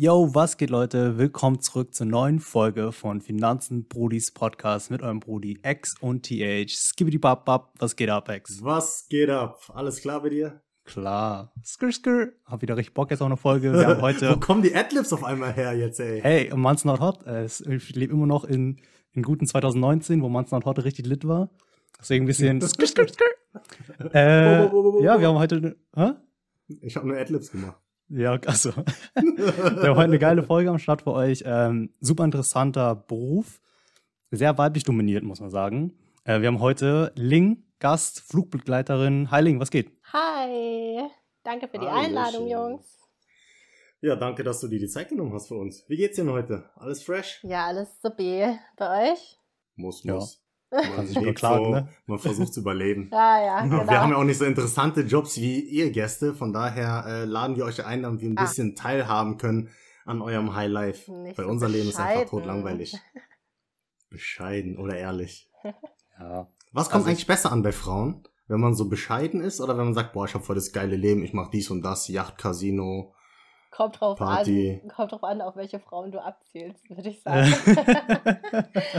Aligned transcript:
Yo, 0.00 0.32
was 0.32 0.56
geht, 0.56 0.70
Leute? 0.70 1.18
Willkommen 1.18 1.58
zurück 1.58 1.92
zur 1.92 2.06
neuen 2.06 2.38
Folge 2.38 2.92
von 2.92 3.20
Finanzen 3.20 3.88
Brudis 3.88 4.30
Podcast 4.30 4.92
mit 4.92 5.02
eurem 5.02 5.18
Brudi 5.18 5.58
X 5.64 5.96
und 6.00 6.22
TH. 6.24 6.68
Skibbidi 6.70 7.18
bap 7.18 7.44
bap, 7.44 7.72
was 7.80 7.96
geht 7.96 8.08
ab, 8.08 8.28
X? 8.28 8.62
Was 8.62 9.08
geht 9.08 9.28
ab? 9.28 9.58
Alles 9.74 10.00
klar 10.00 10.22
bei 10.22 10.28
dir? 10.28 10.62
Klar. 10.84 11.52
Skr, 11.64 11.90
skr. 11.90 12.28
Hab 12.44 12.62
wieder 12.62 12.76
richtig 12.76 12.94
Bock 12.94 13.10
jetzt 13.10 13.22
auf 13.22 13.26
eine 13.26 13.36
Folge. 13.36 13.72
Wir 13.72 13.88
haben 13.88 14.00
heute. 14.00 14.30
Wo 14.36 14.38
kommen 14.38 14.62
die 14.62 14.72
Adlibs 14.72 15.12
auf 15.12 15.24
einmal 15.24 15.52
her 15.52 15.76
jetzt, 15.76 15.98
ey? 15.98 16.20
Hey, 16.20 16.52
Man's 16.54 16.84
Not 16.84 17.00
Hot. 17.00 17.26
Äh, 17.26 17.46
Ich 17.46 17.96
lebe 17.96 18.12
immer 18.12 18.26
noch 18.26 18.44
in, 18.44 18.80
in 19.10 19.24
guten 19.24 19.48
2019, 19.48 20.22
wo 20.22 20.28
Man's 20.28 20.52
Not 20.52 20.64
Hot 20.64 20.78
richtig 20.84 21.06
lit 21.06 21.26
war. 21.26 21.50
Deswegen 21.98 22.24
ein 22.24 22.28
bisschen. 22.28 22.60
skr, 22.62 22.86
skr, 22.86 23.08
skr. 23.08 24.14
Äh, 24.14 24.62
ja, 25.02 25.18
wir 25.18 25.26
haben 25.26 25.38
heute. 25.38 25.76
Hä? 25.96 26.12
Ich 26.82 26.94
habe 26.94 27.08
nur 27.08 27.16
Adlibs 27.16 27.50
gemacht. 27.50 27.80
Ja, 28.10 28.38
also. 28.46 28.70
Wir 29.14 29.88
haben 29.90 29.96
heute 29.96 30.04
eine 30.04 30.18
geile 30.18 30.42
Folge 30.42 30.70
am 30.70 30.78
Start 30.78 31.02
für 31.02 31.12
euch. 31.12 31.42
Ähm, 31.44 31.92
super 32.00 32.24
interessanter 32.24 32.94
Beruf. 32.94 33.60
Sehr 34.30 34.56
weiblich 34.56 34.84
dominiert, 34.84 35.24
muss 35.24 35.40
man 35.40 35.50
sagen. 35.50 35.94
Äh, 36.24 36.40
wir 36.40 36.48
haben 36.48 36.60
heute 36.60 37.12
Ling, 37.16 37.64
Gast, 37.78 38.20
Flugbegleiterin. 38.20 39.30
Hi 39.30 39.40
Ling, 39.42 39.60
was 39.60 39.70
geht? 39.70 39.90
Hi, 40.12 41.08
danke 41.44 41.68
für 41.68 41.78
die 41.78 41.86
Hallöchen. 41.86 42.16
Einladung, 42.16 42.48
Jungs. 42.48 42.98
Ja, 44.00 44.16
danke, 44.16 44.44
dass 44.44 44.60
du 44.60 44.68
dir 44.68 44.78
die 44.78 44.88
Zeit 44.88 45.08
genommen 45.08 45.32
hast 45.32 45.48
für 45.48 45.54
uns. 45.56 45.84
Wie 45.88 45.96
geht's 45.96 46.16
dir 46.16 46.24
denn 46.24 46.32
heute? 46.32 46.70
Alles 46.76 47.02
fresh? 47.02 47.40
Ja, 47.42 47.66
alles 47.66 47.88
super 48.02 48.58
bei 48.76 49.12
euch? 49.12 49.38
Muss, 49.76 50.04
Ja. 50.04 50.14
muss. 50.14 50.42
Kann 50.70 51.06
sich 51.06 51.14
lebt 51.16 51.24
nur 51.26 51.34
klagen, 51.34 51.64
so, 51.64 51.70
ne? 51.70 51.88
Man 52.06 52.18
versucht 52.18 52.52
zu 52.54 52.60
überleben. 52.60 53.08
Ja, 53.12 53.42
ja, 53.44 53.62
genau. 53.62 53.88
Wir 53.88 54.00
haben 54.00 54.10
ja 54.12 54.16
auch 54.18 54.24
nicht 54.24 54.38
so 54.38 54.44
interessante 54.44 55.00
Jobs 55.02 55.36
wie 55.38 55.60
ihr 55.60 55.90
Gäste, 55.90 56.34
von 56.34 56.52
daher 56.52 57.04
äh, 57.06 57.24
laden 57.24 57.56
wir 57.56 57.64
euch 57.64 57.84
ein, 57.84 58.02
damit 58.02 58.20
wir 58.20 58.28
ein 58.28 58.38
Ah. 58.38 58.42
bisschen 58.42 58.74
teilhaben 58.76 59.38
können 59.38 59.70
an 60.04 60.20
eurem 60.22 60.54
Highlife. 60.54 61.10
Nicht 61.12 61.38
Weil 61.38 61.44
so 61.46 61.50
unser 61.50 61.68
Leben 61.68 61.88
ist 61.88 61.96
einfach 61.98 62.12
bescheiden. 62.22 62.28
tot 62.30 62.46
langweilig. 62.46 62.96
Bescheiden 64.10 64.78
oder 64.78 64.96
ehrlich. 64.96 65.50
Ja. 66.20 66.48
Was 66.72 66.86
kommt 66.90 66.94
Also 66.96 67.06
ich- 67.06 67.10
eigentlich 67.12 67.26
besser 67.28 67.52
an 67.52 67.62
bei 67.62 67.70
Frauen? 67.70 68.24
Wenn 68.48 68.58
man 68.60 68.74
so 68.74 68.88
bescheiden 68.88 69.40
ist 69.40 69.60
oder 69.60 69.78
wenn 69.78 69.84
man 69.84 69.94
sagt, 69.94 70.12
boah, 70.14 70.24
ich 70.24 70.34
habe 70.34 70.42
voll 70.42 70.56
das 70.56 70.72
geile 70.72 70.96
Leben, 70.96 71.22
ich 71.22 71.32
mache 71.32 71.50
dies 71.52 71.70
und 71.70 71.80
das, 71.82 72.08
Yacht, 72.08 72.38
Casino. 72.38 73.14
Kommt 73.78 74.00
drauf 74.00 74.18
Party. 74.18 74.80
an, 74.82 74.88
kommt 74.90 75.12
drauf 75.12 75.22
an, 75.22 75.40
auf 75.40 75.54
welche 75.54 75.78
Frauen 75.78 76.10
du 76.10 76.20
abzielst, 76.20 76.90
würde 76.90 77.10
ich 77.10 77.22
sagen. 77.22 77.52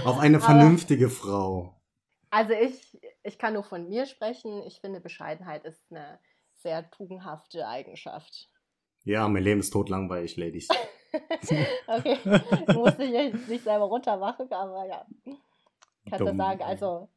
Auf 0.05 0.19
eine 0.19 0.37
Aber- 0.37 0.45
vernünftige 0.45 1.09
Frau. 1.09 1.75
also 2.29 2.53
ich, 2.53 2.97
ich 3.23 3.37
kann 3.37 3.53
nur 3.55 3.63
von 3.63 3.89
mir 3.89 4.05
sprechen. 4.05 4.63
Ich 4.65 4.79
finde, 4.79 5.01
Bescheidenheit 5.01 5.65
ist 5.65 5.81
eine 5.91 6.19
sehr 6.55 6.89
tugendhafte 6.91 7.67
Eigenschaft. 7.67 8.49
Ja, 9.03 9.27
mein 9.27 9.43
Leben 9.43 9.59
ist 9.59 9.71
tot 9.71 9.89
langweilig, 9.89 10.37
Ladies. 10.37 10.67
okay, 11.87 12.17
musst 12.73 12.99
dich 12.99 13.09
jetzt 13.11 13.47
nicht 13.49 13.63
selber 13.65 13.85
runtermachen, 13.85 14.51
aber 14.51 14.85
ja. 14.85 15.05
Kannst 16.09 16.19
du 16.21 16.35
sagen, 16.37 16.61
also 16.63 17.09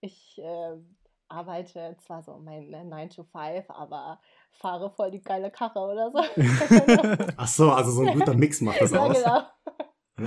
ich 0.00 0.38
ähm, 0.42 0.96
arbeite 1.28 1.96
zwar 2.04 2.22
so 2.22 2.38
mein 2.38 2.68
9 2.70 3.10
to 3.10 3.24
5, 3.24 3.68
aber 3.70 4.20
fahre 4.52 4.90
voll 4.90 5.10
die 5.10 5.20
geile 5.20 5.50
Karre 5.50 5.78
oder 5.80 6.10
so. 6.10 6.18
Ach 7.36 7.48
so, 7.48 7.70
also 7.72 7.90
so 7.90 8.02
ein 8.02 8.18
guter 8.18 8.34
Mix 8.34 8.60
macht 8.60 8.80
das 8.80 8.90
ja, 8.92 9.00
aus. 9.00 9.16
genau. 9.16 9.42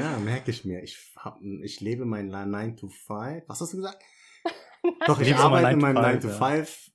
Ja, 0.04 0.18
merke 0.20 0.52
ich 0.52 0.64
mir. 0.64 0.82
Ich, 0.84 0.98
hab, 1.18 1.40
ich 1.64 1.82
lebe 1.82 2.06
mein 2.06 2.28
9 2.30 2.78
to 2.78 2.88
5. 2.88 3.44
Was 3.48 3.60
hast 3.62 3.74
du 3.74 3.78
gesagt? 3.78 4.02
Doch, 5.06 5.20
ich 5.20 5.32
mein 5.32 5.40
arbeite 5.40 5.72
in 5.74 5.80
9 5.80 5.94
to 5.96 6.00
meinem 6.02 6.12
9 6.14 6.22
to 6.22 6.28
5, 6.30 6.40
5, 6.40 6.92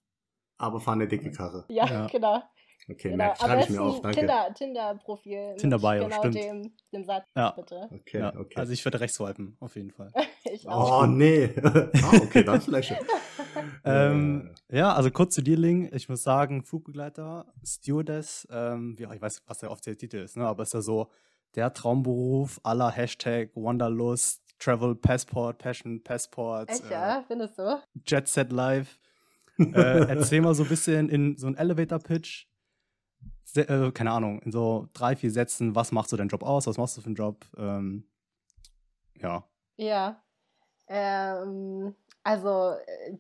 aber 0.59 0.81
fahre 0.81 0.95
eine 0.97 1.09
dicke 1.09 1.31
Karre. 1.31 1.65
Ja, 1.69 1.87
Ja. 1.87 2.07
genau. 2.07 2.43
Okay, 2.89 3.11
genau. 3.11 3.17
merke, 3.17 3.41
schreibe 3.41 3.63
ich 3.63 3.69
mir 3.71 3.83
auf, 3.83 4.01
danke. 4.01 4.19
Tinder- 4.21 4.55
Tinder-Profil. 4.55 5.57
Tinder-Bio, 5.59 6.05
genau 6.05 6.19
stimmt. 6.19 6.35
Dem, 6.37 6.77
dem 6.93 7.05
Satz, 7.05 7.25
Ja. 7.35 7.51
bitte. 7.51 7.89
Okay, 7.93 8.21
ja. 8.21 8.33
okay. 8.37 8.55
Also 8.61 8.73
ich 8.73 8.85
würde 8.85 9.01
rechts 9.01 9.17
swipen, 9.17 9.57
auf 9.59 9.75
jeden 9.75 9.91
Fall. 9.91 10.13
Ich 10.45 10.69
auch. 10.69 11.03
oh, 11.03 11.07
nee. 11.07 11.53
ah, 11.65 12.13
okay, 12.23 12.45
dann 12.45 12.61
vielleicht. 12.61 12.95
ähm, 13.85 14.55
ja, 14.71 14.93
also 14.95 15.11
kurz 15.11 15.35
zu 15.35 15.43
dir, 15.43 15.57
Ling. 15.57 15.91
Ich 15.93 16.09
muss 16.09 16.23
sagen, 16.23 16.63
Flugbegleiter, 16.63 17.47
Stewardess, 17.65 18.47
ähm, 18.51 18.97
ja, 18.99 19.13
ich 19.13 19.21
weiß, 19.21 19.43
was 19.47 19.59
der 19.59 19.71
offizielle 19.71 19.97
Titel 19.97 20.17
ist, 20.19 20.37
ne? 20.37 20.47
aber 20.47 20.63
ist 20.63 20.75
ja 20.75 20.81
so 20.81 21.11
der 21.55 21.73
Traumberuf 21.73 22.61
aller 22.63 22.91
Hashtag 22.91 23.51
Wanderlust, 23.55 24.43
Travel 24.59 24.95
Passport, 24.95 25.59
Passion 25.59 26.03
Passport, 26.03 26.71
Echt, 26.71 26.85
äh, 26.87 26.93
ja? 26.93 27.25
Findest 27.27 27.59
du? 27.59 27.83
Jet 28.07 28.29
Set 28.29 28.53
Live. 28.53 28.99
äh, 29.59 30.07
erzähl 30.09 30.43
mal 30.43 30.55
so 30.55 30.65
ein 30.65 30.69
bisschen 30.69 31.09
in 31.09 31.37
so 31.37 31.47
einen 31.47 31.57
Elevator-Pitch. 31.57 32.47
Äh, 33.55 33.91
keine 33.93 34.11
Ahnung, 34.11 34.41
in 34.43 34.53
so 34.53 34.89
drei, 34.93 35.17
vier 35.17 35.31
Sätzen, 35.31 35.75
was 35.75 35.93
machst 35.93 36.13
du 36.13 36.17
deinen 36.17 36.29
Job 36.29 36.43
aus? 36.43 36.67
Was 36.67 36.77
machst 36.77 36.97
du 36.99 37.01
für 37.01 37.07
einen 37.07 37.15
Job? 37.15 37.47
Ähm, 37.57 38.05
ja. 39.19 39.45
Ja. 39.77 40.23
Ähm, 40.89 41.95
also, 42.23 42.75
äh, 42.87 43.17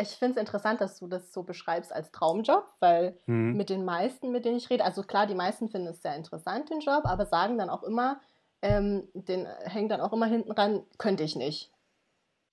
ich 0.00 0.08
finde 0.10 0.32
es 0.34 0.40
interessant, 0.40 0.80
dass 0.80 0.98
du 0.98 1.06
das 1.06 1.32
so 1.32 1.42
beschreibst 1.42 1.92
als 1.92 2.10
Traumjob, 2.12 2.64
weil 2.80 3.16
Mhm. 3.26 3.56
mit 3.56 3.68
den 3.70 3.84
meisten, 3.84 4.30
mit 4.32 4.44
denen 4.44 4.56
ich 4.56 4.70
rede, 4.70 4.84
also 4.84 5.02
klar, 5.02 5.26
die 5.26 5.34
meisten 5.34 5.68
finden 5.68 5.88
es 5.88 6.02
sehr 6.02 6.16
interessant, 6.16 6.70
den 6.70 6.80
Job, 6.80 7.02
aber 7.04 7.26
sagen 7.26 7.58
dann 7.58 7.70
auch 7.70 7.82
immer, 7.82 8.20
ähm, 8.62 9.08
den 9.14 9.46
hängt 9.64 9.90
dann 9.90 10.00
auch 10.00 10.12
immer 10.12 10.26
hinten 10.26 10.52
ran, 10.52 10.82
könnte 10.98 11.24
ich 11.24 11.36
nicht. 11.36 11.70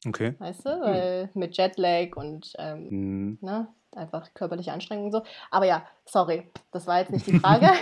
Okay. 0.07 0.33
Weißt 0.39 0.65
du? 0.65 0.69
Weil 0.69 1.29
mit 1.33 1.57
Jetlag 1.57 2.15
und 2.15 2.53
ähm, 2.57 2.87
Mhm. 2.89 3.37
ne, 3.41 3.67
einfach 3.95 4.33
körperliche 4.33 4.71
Anstrengung 4.71 5.05
und 5.05 5.11
so. 5.11 5.23
Aber 5.51 5.65
ja, 5.65 5.85
sorry, 6.05 6.49
das 6.71 6.87
war 6.87 6.99
jetzt 6.99 7.11
nicht 7.11 7.27
die 7.27 7.37
Frage. 7.39 7.67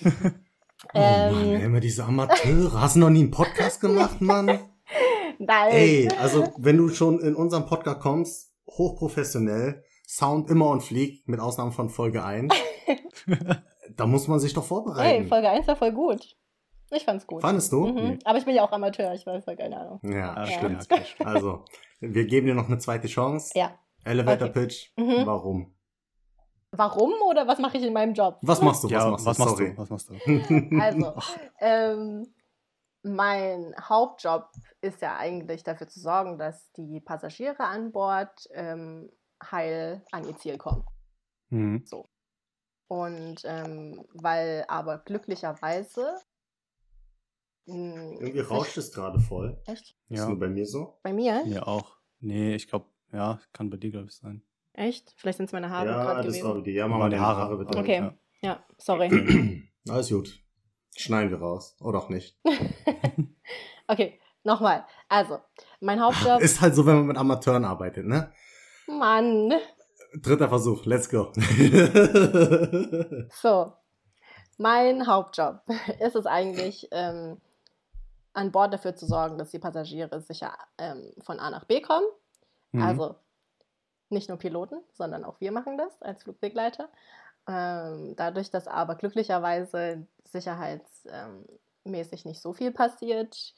Oh 0.92 0.98
Mann, 0.98 1.54
ähm, 1.54 1.60
immer 1.62 1.80
diese 1.80 2.04
Amateure. 2.04 2.78
Hast 2.80 2.96
du 2.96 3.00
noch 3.00 3.08
nie 3.10 3.20
einen 3.22 3.30
Podcast 3.30 3.80
gemacht, 3.80 4.20
Mann? 4.20 4.46
nein. 5.38 5.70
Ey, 5.72 6.08
also 6.20 6.44
wenn 6.58 6.76
du 6.76 6.88
schon 6.90 7.20
in 7.20 7.34
unserem 7.34 7.64
Podcast 7.64 8.00
kommst, 8.00 8.52
hochprofessionell, 8.66 9.82
Sound 10.06 10.50
immer 10.50 10.66
on 10.66 10.80
fleek, 10.80 11.26
mit 11.26 11.40
Ausnahme 11.40 11.72
von 11.72 11.88
Folge 11.88 12.22
1, 12.24 12.54
da 13.96 14.06
muss 14.06 14.28
man 14.28 14.38
sich 14.38 14.52
doch 14.52 14.62
Hey, 14.62 14.68
vorbereiten. 14.68 15.26
Folge 15.28 15.48
1 15.48 15.66
war 15.66 15.76
voll 15.76 15.92
gut. 15.92 16.36
Ich 16.90 17.04
fand's 17.04 17.26
gut. 17.26 17.40
Fandest 17.40 17.72
du? 17.72 17.86
Mhm. 17.86 18.18
Aber 18.24 18.38
ich 18.38 18.44
bin 18.44 18.54
ja 18.54 18.62
auch 18.62 18.70
Amateur, 18.72 19.14
ich 19.14 19.26
weiß 19.26 19.46
ja 19.46 19.56
keine 19.56 19.80
Ahnung. 19.80 20.00
Ja, 20.04 20.34
Ah, 20.34 20.44
Ja. 20.44 20.58
stimmt. 20.58 20.86
Also, 21.24 21.64
wir 22.00 22.24
geben 22.26 22.46
dir 22.46 22.54
noch 22.54 22.66
eine 22.68 22.78
zweite 22.78 23.08
Chance. 23.08 23.52
Ja. 23.54 23.72
Elevator 24.04 24.48
Okay. 24.50 24.60
Pitch. 24.66 24.90
Mhm. 24.96 25.24
Warum? 25.24 25.74
Warum 26.72 27.12
oder 27.28 27.46
was 27.48 27.58
mache 27.58 27.78
ich 27.78 27.84
in 27.84 27.92
meinem 27.92 28.14
Job? 28.14 28.38
Was 28.42 28.60
machst 28.60 28.84
du? 28.84 28.88
ja, 28.88 29.10
was 29.10 29.24
machst 29.24 29.40
du? 29.40 29.44
Sorry. 29.44 29.70
du? 29.74 29.78
Was 29.78 29.90
machst 29.90 30.10
du? 30.10 30.14
Also, 30.80 31.14
ähm, 31.60 32.26
mein 33.04 33.74
Hauptjob 33.80 34.50
ist 34.80 35.00
ja 35.02 35.16
eigentlich 35.16 35.62
dafür 35.62 35.88
zu 35.88 36.00
sorgen, 36.00 36.38
dass 36.38 36.70
die 36.72 37.00
Passagiere 37.00 37.60
an 37.64 37.92
Bord 37.92 38.48
ähm, 38.52 39.10
heil 39.42 40.04
an 40.10 40.26
ihr 40.26 40.36
Ziel 40.36 40.56
kommen. 40.58 40.84
Mhm. 41.50 41.84
Und 42.88 43.42
ähm, 43.44 44.04
weil 44.14 44.64
aber 44.68 44.98
glücklicherweise. 44.98 46.16
mh, 47.66 47.74
Irgendwie 48.20 48.38
sich- 48.40 48.50
rauscht 48.50 48.76
es 48.76 48.92
gerade 48.92 49.20
voll. 49.20 49.60
Echt? 49.66 49.90
Ist 50.08 50.18
Ja, 50.18 50.28
nur 50.28 50.38
bei 50.38 50.48
mir 50.48 50.66
so? 50.66 50.98
Bei 51.02 51.12
mir? 51.12 51.44
mir 51.44 51.66
auch. 51.66 51.96
Nee, 52.20 52.54
ich 52.54 52.68
glaube, 52.68 52.86
ja, 53.12 53.38
kann 53.52 53.70
bei 53.70 53.76
dir, 53.76 53.90
glaube 53.90 54.06
ich, 54.08 54.14
sein. 54.16 54.42
Echt? 54.72 55.14
Vielleicht 55.16 55.36
sind 55.38 55.46
es 55.46 55.52
meine 55.52 55.70
Haare 55.70 55.86
ja, 55.86 56.02
gerade 56.04 56.16
das 56.22 56.26
gewesen. 56.34 56.44
war 56.48 56.54
bei 56.54 56.60
dir. 56.62 56.72
Ja, 56.74 56.88
machen 56.88 57.00
wir 57.02 57.08
die 57.10 57.16
die 57.16 57.20
Haare. 57.20 57.38
Haare 57.42 57.58
bitte. 57.58 57.78
Okay. 57.78 57.96
Ja. 57.98 58.14
Ja, 58.42 58.64
sorry. 58.78 59.70
Alles 59.88 60.08
gut. 60.10 60.43
Schneiden 60.96 61.30
wir 61.30 61.38
raus. 61.40 61.76
Oder 61.80 61.98
auch 61.98 62.08
nicht. 62.08 62.38
okay, 63.88 64.20
nochmal. 64.42 64.84
Also, 65.08 65.38
mein 65.80 66.00
Hauptjob. 66.00 66.40
Ist 66.40 66.60
halt 66.60 66.74
so, 66.74 66.86
wenn 66.86 66.96
man 66.96 67.06
mit 67.06 67.16
Amateuren 67.16 67.64
arbeitet, 67.64 68.06
ne? 68.06 68.32
Mann. 68.86 69.52
Dritter 70.14 70.48
Versuch, 70.48 70.84
let's 70.84 71.08
go. 71.08 71.32
So, 73.42 73.72
mein 74.58 75.06
Hauptjob 75.06 75.60
ist 76.00 76.14
es 76.14 76.26
eigentlich, 76.26 76.88
ähm, 76.92 77.40
an 78.32 78.52
Bord 78.52 78.72
dafür 78.72 78.94
zu 78.96 79.06
sorgen, 79.06 79.38
dass 79.38 79.50
die 79.50 79.58
Passagiere 79.58 80.20
sicher 80.20 80.52
ähm, 80.78 81.12
von 81.22 81.38
A 81.38 81.50
nach 81.50 81.64
B 81.64 81.80
kommen. 81.80 82.06
Mhm. 82.72 82.82
Also 82.82 83.14
nicht 84.10 84.28
nur 84.28 84.38
Piloten, 84.38 84.82
sondern 84.92 85.24
auch 85.24 85.40
wir 85.40 85.52
machen 85.52 85.78
das 85.78 86.02
als 86.02 86.22
Flugbegleiter. 86.24 86.88
Ähm, 87.46 88.14
dadurch, 88.16 88.50
dass 88.50 88.66
aber 88.66 88.94
glücklicherweise 88.94 90.06
sicherheitsmäßig 90.24 92.24
nicht 92.24 92.40
so 92.40 92.54
viel 92.54 92.72
passiert, 92.72 93.54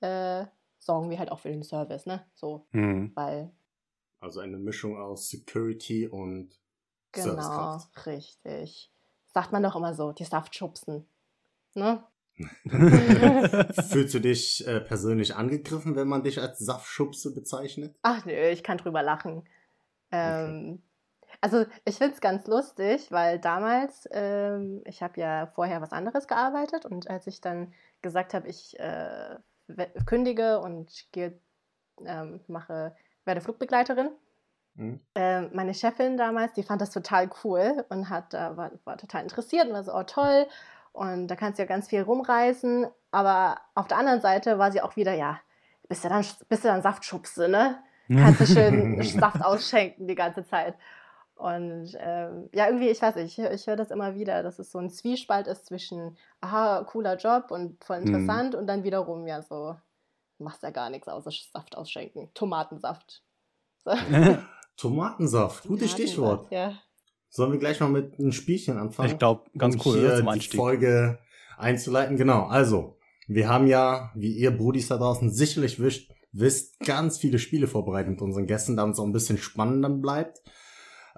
äh, 0.00 0.46
sorgen 0.78 1.10
wir 1.10 1.18
halt 1.18 1.30
auch 1.30 1.40
für 1.40 1.50
den 1.50 1.62
Service, 1.62 2.06
ne? 2.06 2.26
So, 2.34 2.66
Mhm. 2.72 3.12
weil 3.14 3.52
Also 4.20 4.40
eine 4.40 4.58
Mischung 4.58 4.98
aus 4.98 5.28
Security 5.28 6.08
und 6.08 6.58
genau, 7.12 7.78
richtig. 8.06 8.90
Sagt 9.32 9.52
man 9.52 9.62
doch 9.62 9.76
immer 9.76 9.94
so, 9.94 10.12
die 10.12 10.24
Saft 10.24 10.54
schubsen. 10.54 11.06
Ne? 11.74 12.02
Fühlst 13.90 14.14
du 14.14 14.20
dich 14.20 14.66
äh, 14.66 14.80
persönlich 14.80 15.36
angegriffen, 15.36 15.96
wenn 15.96 16.08
man 16.08 16.22
dich 16.22 16.40
als 16.40 16.58
Saftschubse 16.58 17.34
bezeichnet? 17.34 17.96
Ach 18.02 18.24
nö, 18.24 18.32
ich 18.48 18.62
kann 18.62 18.78
drüber 18.78 19.02
lachen. 19.02 19.44
Ähm, 20.10 20.82
Also 21.40 21.64
ich 21.84 21.96
finde 21.96 22.14
es 22.14 22.20
ganz 22.20 22.46
lustig, 22.46 23.10
weil 23.10 23.38
damals, 23.38 24.08
ähm, 24.12 24.82
ich 24.84 25.02
habe 25.02 25.18
ja 25.20 25.46
vorher 25.46 25.80
was 25.80 25.92
anderes 25.92 26.28
gearbeitet 26.28 26.84
und 26.84 27.08
als 27.08 27.26
ich 27.26 27.40
dann 27.40 27.72
gesagt 28.02 28.34
habe, 28.34 28.48
ich 28.48 28.78
äh, 28.78 29.36
kündige 30.04 30.60
und 30.60 31.06
gehe, 31.12 31.38
ähm, 32.04 32.40
mache, 32.46 32.94
werde 33.24 33.40
Flugbegleiterin, 33.40 34.10
mhm. 34.74 35.00
äh, 35.14 35.42
meine 35.42 35.72
Chefin 35.72 36.18
damals, 36.18 36.52
die 36.52 36.62
fand 36.62 36.82
das 36.82 36.90
total 36.90 37.30
cool 37.42 37.84
und 37.88 38.10
hat, 38.10 38.34
äh, 38.34 38.56
war, 38.56 38.72
war 38.84 38.98
total 38.98 39.22
interessiert 39.22 39.66
und 39.66 39.72
war 39.72 39.84
so, 39.84 39.94
oh 39.94 40.02
toll. 40.02 40.46
Und 40.92 41.28
da 41.28 41.36
kannst 41.36 41.58
du 41.58 41.62
ja 41.62 41.68
ganz 41.68 41.88
viel 41.88 42.02
rumreißen. 42.02 42.86
Aber 43.12 43.60
auf 43.74 43.86
der 43.86 43.98
anderen 43.98 44.20
Seite 44.20 44.58
war 44.58 44.72
sie 44.72 44.82
auch 44.82 44.96
wieder, 44.96 45.14
ja, 45.14 45.40
bist 45.88 46.04
du 46.04 46.08
dann, 46.08 46.24
bist 46.48 46.64
du 46.64 46.68
dann 46.68 46.82
Saftschubse, 46.82 47.48
ne? 47.48 47.78
Kannst 48.08 48.40
du 48.40 48.46
schön 48.46 49.00
Saft 49.02 49.44
ausschenken 49.44 50.08
die 50.08 50.16
ganze 50.16 50.44
Zeit. 50.44 50.74
Und 51.40 51.96
ähm, 51.98 52.50
ja, 52.52 52.66
irgendwie, 52.66 52.88
ich 52.88 53.00
weiß 53.00 53.16
nicht, 53.16 53.38
ich, 53.38 53.44
ich 53.44 53.66
höre 53.66 53.76
das 53.76 53.90
immer 53.90 54.14
wieder, 54.14 54.42
dass 54.42 54.58
es 54.58 54.70
so 54.70 54.78
ein 54.78 54.90
Zwiespalt 54.90 55.46
ist 55.46 55.64
zwischen, 55.64 56.18
aha, 56.42 56.84
cooler 56.84 57.16
Job 57.16 57.50
und 57.50 57.82
voll 57.82 58.00
mhm. 58.00 58.08
interessant 58.08 58.52
mhm. 58.52 58.60
und 58.60 58.66
dann 58.66 58.84
wiederum, 58.84 59.26
ja, 59.26 59.40
so, 59.40 59.74
machst 60.38 60.62
ja 60.62 60.70
gar 60.70 60.90
nichts 60.90 61.08
außer 61.08 61.30
Saft 61.52 61.76
ausschenken. 61.76 62.28
Tomatensaft. 62.34 63.22
So. 63.84 63.92
Tomatensaft, 64.76 65.66
gutes 65.66 65.90
Stichwort. 65.92 66.50
Ja. 66.50 66.74
Sollen 67.30 67.52
wir 67.52 67.58
gleich 67.58 67.80
mal 67.80 67.88
mit 67.88 68.18
einem 68.18 68.32
Spielchen 68.32 68.76
anfangen? 68.76 69.12
Ich 69.12 69.18
glaube, 69.18 69.44
ganz 69.56 69.76
um 69.76 69.82
cool 69.84 69.98
hier 69.98 70.16
zum 70.16 70.28
Einstieg. 70.28 70.50
Die 70.50 70.56
Folge 70.58 71.20
einzuleiten. 71.56 72.16
Genau, 72.16 72.46
also, 72.46 72.98
wir 73.28 73.48
haben 73.48 73.66
ja, 73.66 74.10
wie 74.14 74.32
ihr 74.32 74.50
Brudis 74.50 74.88
da 74.88 74.98
draußen 74.98 75.30
sicherlich 75.30 75.80
wisst, 75.80 76.10
wisst 76.32 76.80
ganz 76.80 77.16
viele 77.18 77.38
Spiele 77.38 77.66
vorbereitet 77.66 78.10
mit 78.10 78.20
unseren 78.20 78.46
Gästen, 78.46 78.76
damit 78.76 78.94
es 78.94 79.00
auch 79.00 79.04
ein 79.04 79.12
bisschen 79.12 79.38
spannender 79.38 79.88
bleibt. 79.88 80.42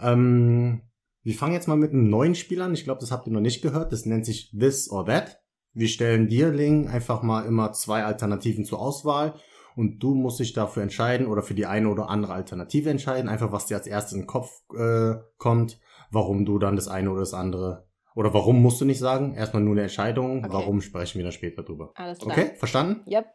Ähm, 0.02 0.82
wir 1.22 1.34
fangen 1.34 1.54
jetzt 1.54 1.68
mal 1.68 1.76
mit 1.76 1.92
einem 1.92 2.10
neuen 2.10 2.34
Spiel 2.34 2.60
an. 2.62 2.74
Ich 2.74 2.84
glaube, 2.84 3.00
das 3.00 3.12
habt 3.12 3.26
ihr 3.26 3.32
noch 3.32 3.40
nicht 3.40 3.62
gehört. 3.62 3.92
Das 3.92 4.06
nennt 4.06 4.26
sich 4.26 4.50
This 4.50 4.90
or 4.90 5.06
That. 5.06 5.40
Wir 5.72 5.88
stellen 5.88 6.28
dir, 6.28 6.50
Ling, 6.50 6.88
einfach 6.88 7.22
mal 7.22 7.46
immer 7.46 7.72
zwei 7.72 8.04
Alternativen 8.04 8.64
zur 8.64 8.80
Auswahl 8.80 9.34
und 9.74 10.00
du 10.00 10.14
musst 10.14 10.38
dich 10.38 10.52
dafür 10.52 10.82
entscheiden 10.82 11.26
oder 11.26 11.42
für 11.42 11.54
die 11.54 11.64
eine 11.64 11.88
oder 11.88 12.10
andere 12.10 12.34
Alternative 12.34 12.90
entscheiden, 12.90 13.30
einfach 13.30 13.52
was 13.52 13.66
dir 13.66 13.76
als 13.76 13.86
erstes 13.86 14.12
in 14.12 14.20
den 14.20 14.26
Kopf 14.26 14.50
äh, 14.76 15.14
kommt, 15.38 15.80
warum 16.10 16.44
du 16.44 16.58
dann 16.58 16.76
das 16.76 16.88
eine 16.88 17.10
oder 17.10 17.20
das 17.20 17.32
andere 17.32 17.88
oder 18.14 18.34
warum 18.34 18.60
musst 18.60 18.80
du 18.80 18.84
nicht 18.84 18.98
sagen? 18.98 19.34
Erstmal 19.34 19.62
nur 19.62 19.72
eine 19.72 19.82
Entscheidung, 19.82 20.44
okay. 20.44 20.52
warum 20.52 20.80
sprechen 20.82 21.18
wir 21.18 21.24
dann 21.24 21.32
später 21.32 21.62
drüber. 21.62 21.92
Alles 21.94 22.18
klar. 22.18 22.36
Okay, 22.36 22.54
verstanden? 22.56 23.02
Yep. 23.10 23.26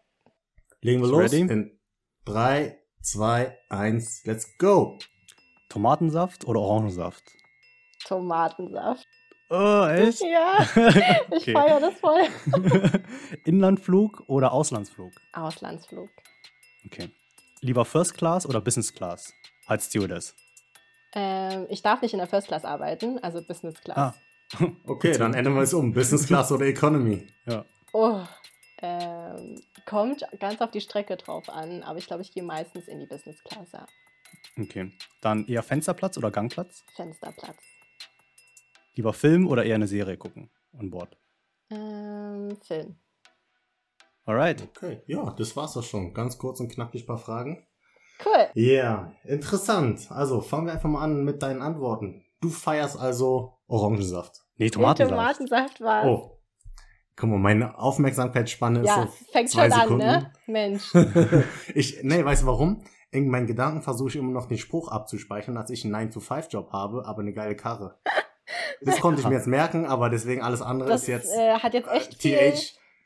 Legen 0.82 1.02
wir 1.02 1.08
los 1.08 1.34
ready? 1.34 1.42
in 1.42 1.80
3, 2.26 2.78
2, 3.02 3.58
1, 3.70 4.26
let's 4.26 4.58
go! 4.60 5.00
Tomatensaft 5.70 6.46
oder 6.46 6.60
Orangensaft? 6.62 7.24
Tomatensaft. 8.06 9.08
Oh, 9.50 9.86
echt? 9.90 10.22
Ja, 10.22 10.58
ich 11.36 11.46
feiere 11.46 11.80
das 11.80 11.96
voll. 12.00 12.28
Inlandflug 13.46 14.24
oder 14.28 14.52
Auslandsflug? 14.52 15.14
Auslandsflug. 15.34 16.10
Okay. 16.86 17.10
Lieber 17.62 17.86
First 17.86 18.16
Class 18.16 18.46
oder 18.46 18.60
Business 18.62 18.94
Class 18.94 19.34
als 19.66 19.86
Stewardess? 19.86 20.36
Ähm, 21.14 21.66
ich 21.70 21.82
darf 21.82 22.02
nicht 22.02 22.14
in 22.14 22.20
der 22.20 22.28
First 22.28 22.48
Class 22.48 22.66
arbeiten, 22.66 23.20
also 23.20 23.42
Business 23.42 23.80
Class. 23.82 23.98
Ah. 23.98 24.14
Okay, 24.86 25.18
dann 25.18 25.34
ändern 25.34 25.56
wir 25.56 25.64
es 25.64 25.74
um. 25.74 25.92
Business 25.92 26.26
Class 26.26 26.54
oder 26.54 26.66
Economy? 26.66 27.28
Ja. 27.46 27.66
Oh, 27.92 28.22
ähm, 28.82 29.62
kommt 29.86 30.26
ganz 30.40 30.62
auf 30.62 30.72
die 30.72 30.80
Strecke 30.80 31.18
drauf 31.18 31.50
an, 31.50 31.84
aber 31.84 32.00
ich 32.00 32.08
glaube, 32.08 32.22
ich 32.22 32.32
gehe 32.32 32.44
meistens 32.44 32.88
in 32.88 33.00
die 33.00 33.06
Business 33.08 33.44
Class, 33.44 33.72
ja. 33.74 33.86
Okay. 34.60 34.92
Dann 35.22 35.46
eher 35.48 35.64
Fensterplatz 35.64 36.18
oder 36.18 36.32
Gangplatz? 36.32 36.84
Fensterplatz. 36.96 37.58
Lieber 38.96 39.14
Film 39.14 39.48
oder 39.48 39.64
eher 39.64 39.76
eine 39.76 39.88
Serie 39.88 40.18
gucken 40.18 40.50
an 40.78 40.90
Bord? 40.90 41.18
Ähm, 41.70 42.58
Film. 42.64 42.96
Alright. 44.26 44.62
Okay, 44.76 45.02
ja, 45.06 45.34
das 45.38 45.56
war's 45.56 45.78
auch 45.78 45.84
schon. 45.84 46.14
Ganz 46.14 46.38
kurz 46.38 46.60
und 46.60 46.70
knackig 46.70 47.04
ein 47.04 47.08
paar 47.08 47.18
Fragen. 47.18 47.66
Cool. 48.26 48.48
Ja, 48.56 48.74
yeah. 48.74 49.16
interessant. 49.24 50.08
Also 50.12 50.42
fangen 50.42 50.66
wir 50.66 50.74
einfach 50.74 50.90
mal 50.90 51.04
an 51.04 51.24
mit 51.24 51.42
deinen 51.44 51.62
Antworten. 51.62 52.26
Du 52.42 52.50
feierst 52.50 52.98
also 52.98 53.60
Orangensaft. 53.68 54.44
Nee, 54.58 54.70
Tomatensaft. 54.70 55.12
Nee, 55.12 55.18
Tomatensaft 55.18 55.82
war. 55.82 56.06
Oh. 56.06 56.37
Guck 57.20 57.32
mal, 57.32 57.40
meine 57.40 57.78
Aufmerksamkeitsspanne 57.80 58.86
ja, 58.86 59.04
ist 59.04 59.12
so 59.12 59.32
fängt 59.32 59.50
zwei 59.50 59.72
schon 59.72 59.80
Sekunden. 59.80 60.02
an, 60.04 60.22
ne? 60.22 60.34
Mensch. 60.46 60.94
ich, 61.74 62.04
nee, 62.04 62.24
weißt 62.24 62.44
du 62.44 62.48
warum? 62.48 62.84
In 63.10 63.28
meinen 63.30 63.48
Gedanken 63.48 63.82
versuche 63.82 64.10
ich 64.10 64.16
immer 64.18 64.32
noch 64.32 64.48
den 64.48 64.60
Spruch 64.60 64.90
abzuspeichern, 64.90 65.56
dass 65.56 65.72
ich 65.72 65.84
einen 65.84 66.12
9-to-5-Job 66.12 66.72
habe, 66.72 67.06
aber 67.06 67.22
eine 67.22 67.34
geile 67.34 67.56
Karre. 67.56 68.00
Das 68.82 69.00
konnte 69.00 69.22
ich 69.22 69.28
mir 69.28 69.36
jetzt 69.36 69.48
merken, 69.48 69.88
aber 69.88 70.10
deswegen 70.10 70.44
alles 70.44 70.62
andere 70.62 70.90
das, 70.90 71.02
ist 71.02 71.08
jetzt. 71.08 71.36
Äh, 71.36 71.56
hat 71.56 71.74
jetzt 71.74 71.90
echt 71.90 72.14
äh, 72.26 72.52
viel. 72.52 72.54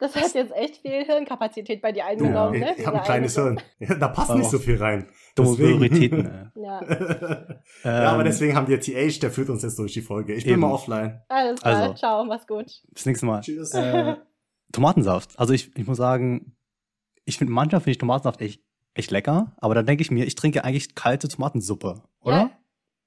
Das 0.01 0.15
hat 0.15 0.33
jetzt 0.33 0.51
echt 0.55 0.77
viel 0.77 1.05
Hirnkapazität 1.05 1.79
bei 1.79 1.91
dir 1.91 2.07
eingenommen, 2.07 2.59
ja, 2.59 2.71
ne? 2.71 2.75
Ich 2.75 2.87
habe 2.87 2.97
ein 2.97 3.03
kleines 3.03 3.35
Hirn. 3.35 3.61
Ja, 3.77 3.93
da 3.93 4.07
passt 4.07 4.33
nicht 4.33 4.49
so 4.49 4.57
viel 4.57 4.77
rein. 4.77 5.07
Dumme 5.35 5.55
Prioritäten. 5.55 6.51
ja. 6.55 6.81
ja, 7.83 8.11
aber 8.11 8.23
deswegen 8.23 8.55
haben 8.55 8.67
wir 8.67 8.79
TH, 8.79 9.19
der 9.19 9.29
führt 9.29 9.51
uns 9.51 9.61
jetzt 9.61 9.77
durch 9.77 9.93
die 9.93 10.01
Folge. 10.01 10.33
Ich 10.33 10.43
bin 10.43 10.53
Eben. 10.53 10.61
mal 10.61 10.71
offline. 10.71 11.21
Alles 11.27 11.61
klar, 11.61 11.75
also, 11.75 11.93
ciao, 11.93 12.25
mach's 12.25 12.47
gut. 12.47 12.81
Bis 12.91 13.05
nächstes 13.05 13.27
Mal. 13.27 13.41
Tschüss. 13.41 13.75
Äh, 13.75 14.15
Tomatensaft. 14.71 15.37
Also 15.37 15.53
ich, 15.53 15.77
ich 15.77 15.85
muss 15.85 15.97
sagen, 15.97 16.55
ich 17.25 17.37
finde 17.37 17.53
manchmal 17.53 17.81
finde 17.81 17.91
ich 17.91 17.97
Tomatensaft 17.99 18.41
echt, 18.41 18.63
echt 18.95 19.11
lecker, 19.11 19.55
aber 19.57 19.75
dann 19.75 19.85
denke 19.85 20.01
ich 20.01 20.09
mir, 20.09 20.25
ich 20.25 20.33
trinke 20.33 20.63
eigentlich 20.63 20.95
kalte 20.95 21.27
Tomatensuppe, 21.27 22.01
oder? 22.21 22.35
Ja, 22.35 22.51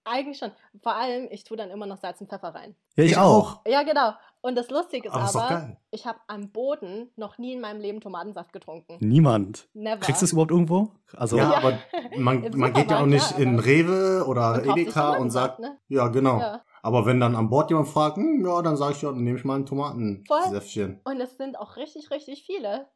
eigentlich 0.04 0.38
schon. 0.38 0.52
Vor 0.82 0.94
allem, 0.94 1.28
ich 1.30 1.44
tue 1.44 1.56
dann 1.56 1.70
immer 1.70 1.86
noch 1.86 1.96
Salz 1.96 2.20
und 2.20 2.28
Pfeffer 2.28 2.54
rein. 2.54 2.74
Ja, 2.96 3.04
ich, 3.04 3.12
ich 3.12 3.18
auch. 3.18 3.60
Ja, 3.66 3.82
genau. 3.82 4.12
Und 4.40 4.56
das 4.56 4.68
Lustige 4.68 5.08
ist 5.08 5.14
aber, 5.14 5.50
aber 5.50 5.76
ich 5.90 6.06
habe 6.06 6.18
am 6.26 6.52
Boden 6.52 7.10
noch 7.16 7.38
nie 7.38 7.54
in 7.54 7.60
meinem 7.60 7.80
Leben 7.80 8.00
Tomatensaft 8.00 8.52
getrunken. 8.52 8.98
Niemand. 9.00 9.68
Never. 9.72 10.00
Kriegst 10.00 10.20
du 10.20 10.26
es 10.26 10.32
überhaupt 10.32 10.50
irgendwo? 10.50 10.90
Also, 11.16 11.38
ja, 11.38 11.50
ja. 11.50 11.56
aber 11.56 11.78
man, 12.18 12.50
man 12.56 12.72
geht 12.74 12.90
ja 12.90 13.00
auch 13.00 13.06
nicht 13.06 13.30
ja, 13.32 13.38
in 13.38 13.58
Rewe 13.58 14.26
oder 14.26 14.62
Edeka 14.64 15.16
und 15.16 15.30
sagt, 15.30 15.60
ne? 15.60 15.78
ja, 15.88 16.08
genau. 16.08 16.40
Ja. 16.40 16.62
Aber 16.82 17.06
wenn 17.06 17.20
dann 17.20 17.34
an 17.34 17.48
Bord 17.48 17.70
jemand 17.70 17.88
fragt, 17.88 18.18
hm, 18.18 18.44
ja, 18.44 18.60
dann 18.60 18.76
sage 18.76 18.92
ich 18.92 19.00
ja, 19.00 19.10
dann 19.10 19.24
nehme 19.24 19.38
ich 19.38 19.44
mal 19.44 19.58
ein 19.58 19.64
Tomatensäftchen. 19.64 21.00
Und 21.04 21.20
es 21.22 21.38
sind 21.38 21.58
auch 21.58 21.76
richtig, 21.76 22.10
richtig 22.10 22.44
viele. 22.44 22.90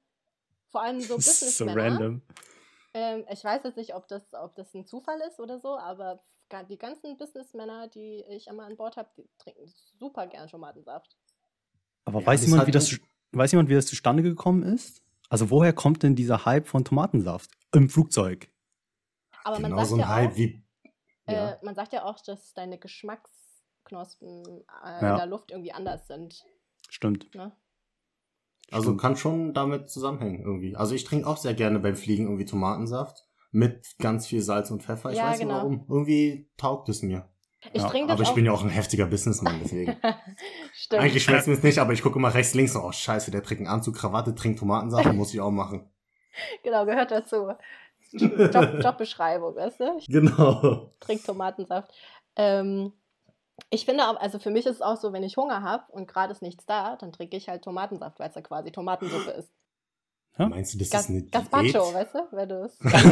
Vor 0.68 0.83
allem 0.83 1.00
so 1.00 1.14
Businessmänner. 1.16 1.73
so 1.73 1.80
random. 1.80 2.23
Ähm, 2.92 3.25
ich 3.30 3.42
weiß 3.42 3.62
jetzt 3.64 3.76
nicht, 3.76 3.94
ob 3.94 4.06
das, 4.09 4.35
ob 4.35 4.54
das 4.54 4.75
ein 4.75 4.85
Zufall 4.85 5.18
ist 5.26 5.40
oder 5.40 5.59
so, 5.59 5.78
aber 5.78 6.21
die 6.69 6.78
ganzen 6.78 7.17
Businessmänner, 7.17 7.88
die 7.88 8.25
ich 8.28 8.47
immer 8.47 8.64
an 8.64 8.76
Bord 8.76 8.97
habe, 8.97 9.11
die 9.17 9.28
trinken 9.38 9.67
super 9.99 10.26
gern 10.26 10.49
Tomatensaft. 10.49 11.17
Aber 12.05 12.21
ja, 12.21 12.26
weiß, 12.26 12.43
jemand, 12.43 12.61
halt 12.61 12.69
wie 12.69 12.73
das, 12.73 12.99
weiß 13.33 13.52
jemand, 13.52 13.69
wie 13.69 13.75
das 13.75 13.87
zustande 13.87 14.23
gekommen 14.23 14.62
ist? 14.62 15.02
Also 15.28 15.50
woher 15.50 15.73
kommt 15.73 16.02
denn 16.02 16.17
dieser 16.17 16.45
Hype 16.47 16.67
von 16.67 16.85
Tomatensaft 16.85 17.50
im 17.75 17.90
Flugzeug? 17.90 18.50
Aber 19.45 19.57
genau 19.57 19.69
man 19.71 19.78
sagt 19.78 19.88
so 19.88 19.95
ein 19.97 20.00
ja 20.00 20.09
Hype 20.09 20.33
auch, 20.33 20.37
wie. 20.37 20.64
Ja. 21.28 21.50
Äh, 21.50 21.59
man 21.62 21.75
sagt 21.75 21.93
ja 21.93 22.05
auch, 22.05 22.19
dass 22.21 22.55
deine 22.55 22.78
Geschmacksknospen 22.78 24.45
äh, 24.47 25.02
ja. 25.02 25.11
in 25.11 25.17
der 25.17 25.26
Luft 25.26 25.50
irgendwie 25.50 25.73
anders 25.73 26.07
sind. 26.07 26.45
Stimmt. 26.88 27.35
Ne? 27.35 27.55
Also 28.71 28.88
Stimmt. 28.88 29.00
kann 29.00 29.17
schon 29.17 29.55
damit 29.55 29.90
zusammenhängen 29.90 30.43
irgendwie. 30.43 30.76
Also 30.76 30.95
ich 30.95 31.05
trinke 31.05 31.26
auch 31.26 31.37
sehr 31.37 31.55
gerne 31.55 31.78
beim 31.78 31.97
Fliegen 31.97 32.25
irgendwie 32.25 32.47
Tomatensaft 32.47 33.27
mit 33.50 33.99
ganz 33.99 34.26
viel 34.26 34.43
Salz 34.43 34.71
und 34.71 34.83
Pfeffer. 34.83 35.11
Ich 35.11 35.19
ja, 35.19 35.31
weiß 35.31 35.38
genau. 35.38 35.55
nicht 35.55 35.81
warum. 35.81 35.87
Irgendwie 35.88 36.50
taugt 36.57 36.88
es 36.88 37.02
mir. 37.02 37.28
Ich 37.73 37.83
ja, 37.83 37.88
trinke 37.88 38.12
aber 38.12 38.23
ich 38.23 38.31
bin 38.33 38.45
ja 38.45 38.52
auch 38.52 38.62
ein 38.62 38.69
heftiger 38.69 39.07
Businessman, 39.07 39.61
deswegen. 39.62 39.97
Stimmt. 40.75 41.02
Eigentlich 41.02 41.25
schmeckt 41.25 41.47
es 41.47 41.47
mir 41.49 41.69
nicht, 41.69 41.78
aber 41.78 41.93
ich 41.93 42.02
gucke 42.02 42.19
immer 42.19 42.33
rechts, 42.33 42.55
links 42.55 42.76
und 42.76 42.83
oh 42.83 42.93
scheiße, 42.93 43.31
der 43.31 43.43
trinkt 43.43 43.62
einen 43.62 43.75
Anzug, 43.75 43.97
Krawatte, 43.97 44.35
trinkt 44.35 44.61
Tomatensaft, 44.61 45.12
muss 45.12 45.35
ich 45.35 45.40
auch 45.40 45.50
machen. 45.50 45.90
Genau, 46.62 46.87
gehört 46.87 47.11
dazu. 47.11 47.52
Job, 48.12 48.81
Jobbeschreibung, 48.81 49.57
weißt 49.57 49.81
du? 49.81 49.97
Ich 49.99 50.07
genau. 50.07 50.93
Trink 51.00 51.25
Tomatensaft. 51.25 51.93
Ähm, 52.37 52.93
ich 53.71 53.85
finde 53.85 54.09
auch, 54.09 54.21
also 54.21 54.38
für 54.38 54.50
mich 54.50 54.67
ist 54.67 54.76
es 54.76 54.83
auch 54.83 54.97
so, 54.97 55.12
wenn 55.12 55.25
ich 55.25 55.37
Hunger 55.37 55.62
habe 55.62 55.90
und 55.90 56.07
gerade 56.07 56.33
ist 56.33 56.43
nichts 56.43 56.64
da, 56.64 56.97
dann 56.97 57.12
trinke 57.12 57.37
ich 57.37 57.49
halt 57.49 57.64
Tomatensaft, 57.64 58.21
weil 58.21 58.28
es 58.28 58.37
ja 58.37 58.40
quasi 58.40 58.71
Tomatensuppe 58.71 59.33
ist. 59.33 59.52
Ja? 60.38 60.49
Meinst 60.49 60.75
du, 60.75 60.78
das 60.78 60.90
Gas, 60.90 61.02
ist 61.02 61.11
eine 61.11 61.23
Gazpacho, 61.25 61.94
weißt 61.94 62.14
du? 62.14 62.18
Wenn 62.30 62.49
du 62.49 62.64
es 62.64 62.78
fancy 62.82 63.02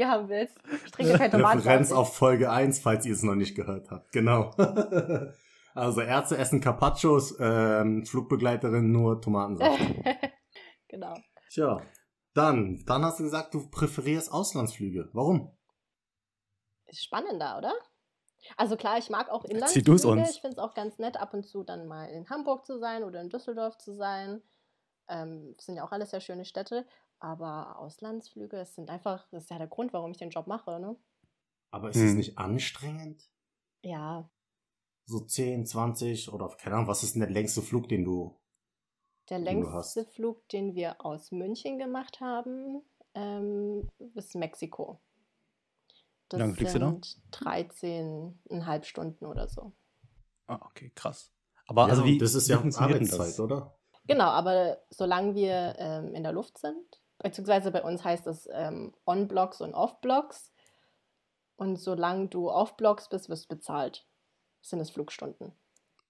haben 0.00 0.28
willst. 0.28 0.58
Ich 0.84 0.90
trinke 0.90 1.16
kein 1.16 1.30
Tomatensaft. 1.30 1.66
Referenz 1.66 1.92
auf 1.92 2.16
Folge 2.16 2.50
1, 2.50 2.80
falls 2.80 3.06
ihr 3.06 3.12
es 3.12 3.22
noch 3.22 3.36
nicht 3.36 3.54
gehört 3.54 3.88
habt. 3.90 4.10
Genau. 4.12 4.50
also 5.74 6.00
Ärzte 6.00 6.38
essen 6.38 6.60
Carpaccios, 6.60 7.36
ähm, 7.38 8.04
Flugbegleiterin 8.04 8.90
nur 8.90 9.20
Tomatensaft. 9.20 9.78
genau. 10.88 11.14
Tja, 11.50 11.80
dann, 12.34 12.82
dann 12.86 13.04
hast 13.04 13.20
du 13.20 13.24
gesagt, 13.24 13.54
du 13.54 13.70
präferierst 13.70 14.32
Auslandsflüge. 14.32 15.10
Warum? 15.12 15.56
Ist 16.86 17.04
spannender, 17.04 17.58
oder? 17.58 17.74
Also 18.56 18.76
klar, 18.76 18.98
ich 18.98 19.10
mag 19.10 19.30
auch 19.30 19.44
Inlandsflüge. 19.44 20.26
Ich 20.30 20.40
finde 20.40 20.56
es 20.56 20.58
auch 20.58 20.74
ganz 20.74 20.98
nett, 20.98 21.16
ab 21.16 21.34
und 21.34 21.46
zu 21.46 21.62
dann 21.62 21.86
mal 21.86 22.06
in 22.06 22.28
Hamburg 22.28 22.66
zu 22.66 22.78
sein 22.78 23.04
oder 23.04 23.20
in 23.20 23.28
Düsseldorf 23.28 23.78
zu 23.78 23.94
sein. 23.94 24.42
Ähm, 25.10 25.54
sind 25.58 25.76
ja 25.76 25.84
auch 25.86 25.92
alles 25.92 26.10
sehr 26.10 26.20
schöne 26.22 26.44
Städte, 26.46 26.86
aber 27.18 27.78
Auslandsflüge, 27.78 28.56
es 28.58 28.74
sind 28.74 28.90
einfach, 28.90 29.28
das 29.30 29.44
ist 29.44 29.50
ja 29.50 29.58
der 29.58 29.66
Grund, 29.68 29.92
warum 29.92 30.12
ich 30.12 30.18
den 30.18 30.30
Job 30.30 30.46
mache, 30.46 30.80
ne? 30.80 30.96
Aber 31.72 31.90
ist 31.90 31.96
es 31.96 32.02
Hm. 32.12 32.16
nicht 32.16 32.38
anstrengend? 32.38 33.28
Ja, 33.82 34.30
So 35.06 35.20
10, 35.20 35.66
20 35.66 36.32
oder 36.32 36.48
keine 36.56 36.76
Ahnung, 36.76 36.88
was 36.88 37.02
ist 37.02 37.14
denn 37.14 37.20
der 37.20 37.30
längste 37.30 37.60
Flug, 37.60 37.88
den 37.88 38.04
du. 38.04 38.40
der 39.30 39.38
Den 39.38 39.60
du 39.60 39.72
hast. 39.72 39.96
längste 39.96 40.04
Flug, 40.04 40.46
den 40.50 40.74
wir 40.74 41.04
aus 41.04 41.32
München 41.32 41.78
gemacht 41.78 42.20
haben, 42.20 42.82
ähm, 43.14 43.88
ist 44.14 44.34
Mexiko. 44.34 45.00
Das 46.28 46.38
lange 46.40 46.54
fliegst 46.54 46.74
du 46.74 46.78
da? 46.78 46.86
sind 46.86 47.18
13,5 47.32 48.84
Stunden 48.84 49.26
oder 49.26 49.48
so. 49.48 49.72
Ah, 50.46 50.60
okay, 50.66 50.90
krass. 50.94 51.32
Aber 51.66 51.82
ja, 51.84 51.90
also 51.90 52.04
wie, 52.04 52.18
das 52.18 52.34
ist 52.34 52.48
ja 52.48 52.56
denn 52.58 52.74
Arbeitszeit, 52.74 53.28
das? 53.28 53.40
oder? 53.40 53.79
Genau, 54.06 54.24
aber 54.28 54.78
solange 54.90 55.34
wir 55.34 55.74
ähm, 55.78 56.14
in 56.14 56.22
der 56.22 56.32
Luft 56.32 56.58
sind, 56.58 57.00
beziehungsweise 57.18 57.70
bei 57.70 57.82
uns 57.82 58.02
heißt 58.04 58.26
es 58.26 58.48
ähm, 58.52 58.94
On-Blocks 59.06 59.60
und 59.60 59.74
Off-Blocks. 59.74 60.52
Und 61.56 61.76
solange 61.76 62.28
du 62.28 62.50
Off-Blocks 62.50 63.08
bist, 63.08 63.28
wirst 63.28 63.44
du 63.44 63.54
bezahlt. 63.56 64.06
Das 64.62 64.70
sind 64.70 64.80
es 64.80 64.90
Flugstunden. 64.90 65.52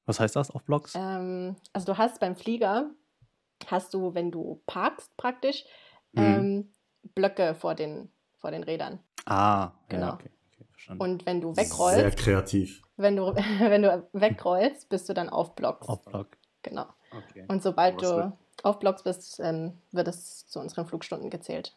Was 0.07 0.19
heißt 0.21 0.35
das 0.37 0.51
auf 0.51 0.63
Blogs? 0.65 0.95
Ähm, 0.97 1.57
also 1.73 1.93
du 1.93 1.99
hast 1.99 2.21
beim 2.21 2.37
Flieger, 2.37 2.91
hast 3.67 3.93
du, 3.95 4.15
wenn 4.15 4.31
du 4.31 4.63
parkst 4.67 5.17
praktisch, 5.17 5.65
Mhm. 6.13 6.23
ähm, 6.23 6.75
Blöcke 7.15 7.55
vor 7.55 7.75
den, 7.77 8.11
vor 8.39 8.51
den 8.51 8.63
Rädern. 8.65 8.99
ah, 9.27 9.73
genau. 9.89 10.07
ja, 10.09 10.15
okay. 10.15 10.31
Und 10.99 11.25
wenn 11.27 11.41
du 11.41 11.55
Sehr 11.55 11.65
wegrollst, 11.65 12.17
kreativ. 12.19 12.83
wenn 12.97 13.15
du, 13.17 13.27
wenn 13.61 13.83
du 13.83 14.09
wegrollst, 14.13 14.89
bist 14.89 15.09
du 15.09 15.15
dann 15.15 15.29
auf 15.29 15.55
Blocks. 15.55 15.89
auf 15.89 16.05
Blog. 16.05 16.37
Genau. 16.63 16.87
Okay. 17.17 17.45
Und 17.49 17.63
sobald 17.63 17.97
Was 18.03 18.09
du 18.11 18.33
auf 18.63 18.79
Blocks 18.79 19.03
bist, 19.03 19.41
ähm, 19.41 19.79
wird 19.93 20.09
es 20.09 20.47
zu 20.47 20.61
unseren 20.61 20.87
Flugstunden 20.87 21.31
gezählt. 21.31 21.75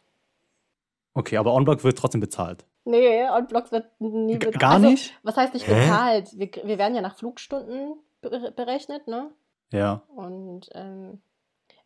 okay, 1.14 1.36
aber 1.38 1.54
On-Blog 1.54 1.82
wird 1.84 1.96
trotzdem 1.98 2.20
bezahlt. 2.20 2.64
Nee, 2.84 3.26
on 3.30 3.46
Blocks 3.46 3.72
wird 3.72 3.86
nie 4.00 4.36
bezahlt. 4.36 4.60
gar 4.60 4.72
Also, 4.74 4.90
nicht? 4.90 5.18
Was 5.22 5.36
heißt 5.38 5.54
nicht 5.54 5.66
Hä? 5.66 5.74
bezahlt? 5.74 6.38
Wir, 6.38 6.50
wir 6.64 6.76
werden 6.78 6.94
ja 6.94 7.00
nach 7.00 7.16
Flugstunden 7.16 7.94
be- 8.20 8.52
berechnet, 8.54 9.06
ne? 9.08 9.30
Ja. 9.72 10.02
Und 10.14 10.68
ähm, 10.74 11.22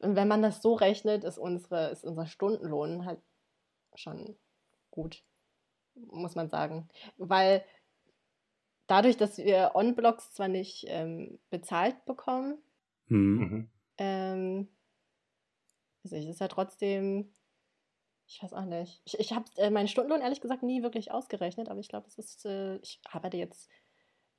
wenn 0.01 0.27
man 0.29 0.43
das 0.43 0.61
so 0.61 0.75
rechnet, 0.75 1.23
ist, 1.25 1.39
unsere, 1.39 1.91
ist 1.91 2.05
unser 2.05 2.27
Stundenlohn 2.27 3.05
halt 3.07 3.21
schon 3.95 4.37
gut, 4.91 5.23
muss 5.95 6.35
man 6.35 6.49
sagen. 6.51 6.89
Weil 7.17 7.65
dadurch, 8.89 9.17
dass 9.17 9.39
wir 9.39 9.73
On-Blocks 9.75 10.33
zwar 10.33 10.49
nicht 10.49 10.85
ähm, 10.89 11.39
bezahlt 11.51 12.05
bekommen. 12.07 12.59
Mhm. 13.09 13.71
ähm, 13.99 14.69
also 16.05 16.17
es 16.17 16.27
ist 16.27 16.41
ja 16.41 16.49
trotzdem, 16.49 17.35
ich 18.27 18.43
weiß 18.43 18.53
auch 18.53 18.65
nicht. 18.65 19.03
Ich, 19.05 19.19
ich 19.19 19.33
habe 19.33 19.45
äh, 19.57 19.71
meinen 19.71 19.89
Stundenlohn 19.89 20.21
ehrlich 20.21 20.41
gesagt 20.41 20.63
nie 20.63 20.83
wirklich 20.83 21.11
ausgerechnet, 21.11 21.69
aber 21.69 21.81
ich 21.81 21.89
glaube, 21.89 22.07
es 22.07 22.19
ist, 22.19 22.45
äh, 22.45 22.77
ich 22.77 23.01
arbeite 23.11 23.37
jetzt 23.37 23.69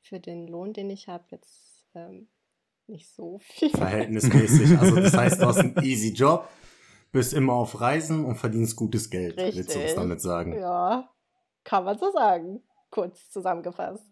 für 0.02 0.20
den 0.20 0.48
Lohn, 0.48 0.74
den 0.74 0.90
ich 0.90 1.08
habe, 1.08 1.26
jetzt 1.30 1.88
ähm, 1.94 2.30
nicht 2.88 3.10
so 3.14 3.40
viel. 3.40 3.70
Verhältnismäßig. 3.70 4.78
Also 4.78 4.96
das 4.96 5.16
heißt, 5.16 5.42
du 5.42 5.46
hast 5.46 5.60
einen 5.60 5.76
easy 5.84 6.14
Job, 6.14 6.50
bist 7.12 7.34
immer 7.34 7.54
auf 7.54 7.80
Reisen 7.80 8.26
und 8.26 8.36
verdienst 8.36 8.76
gutes 8.76 9.10
Geld. 9.10 9.38
Willst 9.38 9.58
du 9.58 9.62
uns 9.62 9.76
Richtig. 9.76 9.96
damit 9.96 10.22
sagen? 10.22 10.54
Ja, 10.54 11.10
kann 11.64 11.84
man 11.84 11.98
so 11.98 12.12
sagen. 12.12 12.64
Kurz 12.90 13.30
zusammengefasst. 13.30 14.04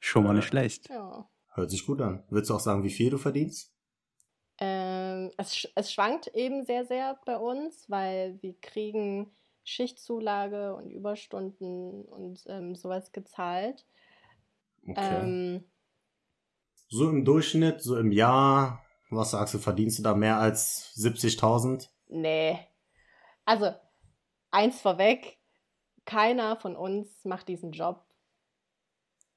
Schon 0.00 0.24
mal 0.24 0.34
nicht 0.34 0.46
schlecht. 0.46 0.88
Ja. 0.88 1.28
Hört 1.58 1.70
sich 1.70 1.84
gut 1.84 2.00
an. 2.00 2.24
Willst 2.30 2.48
du 2.48 2.54
auch 2.54 2.60
sagen, 2.60 2.84
wie 2.84 2.90
viel 2.90 3.10
du 3.10 3.18
verdienst? 3.18 3.74
Ähm, 4.60 5.30
es, 5.36 5.54
sch- 5.54 5.70
es 5.74 5.92
schwankt 5.92 6.28
eben 6.28 6.64
sehr, 6.64 6.84
sehr 6.86 7.18
bei 7.24 7.36
uns, 7.36 7.88
weil 7.88 8.40
wir 8.42 8.54
kriegen 8.60 9.30
Schichtzulage 9.64 10.74
und 10.74 10.90
Überstunden 10.90 12.04
und 12.04 12.44
ähm, 12.48 12.74
sowas 12.74 13.12
gezahlt. 13.12 13.84
Okay. 14.88 15.18
Ähm, 15.22 15.64
so 16.88 17.08
im 17.08 17.24
Durchschnitt, 17.24 17.80
so 17.80 17.96
im 17.96 18.12
Jahr, 18.12 18.82
was 19.08 19.30
sagst 19.30 19.54
du, 19.54 19.58
verdienst 19.58 19.98
du 20.00 20.02
da 20.02 20.14
mehr 20.14 20.38
als 20.38 20.92
70.000? 20.94 21.90
nee. 22.08 22.58
Also, 23.46 23.74
eins 24.52 24.80
vorweg, 24.80 25.38
keiner 26.06 26.56
von 26.56 26.76
uns 26.76 27.24
macht 27.24 27.48
diesen 27.48 27.72
Job 27.72 28.06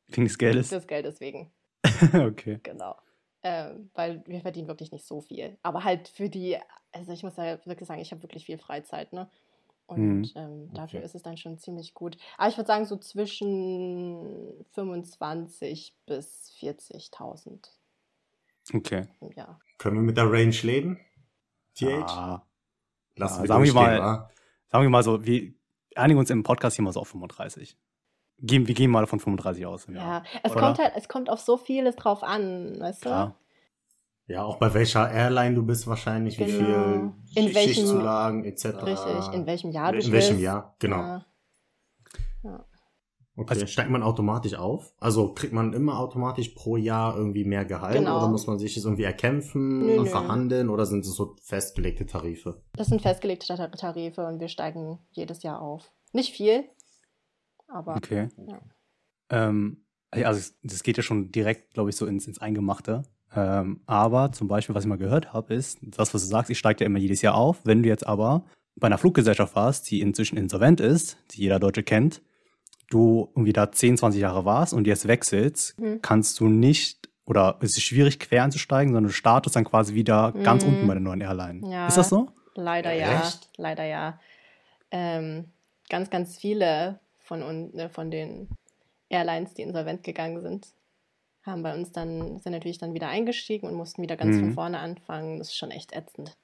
Wegen 0.09 0.25
des 0.25 0.37
Geldes. 0.37 0.69
des 0.69 0.87
Geldes 0.87 1.19
wegen. 1.19 1.51
okay. 2.13 2.59
Genau. 2.63 2.95
Ähm, 3.43 3.89
weil 3.95 4.23
wir 4.27 4.41
verdienen 4.41 4.67
wirklich 4.67 4.91
nicht 4.91 5.05
so 5.05 5.19
viel. 5.21 5.57
Aber 5.63 5.83
halt 5.83 6.07
für 6.07 6.29
die, 6.29 6.57
also 6.91 7.11
ich 7.11 7.23
muss 7.23 7.37
ja 7.37 7.57
wirklich 7.65 7.87
sagen, 7.87 8.01
ich 8.01 8.11
habe 8.11 8.21
wirklich 8.23 8.45
viel 8.45 8.57
Freizeit, 8.59 9.13
ne? 9.13 9.29
Und 9.87 10.21
Mhm. 10.21 10.31
ähm, 10.35 10.73
dafür 10.73 10.99
Okay. 10.99 11.05
ist 11.05 11.15
es 11.15 11.23
dann 11.23 11.37
schon 11.37 11.57
ziemlich 11.57 11.93
gut. 11.93 12.17
Aber 12.37 12.49
ich 12.49 12.55
würde 12.57 12.67
sagen, 12.67 12.85
so 12.85 12.97
zwischen 12.97 14.65
25 14.73 15.95
bis 16.05 16.51
40.000 16.59 17.67
Okay. 18.73 19.07
Jahr. 19.35 19.59
Können 19.77 19.95
wir 19.97 20.03
mit 20.03 20.17
der 20.17 20.31
Range 20.31 20.55
leben? 20.61 20.99
TH? 21.75 22.03
Ah, 22.07 22.45
Lass 23.15 23.35
ja, 23.37 23.41
wir 23.43 23.47
sagen 23.47 23.63
wir 23.63 23.73
mal- 23.73 23.99
wa? 23.99 24.29
sagen 24.67 24.83
wir 24.83 24.89
mal 24.89 25.03
so, 25.03 25.25
wir 25.25 25.53
einigen 25.95 26.19
uns 26.19 26.29
im 26.29 26.43
Podcast 26.43 26.75
hier 26.77 26.83
mal 26.85 26.93
so 26.93 27.01
auf 27.01 27.09
35. 27.09 27.75
Gehen, 28.41 28.67
wir 28.67 28.73
gehen 28.75 28.89
mal 28.91 29.05
von 29.07 29.19
35 29.19 29.65
aus. 29.65 29.87
Ja, 29.93 30.23
es 30.43 30.51
Oder? 30.51 30.61
kommt 30.61 30.79
halt, 30.79 30.93
es 30.95 31.07
kommt 31.07 31.29
auf 31.29 31.39
so 31.39 31.57
vieles 31.57 31.95
drauf 31.95 32.23
an, 32.23 32.79
weißt 32.79 33.05
du? 33.05 33.09
Klar. 33.09 33.35
Ja, 34.27 34.43
auch 34.43 34.57
bei 34.57 34.73
welcher 34.73 35.11
Airline 35.11 35.55
du 35.55 35.63
bist 35.65 35.87
wahrscheinlich, 35.87 36.39
wie 36.39 36.45
Genau. 36.45 36.57
viel 36.57 37.11
In 37.35 37.53
welchem- 37.55 37.73
Schichtzulagen 37.73 38.45
etc. 38.45 38.65
Richtig, 38.83 39.33
in 39.33 39.45
welchem 39.45 39.71
Jahr 39.71 39.91
du 39.91 39.97
In 39.99 40.11
bist. 40.11 40.11
welchem 40.11 40.39
Jahr, 40.39 40.75
genau. 40.79 41.21
Ja. 42.43 42.65
Okay. 43.35 43.49
Also- 43.53 43.65
Steigt 43.67 43.89
man 43.89 44.03
automatisch 44.03 44.55
auf? 44.55 44.93
Also 44.99 45.33
kriegt 45.33 45.53
man 45.53 45.73
immer 45.73 45.99
automatisch 45.99 46.49
pro 46.49 46.75
Jahr 46.77 47.15
irgendwie 47.15 47.43
mehr 47.45 47.65
Gehalt 47.65 47.97
Genau. 47.97 48.17
oder 48.17 48.27
muss 48.27 48.45
man 48.47 48.59
sich 48.59 48.75
das 48.75 48.83
irgendwie 48.85 49.03
erkämpfen 49.03 49.79
Nö, 49.85 49.97
und 49.97 50.03
nö. 50.05 50.09
verhandeln 50.09 50.69
oder 50.69 50.85
sind 50.85 51.05
es 51.05 51.13
so 51.15 51.35
festgelegte 51.41 52.05
Tarife? 52.05 52.61
Das 52.73 52.87
sind 52.87 53.01
festgelegte 53.01 53.47
Tar- 53.55 53.71
Tarife 53.71 54.25
und 54.27 54.39
wir 54.39 54.47
steigen 54.49 54.99
jedes 55.11 55.43
Jahr 55.43 55.61
auf. 55.61 55.91
Nicht 56.13 56.33
viel, 56.35 56.65
aber 57.71 57.95
Okay. 57.95 58.27
Ja. 58.47 58.59
Ähm, 59.29 59.85
ja, 60.15 60.27
also 60.27 60.51
das 60.63 60.83
geht 60.83 60.97
ja 60.97 61.03
schon 61.03 61.31
direkt, 61.31 61.73
glaube 61.73 61.89
ich, 61.89 61.95
so 61.95 62.05
ins, 62.05 62.27
ins 62.27 62.39
Eingemachte. 62.41 63.03
Ähm, 63.33 63.81
aber 63.85 64.31
zum 64.33 64.47
Beispiel, 64.49 64.75
was 64.75 64.83
ich 64.83 64.89
mal 64.89 64.97
gehört 64.97 65.31
habe, 65.33 65.53
ist, 65.53 65.79
das, 65.81 66.13
was 66.13 66.21
du 66.21 66.27
sagst, 66.27 66.49
ich 66.49 66.59
steige 66.59 66.83
ja 66.83 66.85
immer 66.87 66.99
jedes 66.99 67.21
Jahr 67.21 67.35
auf. 67.35 67.65
Wenn 67.65 67.81
du 67.81 67.87
jetzt 67.89 68.05
aber 68.05 68.43
bei 68.75 68.87
einer 68.87 68.97
Fluggesellschaft 68.97 69.55
warst, 69.55 69.89
die 69.89 70.01
inzwischen 70.01 70.37
insolvent 70.37 70.81
ist, 70.81 71.17
die 71.31 71.41
jeder 71.43 71.59
Deutsche 71.59 71.83
kennt, 71.83 72.21
du 72.89 73.29
irgendwie 73.35 73.53
da 73.53 73.71
10, 73.71 73.97
20 73.97 74.19
Jahre 74.21 74.43
warst 74.43 74.73
und 74.73 74.85
jetzt 74.85 75.07
wechselst, 75.07 75.79
Mhm. 75.79 76.01
kannst 76.01 76.39
du 76.41 76.49
nicht 76.49 77.09
oder 77.25 77.57
es 77.61 77.77
ist 77.77 77.83
schwierig, 77.83 78.19
quer 78.19 78.43
einzusteigen, 78.43 78.91
sondern 78.93 79.09
du 79.09 79.13
startest 79.13 79.55
dann 79.55 79.63
quasi 79.63 79.93
wieder 79.93 80.33
ganz 80.33 80.63
Mhm. 80.65 80.69
unten 80.71 80.87
bei 80.87 80.93
der 80.95 81.01
neuen 81.01 81.21
Airline. 81.21 81.61
Ja. 81.71 81.87
Ist 81.87 81.95
das 81.97 82.09
so? 82.09 82.27
leider 82.55 82.91
ja. 82.91 83.21
Echt? 83.21 83.49
Leider 83.55 83.85
ja. 83.85 84.19
Ähm, 84.91 85.45
ganz, 85.89 86.09
ganz 86.09 86.37
viele 86.37 86.99
von, 87.31 87.71
ne, 87.73 87.89
von 87.89 88.11
den 88.11 88.49
Airlines, 89.07 89.53
die 89.53 89.61
insolvent 89.61 90.03
gegangen 90.03 90.41
sind, 90.41 90.67
haben 91.43 91.63
bei 91.63 91.73
uns 91.73 91.93
dann, 91.93 92.39
sind 92.39 92.51
natürlich 92.51 92.77
dann 92.77 92.93
wieder 92.93 93.07
eingestiegen 93.07 93.67
und 93.67 93.75
mussten 93.75 94.01
wieder 94.01 94.17
ganz 94.17 94.35
Mhm. 94.35 94.39
von 94.41 94.53
vorne 94.53 94.79
anfangen. 94.79 95.39
Das 95.39 95.47
ist 95.47 95.55
schon 95.55 95.71
echt 95.71 95.93
ätzend. 95.93 96.37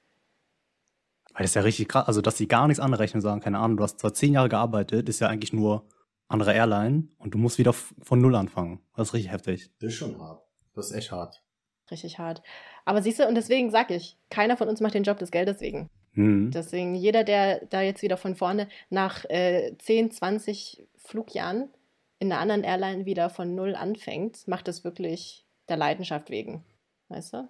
Weil 1.34 1.42
das 1.42 1.50
ist 1.50 1.54
ja 1.56 1.62
richtig 1.62 1.88
krass, 1.88 2.06
also 2.08 2.22
dass 2.22 2.36
die 2.36 2.48
gar 2.48 2.66
nichts 2.66 2.80
anrechnen 2.80 3.18
und 3.18 3.22
sagen, 3.22 3.40
keine 3.42 3.58
Ahnung, 3.58 3.76
du 3.76 3.82
hast 3.82 4.00
zwar 4.00 4.14
zehn 4.14 4.32
Jahre 4.32 4.48
gearbeitet, 4.48 5.10
ist 5.10 5.20
ja 5.20 5.28
eigentlich 5.28 5.52
nur 5.52 5.86
andere 6.26 6.54
Airline 6.54 7.08
und 7.18 7.32
du 7.34 7.38
musst 7.38 7.58
wieder 7.58 7.74
von 7.74 8.20
null 8.20 8.34
anfangen. 8.34 8.80
Das 8.96 9.08
ist 9.08 9.14
richtig 9.14 9.30
heftig. 9.30 9.70
Das 9.80 9.90
ist 9.90 9.96
schon 9.98 10.18
hart. 10.18 10.42
Das 10.74 10.86
ist 10.90 10.96
echt 10.96 11.12
hart. 11.12 11.42
Richtig 11.90 12.18
hart. 12.18 12.42
Aber 12.86 13.02
siehst 13.02 13.18
du, 13.18 13.28
und 13.28 13.34
deswegen 13.34 13.70
sage 13.70 13.94
ich, 13.94 14.16
keiner 14.30 14.56
von 14.56 14.68
uns 14.68 14.80
macht 14.80 14.94
den 14.94 15.04
Job 15.04 15.18
des 15.18 15.30
Geldes 15.30 15.60
wegen. 15.60 15.90
Mhm. 16.18 16.50
Deswegen, 16.50 16.96
jeder, 16.96 17.22
der 17.22 17.64
da 17.66 17.80
jetzt 17.80 18.02
wieder 18.02 18.16
von 18.16 18.34
vorne 18.34 18.68
nach 18.90 19.24
äh, 19.26 19.76
10, 19.78 20.10
20 20.10 20.84
Flugjahren 20.96 21.70
in 22.18 22.32
einer 22.32 22.40
anderen 22.40 22.64
Airline 22.64 23.06
wieder 23.06 23.30
von 23.30 23.54
null 23.54 23.76
anfängt, 23.76 24.48
macht 24.48 24.66
das 24.66 24.82
wirklich 24.82 25.46
der 25.68 25.76
Leidenschaft 25.76 26.28
wegen. 26.30 26.64
Weißt 27.08 27.34
du? 27.34 27.48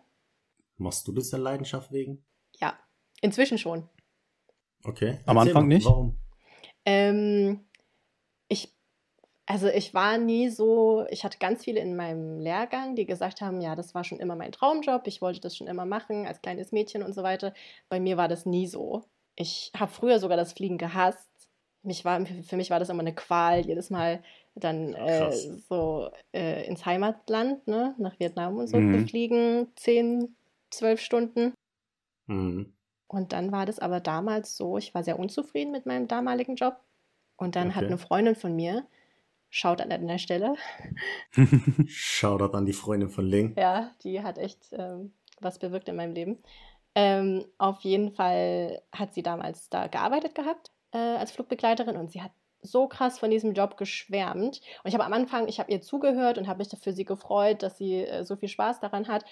Machst 0.77 1.09
du 1.09 1.13
das 1.13 1.31
der 1.31 1.39
Leidenschaft 1.39 1.93
wegen? 1.93 2.23
Ja, 2.61 2.79
inzwischen 3.23 3.57
schon. 3.57 3.89
Okay. 4.85 5.19
Am 5.25 5.39
Erzähl 5.39 5.49
Anfang 5.49 5.69
mal, 5.69 5.75
nicht? 5.75 5.87
Warum? 5.87 6.19
Ähm, 6.85 7.65
ich, 8.49 8.77
also 9.51 9.67
ich 9.69 9.95
war 9.95 10.19
nie 10.19 10.51
so, 10.51 11.07
ich 11.09 11.25
hatte 11.25 11.39
ganz 11.39 11.65
viele 11.65 11.81
in 11.81 11.97
meinem 11.97 12.39
Lehrgang, 12.39 12.95
die 12.97 13.07
gesagt 13.07 13.41
haben, 13.41 13.63
ja, 13.63 13.75
das 13.75 13.95
war 13.95 14.05
schon 14.05 14.21
immer 14.21 14.37
mein 14.37 14.53
Traumjob, 14.53 15.07
ich 15.07 15.23
wollte 15.23 15.41
das 15.41 15.57
schon 15.57 15.67
immer 15.69 15.87
machen 15.87 16.27
als 16.27 16.43
kleines 16.43 16.71
Mädchen 16.71 17.03
und 17.03 17.15
so 17.15 17.23
weiter. 17.23 17.55
Bei 17.89 17.99
mir 17.99 18.19
war 18.19 18.29
das 18.29 18.45
nie 18.45 18.67
so. 18.67 19.05
Ich 19.37 19.73
habe 19.75 19.91
früher 19.91 20.19
sogar 20.19 20.37
das 20.37 20.53
Fliegen 20.53 20.77
gehasst. 20.77 21.31
Mich 21.83 22.05
war, 22.05 22.27
für 22.27 22.57
mich 22.59 22.69
war 22.69 22.79
das 22.79 22.91
immer 22.91 23.01
eine 23.01 23.15
Qual, 23.15 23.61
jedes 23.65 23.89
Mal 23.89 24.23
dann 24.55 24.93
äh, 24.93 25.35
so 25.67 26.11
äh, 26.35 26.67
ins 26.67 26.85
Heimatland, 26.85 27.67
ne, 27.67 27.95
nach 27.97 28.21
Vietnam 28.21 28.59
und 28.59 28.67
so 28.67 28.81
Mhm. 28.81 28.99
zu 28.99 29.07
fliegen, 29.09 29.73
10, 29.77 30.37
12 30.71 31.01
Stunden. 31.01 31.55
Mhm. 32.29 32.73
Und 33.07 33.33
dann 33.33 33.53
war 33.53 33.65
das 33.65 33.79
aber 33.79 34.01
damals 34.01 34.57
so, 34.57 34.77
ich 34.77 34.95
war 34.95 35.03
sehr 35.03 35.19
unzufrieden 35.19 35.73
mit 35.73 35.87
meinem 35.87 36.09
damaligen 36.09 36.57
Job. 36.57 36.85
Und 37.37 37.57
dann 37.57 37.75
hat 37.75 37.85
Okay. 37.85 37.87
eine 37.87 37.99
Freundin 37.99 38.35
von 38.35 38.55
mir 38.55 38.87
Schaut 39.51 39.81
an 39.81 40.07
der 40.07 40.19
Stelle. 40.19 40.55
Shoutout 41.87 42.57
an 42.57 42.67
die 42.67 42.73
Freundin 42.73 43.09
von 43.09 43.25
Ling. 43.25 43.55
Ja, 43.57 43.93
die 44.03 44.23
hat 44.23 44.39
echt 44.39 44.69
ähm, 44.73 45.13
was 45.41 45.59
bewirkt 45.59 45.89
in 45.89 45.97
meinem 45.97 46.13
Leben. 46.13 46.39
Ähm, 46.95 47.45
auf 47.59 47.81
jeden 47.81 48.11
Fall 48.11 48.83
hat 48.93 49.15
sie 49.15 49.23
damals 49.23 49.69
da 49.71 49.87
gearbeitet 49.87 50.35
gehabt 50.35 50.71
äh, 50.93 50.99
als 50.99 51.31
Flugbegleiterin 51.33 51.97
und 51.97 52.11
sie 52.11 52.23
hat 52.23 52.33
so 52.61 52.89
krass 52.89 53.19
von 53.19 53.31
diesem 53.31 53.55
Job 53.55 53.77
geschwärmt. 53.77 54.61
Und 54.83 54.89
ich 54.89 54.95
habe 54.95 55.05
am 55.05 55.13
Anfang, 55.13 55.49
ich 55.49 55.61
habe 55.61 55.71
ihr 55.71 55.81
zugehört 55.81 56.39
und 56.39 56.49
habe 56.49 56.59
mich 56.59 56.69
für 56.81 56.93
sie 56.93 57.05
gefreut, 57.05 57.63
dass 57.63 57.79
sie 57.79 58.05
äh, 58.05 58.25
so 58.25 58.37
viel 58.37 58.49
Spaß 58.49 58.81
daran 58.81 59.09
hat. 59.09 59.25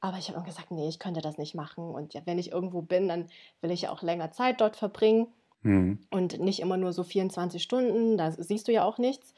Aber 0.00 0.18
ich 0.18 0.28
habe 0.28 0.36
immer 0.36 0.46
gesagt, 0.46 0.70
nee, 0.70 0.88
ich 0.88 0.98
könnte 0.98 1.22
das 1.22 1.38
nicht 1.38 1.54
machen. 1.54 1.88
Und 1.90 2.14
ja, 2.14 2.20
wenn 2.26 2.38
ich 2.38 2.52
irgendwo 2.52 2.82
bin, 2.82 3.08
dann 3.08 3.28
will 3.62 3.70
ich 3.70 3.82
ja 3.82 3.90
auch 3.90 4.02
länger 4.02 4.30
Zeit 4.30 4.60
dort 4.60 4.76
verbringen. 4.76 5.28
Mhm. 5.62 6.06
Und 6.10 6.38
nicht 6.38 6.60
immer 6.60 6.76
nur 6.76 6.92
so 6.92 7.02
24 7.02 7.62
Stunden, 7.62 8.18
da 8.18 8.30
siehst 8.30 8.68
du 8.68 8.72
ja 8.72 8.84
auch 8.84 8.98
nichts. 8.98 9.34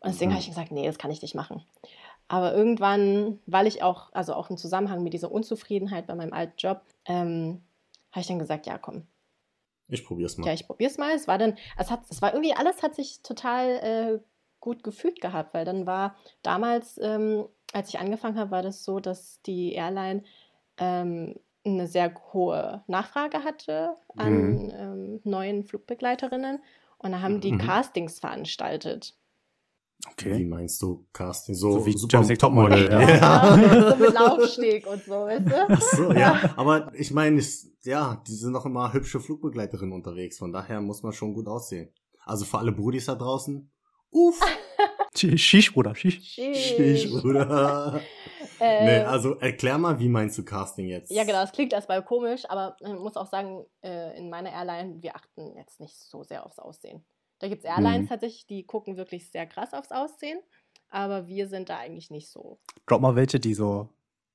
Und 0.00 0.10
deswegen 0.12 0.30
Mhm. 0.30 0.34
habe 0.34 0.40
ich 0.42 0.48
gesagt, 0.48 0.72
nee, 0.72 0.86
das 0.86 0.98
kann 0.98 1.10
ich 1.10 1.22
nicht 1.22 1.34
machen. 1.34 1.64
Aber 2.28 2.54
irgendwann, 2.54 3.40
weil 3.46 3.66
ich 3.66 3.82
auch, 3.82 4.12
also 4.12 4.34
auch 4.34 4.50
im 4.50 4.56
Zusammenhang 4.56 5.02
mit 5.02 5.12
dieser 5.12 5.32
Unzufriedenheit 5.32 6.06
bei 6.06 6.14
meinem 6.14 6.32
alten 6.32 6.54
Job, 6.58 6.82
ähm, 7.06 7.62
habe 8.12 8.20
ich 8.20 8.26
dann 8.26 8.38
gesagt, 8.38 8.66
ja, 8.66 8.78
komm, 8.78 9.06
Ich 9.88 10.04
probier's 10.04 10.38
mal. 10.38 10.46
ja, 10.46 10.52
ich 10.52 10.66
probiere 10.66 10.90
es 10.90 10.98
mal. 10.98 11.10
Es 11.12 11.26
war 11.28 11.38
dann, 11.38 11.56
es 11.76 11.90
hat, 11.90 12.00
es 12.08 12.22
war 12.22 12.32
irgendwie 12.32 12.54
alles 12.54 12.82
hat 12.82 12.94
sich 12.94 13.20
total 13.22 13.68
äh, 13.68 14.20
gut 14.60 14.82
gefühlt 14.84 15.20
gehabt, 15.20 15.54
weil 15.54 15.64
dann 15.64 15.86
war 15.86 16.16
damals, 16.42 16.98
ähm, 17.02 17.46
als 17.72 17.88
ich 17.88 17.98
angefangen 17.98 18.38
habe, 18.38 18.50
war 18.50 18.62
das 18.62 18.84
so, 18.84 19.00
dass 19.00 19.40
die 19.42 19.72
Airline 19.72 20.22
ähm, 20.78 21.34
eine 21.64 21.86
sehr 21.86 22.14
hohe 22.32 22.82
Nachfrage 22.86 23.42
hatte 23.44 23.96
an 24.16 24.72
ähm, 24.74 25.20
neuen 25.24 25.64
Flugbegleiterinnen 25.64 26.62
und 26.98 27.12
da 27.12 27.20
haben 27.20 27.40
die 27.40 27.52
Mhm. 27.52 27.58
Castings 27.58 28.18
veranstaltet. 28.20 29.14
Wie 30.18 30.30
Okay. 30.32 30.44
meinst 30.44 30.80
du 30.82 31.06
Casting? 31.12 31.54
So, 31.54 31.72
So 31.72 31.86
wie 31.86 31.92
super 31.96 32.20
Next 32.22 32.40
Topmodel, 32.40 32.88
Topmodel. 32.88 33.08
ja. 33.08 33.16
Ja. 33.16 33.56
Genau, 33.56 33.90
so 33.96 33.96
mit 34.04 34.14
Laufsteg 34.14 34.86
und 34.86 35.04
so, 35.04 35.12
weißt 35.12 35.46
du? 35.46 35.66
Ach 35.68 35.80
so, 35.82 36.12
ja. 36.12 36.54
Aber 36.56 36.90
ich 36.94 37.10
meine, 37.10 37.38
es- 37.38 37.70
ja, 37.82 38.22
die 38.26 38.34
sind 38.34 38.52
noch 38.52 38.66
immer 38.66 38.92
hübsche 38.92 39.20
Flugbegleiterinnen 39.20 39.92
unterwegs. 39.94 40.38
Von 40.38 40.52
daher 40.52 40.80
muss 40.80 41.02
man 41.02 41.12
schon 41.12 41.34
gut 41.34 41.46
aussehen. 41.48 41.90
Also 42.24 42.44
für 42.44 42.58
alle 42.58 42.72
Brudis 42.72 43.06
da 43.06 43.14
draußen. 43.14 43.70
Uff. 44.10 44.40
Sch- 45.16 45.36
Shish, 45.38 45.72
Bruder, 45.72 45.94
Shish. 45.94 46.20
Stich, 46.34 47.10
Bruder. 47.10 48.00
Äh, 48.62 48.84
Nee, 48.84 49.04
also 49.06 49.36
erklär 49.36 49.78
mal, 49.78 49.98
wie 49.98 50.08
meinst 50.10 50.36
du 50.36 50.44
Casting 50.44 50.86
jetzt? 50.86 51.10
Ja, 51.10 51.24
genau, 51.24 51.40
das 51.40 51.52
klingt 51.52 51.72
erstmal 51.72 52.04
komisch, 52.04 52.42
aber 52.46 52.76
man 52.82 52.98
muss 52.98 53.16
auch 53.16 53.26
sagen, 53.26 53.64
äh, 53.82 54.18
in 54.18 54.28
meiner 54.28 54.52
Airline, 54.52 54.98
wir 55.02 55.16
achten 55.16 55.56
jetzt 55.56 55.80
nicht 55.80 55.96
so 55.96 56.24
sehr 56.24 56.44
aufs 56.44 56.58
Aussehen. 56.58 57.02
Da 57.40 57.48
gibt 57.48 57.64
es 57.64 57.68
Airlines 57.68 58.04
Mhm. 58.04 58.08
tatsächlich, 58.08 58.46
die 58.46 58.64
gucken 58.64 58.96
wirklich 58.96 59.28
sehr 59.30 59.46
krass 59.46 59.72
aufs 59.74 59.90
Aussehen, 59.90 60.38
aber 60.88 61.26
wir 61.26 61.48
sind 61.48 61.68
da 61.68 61.78
eigentlich 61.78 62.10
nicht 62.10 62.28
so. 62.28 62.60
Drop 62.86 63.00
mal 63.00 63.16
welche, 63.16 63.40
die 63.40 63.54
so, 63.54 63.88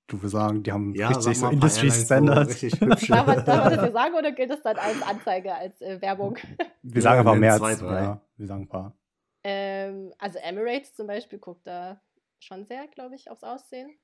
du 0.07 0.17
würdest 0.17 0.33
sagen, 0.33 0.61
die 0.63 0.71
haben 0.71 0.93
Ja, 0.95 1.07
richtig 1.09 1.37
so 1.39 1.47
Industry 1.49 1.91
Standards. 1.91 2.49
Richtig 2.61 2.73
hübsche. 2.81 3.07
Darf 3.13 3.27
man, 3.27 3.45
darf 3.45 3.65
man 3.69 3.73
das 3.77 3.93
sagen 3.93 4.15
oder 4.15 4.31
gilt 4.31 4.49
das 4.51 4.61
dann 4.63 4.77
als 4.77 5.01
Anzeige, 5.01 5.53
als 5.55 5.79
äh, 5.81 6.01
Werbung? 6.01 6.37
Wir 6.81 7.01
sagen 7.01 7.19
einfach 7.19 7.35
mehr 7.35 7.57
zwei, 7.57 7.69
als, 7.69 7.79
drei. 7.79 8.01
ja, 8.03 8.21
wir 8.37 8.47
sagen 8.47 8.63
ein 8.63 8.67
paar. 8.69 8.97
ähm, 9.43 10.13
also 10.17 10.39
Emirates 10.39 10.93
zum 10.95 11.07
Beispiel 11.07 11.39
guckt 11.39 11.65
da 11.67 12.01
schon 12.39 12.65
sehr, 12.65 12.87
glaube 12.87 13.15
ich, 13.15 13.29
aufs 13.31 13.43
Aussehen. 13.43 13.95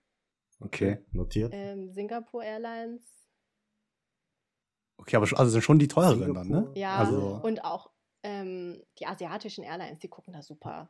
Okay. 0.60 1.00
Notiert. 1.12 1.52
Ähm, 1.56 1.90
Singapore 1.90 2.46
Airlines, 2.46 3.04
Okay, 4.98 5.16
aber 5.16 5.26
schon, 5.26 5.40
also 5.40 5.50
sind 5.52 5.64
schon 5.64 5.80
die 5.80 5.88
teureren 5.88 6.34
dann, 6.36 6.48
ne? 6.48 6.72
Ja, 6.76 6.98
Also- 6.98 7.40
und 7.42 7.64
auch 7.66 7.90
ähm, 8.24 8.82
die 9.00 9.06
asiatischen 9.06 9.64
Airlines, 9.64 10.00
die 10.00 10.08
gucken 10.08 10.34
da 10.34 10.42
super. 10.42 10.90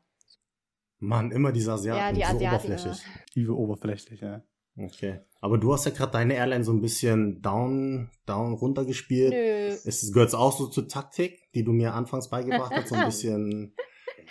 Mann, 1.00 1.32
immer 1.32 1.52
diese 1.52 1.74
Asiaten. 1.74 2.00
ja, 2.00 2.12
die 2.12 2.22
so 2.22 2.46
Asiaten. 2.46 2.72
oberflächlich. 2.72 3.04
Übel 3.36 3.56
oberflächlich, 3.56 4.22
ja. 4.22 4.44
Okay. 4.78 5.20
Aber 5.42 5.58
du 5.58 5.74
hast 5.74 5.86
ja 5.86 5.92
gerade 5.92 6.12
deine 6.14 6.36
Airline 6.36 6.64
so 6.64 6.72
ein 6.72 6.82
bisschen 6.82 7.42
down, 7.42 8.10
down 8.26 8.54
runtergespielt. 8.54 9.32
Nö, 9.34 9.68
Ist 9.68 10.04
es 10.04 10.14
gehört 10.14 10.34
auch 10.36 10.56
so 10.56 10.68
zur 10.68 10.88
Taktik, 10.88 11.52
die 11.54 11.64
du 11.64 11.72
mir 11.74 11.94
anfangs 11.94 12.30
beigebracht 12.30 12.72
hast, 12.74 12.90
so 12.90 12.96
ein 12.96 13.06
bisschen 13.06 13.76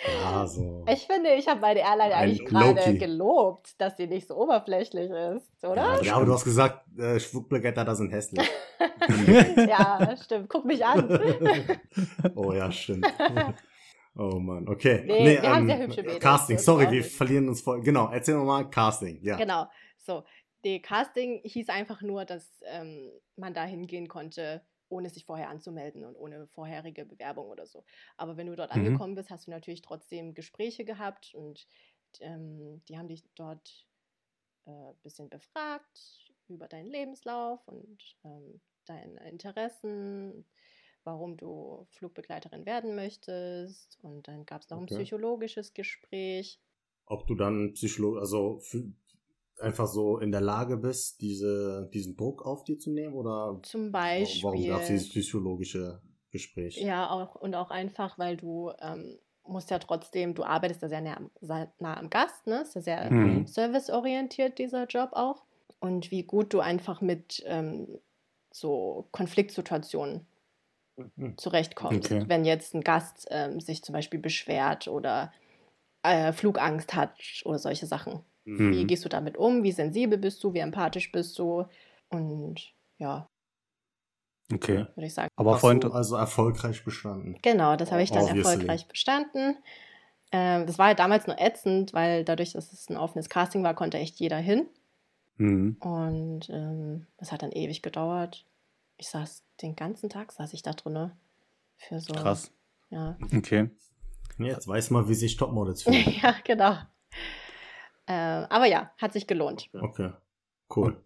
ja, 0.07 0.47
so. 0.47 0.85
Ich 0.89 1.07
finde, 1.07 1.35
ich 1.35 1.47
habe 1.49 1.61
meine 1.61 1.81
Airline 1.81 2.15
Ein 2.15 2.23
eigentlich 2.23 2.45
gerade 2.45 2.99
gelobt, 2.99 3.81
dass 3.81 3.97
sie 3.97 4.07
nicht 4.07 4.29
so 4.29 4.37
oberflächlich 4.37 5.11
ist, 5.11 5.65
oder? 5.65 6.03
Ja, 6.03 6.17
aber 6.17 6.27
du 6.27 6.33
hast 6.33 6.45
gesagt, 6.45 6.87
äh, 6.99 7.21
Schwuppbegleiter 7.21 7.85
da 7.85 7.95
sind 7.95 8.11
hässlich. 8.11 8.49
Ja, 9.57 10.17
stimmt. 10.23 10.49
Guck 10.49 10.65
mich 10.65 10.85
an. 10.85 11.09
oh 12.35 12.53
ja, 12.53 12.71
stimmt. 12.73 13.07
Oh 14.17 14.39
Mann, 14.39 14.69
okay. 14.69 15.03
Nee, 15.07 15.41
wir 15.41 15.51
haben 15.51 15.67
sehr 15.67 15.79
hübsche 15.79 16.03
Mädels, 16.03 16.21
Casting, 16.21 16.57
das 16.57 16.65
sorry, 16.65 16.91
wir 16.91 17.05
verlieren 17.05 17.49
uns 17.49 17.61
voll. 17.61 17.81
Genau, 17.83 18.11
erzähl 18.11 18.35
noch 18.35 18.45
mal 18.45 18.69
Casting, 18.71 19.21
ja. 19.23 19.37
Genau. 19.37 19.67
So, 19.99 20.25
die 20.65 20.81
Casting 20.83 21.41
hieß 21.45 21.69
einfach 21.69 22.03
nur, 22.03 22.25
dass 22.25 22.63
ähm, 22.67 23.11
man 23.37 23.55
da 23.55 23.65
hingehen 23.65 24.09
konnte, 24.09 24.63
ohne 24.91 25.11
sich 25.11 25.25
vorher 25.25 25.49
anzumelden 25.51 26.05
und 26.05 26.17
ohne 26.17 26.47
vorherige 26.49 27.07
Bewerbung 27.07 27.49
oder 27.49 27.67
so. 27.67 27.85
Aber 28.17 28.37
wenn 28.37 28.49
du 28.49 28.57
dort 28.57 28.71
Mhm. 28.75 29.01
angekommen 29.01 29.15
bist, 29.15 29.31
hast 29.31 29.47
du 29.47 29.51
natürlich 29.53 29.83
trotzdem 29.83 30.35
Gespräche 30.35 30.85
gehabt 30.85 31.35
und 31.35 31.67
ähm, 32.21 32.83
die 32.89 32.99
haben 32.99 33.09
dich 33.09 33.25
dort 33.35 33.89
ein 34.67 34.91
äh, 34.91 34.95
bisschen 35.03 35.29
befragt 35.31 36.33
über 36.49 36.69
deinen 36.69 36.89
Lebenslauf 36.89 37.67
und 37.69 38.17
ähm, 38.25 38.61
deine 38.87 39.29
Interessen, 39.29 40.47
warum 41.05 41.37
du 41.37 41.87
Flugbegleiterin 41.91 42.67
werden 42.67 42.95
möchtest. 42.97 43.99
Und 44.03 44.29
dann 44.29 44.47
gab 44.47 44.63
es 44.63 44.71
noch 44.71 44.79
Okay. 44.79 44.81
ein 44.81 44.89
psychologisches 44.89 45.75
Gespräch. 45.75 46.61
Ob 47.05 47.27
du 47.27 47.35
dann 47.35 47.75
Psycholo 47.75 48.17
also 48.19 48.59
für, 48.61 48.91
einfach 49.61 49.87
so 49.89 50.19
in 50.19 50.33
der 50.33 50.41
Lage 50.41 50.77
bist, 50.79 51.21
diese, 51.21 51.89
diesen 51.93 52.17
Druck 52.17 52.45
auf 52.47 52.65
dir 52.65 52.79
zu 52.79 52.91
nehmen 52.93 53.15
oder 53.15 53.63
Zum 53.63 53.91
warum 54.15 54.67
gab 54.67 54.83
es 54.83 54.89
Beispiel. 54.89 54.89
dieses 54.89 55.09
psychologische 55.11 56.03
Gespräch? 56.31 56.77
Ja, 56.77 57.11
auch 57.11 57.35
und 57.35 57.55
auch 57.55 57.71
einfach, 57.71 58.19
weil 58.19 58.37
du 58.37 58.73
ähm, 58.81 59.19
musst 59.45 59.71
ja 59.71 59.79
trotzdem, 59.79 60.35
du 60.35 60.45
arbeitest 60.45 60.83
da 60.83 60.89
sehr 60.89 61.01
nah 61.01 61.17
am, 61.17 61.31
sehr 61.41 61.73
nah 61.79 61.97
am 61.97 62.11
Gast, 62.11 62.47
ne? 62.47 62.63
Ist 62.63 62.75
ja 62.75 62.81
sehr 62.81 63.11
Mhm. 63.11 63.45
serviceorientiert, 63.45 64.59
dieser 64.59 64.87
Job 64.87 65.11
auch. 65.13 65.45
Und 65.81 66.11
wie 66.11 66.23
gut 66.23 66.53
du 66.55 66.61
einfach 66.61 67.01
mit 67.01 67.43
ähm, 67.47 67.99
so 68.53 69.09
Konfliktsituationen 69.13 70.27
Mhm. 70.97 71.37
zurechtkommst. 71.37 72.17
Okay. 72.17 72.27
Wenn 72.27 72.45
jetzt 72.45 72.75
ein 72.75 72.83
Gast 72.83 73.27
ähm, 73.31 73.61
sich 73.61 73.83
zum 73.83 73.93
Beispiel 73.95 74.21
beschwert 74.21 74.89
oder 74.89 75.33
äh, 76.03 76.33
Flugangst 76.33 76.95
hat 76.95 77.19
oder 77.45 77.59
solche 77.59 77.87
Sachen. 77.87 78.25
Wie 78.59 78.83
Mhm. 78.83 78.87
gehst 78.89 79.05
du 79.05 79.09
damit 79.09 79.37
um? 79.37 79.63
Wie 79.63 79.73
sensibel 79.73 80.19
bist 80.19 80.43
du? 80.43 80.53
Wie 80.55 80.59
empathisch 80.59 81.13
bist 81.13 81.39
du? 81.39 81.67
Und 82.09 82.73
ja, 82.99 83.27
Okay. 84.53 84.87
würde 84.97 85.07
ich 85.07 85.15
sagen. 85.15 85.29
Aber 85.37 85.57
vorhin, 85.59 85.85
also 85.93 86.17
erfolgreich 86.17 86.85
bestanden. 86.85 87.39
Genau, 87.43 87.77
das 87.77 87.93
habe 87.93 88.03
ich 88.03 88.11
dann 88.11 88.25
Obviously. 88.25 88.39
erfolgreich 88.53 88.89
bestanden. 88.89 89.57
Ähm, 90.33 90.67
das 90.67 90.79
war 90.79 90.89
ja 90.89 90.95
damals 90.95 91.27
nur 91.29 91.41
ätzend, 91.41 91.93
weil 91.93 92.25
dadurch, 92.25 92.53
dass 92.53 92.73
es 92.73 92.89
ein 92.91 92.97
offenes 92.97 93.29
Casting 93.29 93.63
war, 93.63 93.75
konnte 93.75 93.99
echt 93.99 94.19
jeder 94.19 94.39
hin. 94.39 94.67
Mhm. 95.37 95.77
Und 95.81 96.49
ähm, 96.51 97.07
das 97.19 97.31
hat 97.33 97.43
dann 97.43 97.53
ewig 97.53 97.83
gedauert. 97.83 98.45
Ich 98.97 99.09
saß 99.09 99.45
den 99.63 99.77
ganzen 99.77 100.09
Tag, 100.11 100.33
saß 100.33 100.53
ich 100.53 100.63
da 100.63 100.73
drinne. 100.73 101.17
Für 101.77 102.01
so. 102.01 102.15
krass. 102.15 102.53
Ja, 102.91 103.17
Okay. 103.35 103.71
Jetzt 104.39 104.67
weiß 104.67 104.91
mal, 104.91 105.09
wie 105.09 105.15
sich 105.15 105.37
Topmodels 105.37 105.83
fühlen. 105.85 106.05
ja 106.23 106.35
genau. 106.45 106.77
Ähm, 108.13 108.47
aber 108.51 108.67
ja, 108.67 108.91
hat 108.99 109.13
sich 109.13 109.27
gelohnt. 109.29 109.69
Okay, 109.73 110.11
cool. 110.75 110.97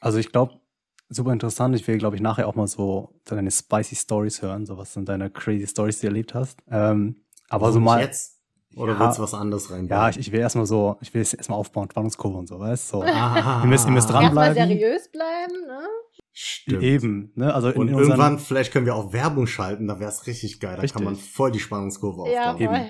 Also 0.00 0.18
ich 0.18 0.30
glaube, 0.30 0.60
super 1.08 1.32
interessant. 1.32 1.74
Ich 1.74 1.86
will, 1.88 1.98
glaube 1.98 2.14
ich, 2.16 2.22
nachher 2.22 2.46
auch 2.46 2.54
mal 2.54 2.66
so 2.68 3.20
deine 3.24 3.50
spicy 3.50 3.96
Stories 3.96 4.42
hören, 4.42 4.64
so 4.64 4.78
was 4.78 4.92
sind 4.92 5.08
deine 5.08 5.28
crazy 5.30 5.66
Stories, 5.66 5.98
die 5.98 6.02
du 6.02 6.08
erlebt 6.12 6.34
hast. 6.34 6.62
Ähm, 6.70 7.24
aber 7.48 7.66
so 7.68 7.74
Warum 7.74 7.84
mal. 7.84 7.96
nicht 7.96 8.06
jetzt? 8.06 8.38
Oder 8.76 8.94
Ja. 8.94 9.00
willst 9.00 9.18
du 9.18 9.22
was 9.22 9.34
anderes 9.34 9.70
reinbauen? 9.70 10.00
Ja, 10.00 10.08
ich, 10.08 10.18
ich 10.18 10.32
will 10.32 10.40
erstmal 10.40 10.64
so, 10.66 10.96
ich 11.02 11.12
will 11.12 11.20
es 11.20 11.34
erstmal 11.34 11.58
aufbauen, 11.58 11.90
Spannungskurve 11.90 12.38
und 12.38 12.46
so, 12.48 12.58
weißt 12.58 12.92
du? 12.94 12.98
So. 12.98 13.02
Ah, 13.04 13.60
Ihr 13.62 13.68
müsst- 13.68 13.84
ihr 13.86 13.90
müsst 13.92 14.08
dran- 14.08 14.22
Erstmal 14.22 14.46
Dranbleiben. 14.54 14.78
seriös 14.78 15.10
bleiben, 15.10 15.66
ne? 15.66 15.80
Stimmt. 16.32 16.82
Eben, 16.82 17.32
ne? 17.34 17.52
Also 17.52 17.68
in, 17.68 17.76
Und 17.80 17.88
in 17.88 17.94
unseren- 17.94 18.10
irgendwann, 18.12 18.38
vielleicht 18.38 18.72
können 18.72 18.86
wir 18.86 18.94
auch 18.94 19.12
Werbung 19.12 19.46
schalten, 19.46 19.88
da 19.88 20.00
wäre 20.00 20.08
es 20.10 20.26
richtig 20.26 20.58
geil. 20.60 20.76
Da 20.76 20.80
Richtig. 20.82 20.94
kann 20.96 21.04
man 21.04 21.16
voll 21.16 21.50
die 21.52 21.58
Spannungskurve 21.58 22.32
Ja, 22.32 22.52
aufbauen. 22.54 22.76
Eben. 22.76 22.88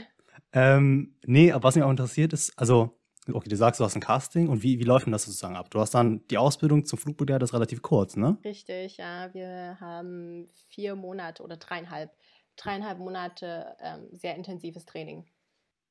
Ähm, 0.52 1.16
nee, 1.26 1.50
aber 1.50 1.64
was 1.64 1.74
mich 1.74 1.82
auch 1.82 1.90
interessiert 1.90 2.32
ist, 2.32 2.52
also, 2.56 2.96
okay, 3.30 3.48
du 3.48 3.56
sagst, 3.56 3.80
du 3.80 3.84
hast 3.84 3.94
ein 3.94 4.00
Casting 4.00 4.48
und 4.48 4.62
wie, 4.62 4.78
wie 4.78 4.84
läuft 4.84 5.06
denn 5.06 5.12
das 5.12 5.24
sozusagen 5.24 5.56
ab? 5.56 5.70
Du 5.70 5.80
hast 5.80 5.94
dann 5.94 6.26
die 6.28 6.38
Ausbildung 6.38 6.84
zum 6.84 6.98
Flugbegleiter, 6.98 7.44
ist 7.44 7.54
relativ 7.54 7.82
kurz, 7.82 8.16
ne? 8.16 8.38
Richtig, 8.44 8.96
ja. 8.96 9.32
Wir 9.32 9.76
haben 9.80 10.48
vier 10.68 10.96
Monate 10.96 11.42
oder 11.42 11.56
dreieinhalb, 11.56 12.10
dreieinhalb 12.56 12.98
Monate 12.98 13.76
ähm, 13.80 14.08
sehr 14.12 14.36
intensives 14.36 14.84
Training. 14.86 15.24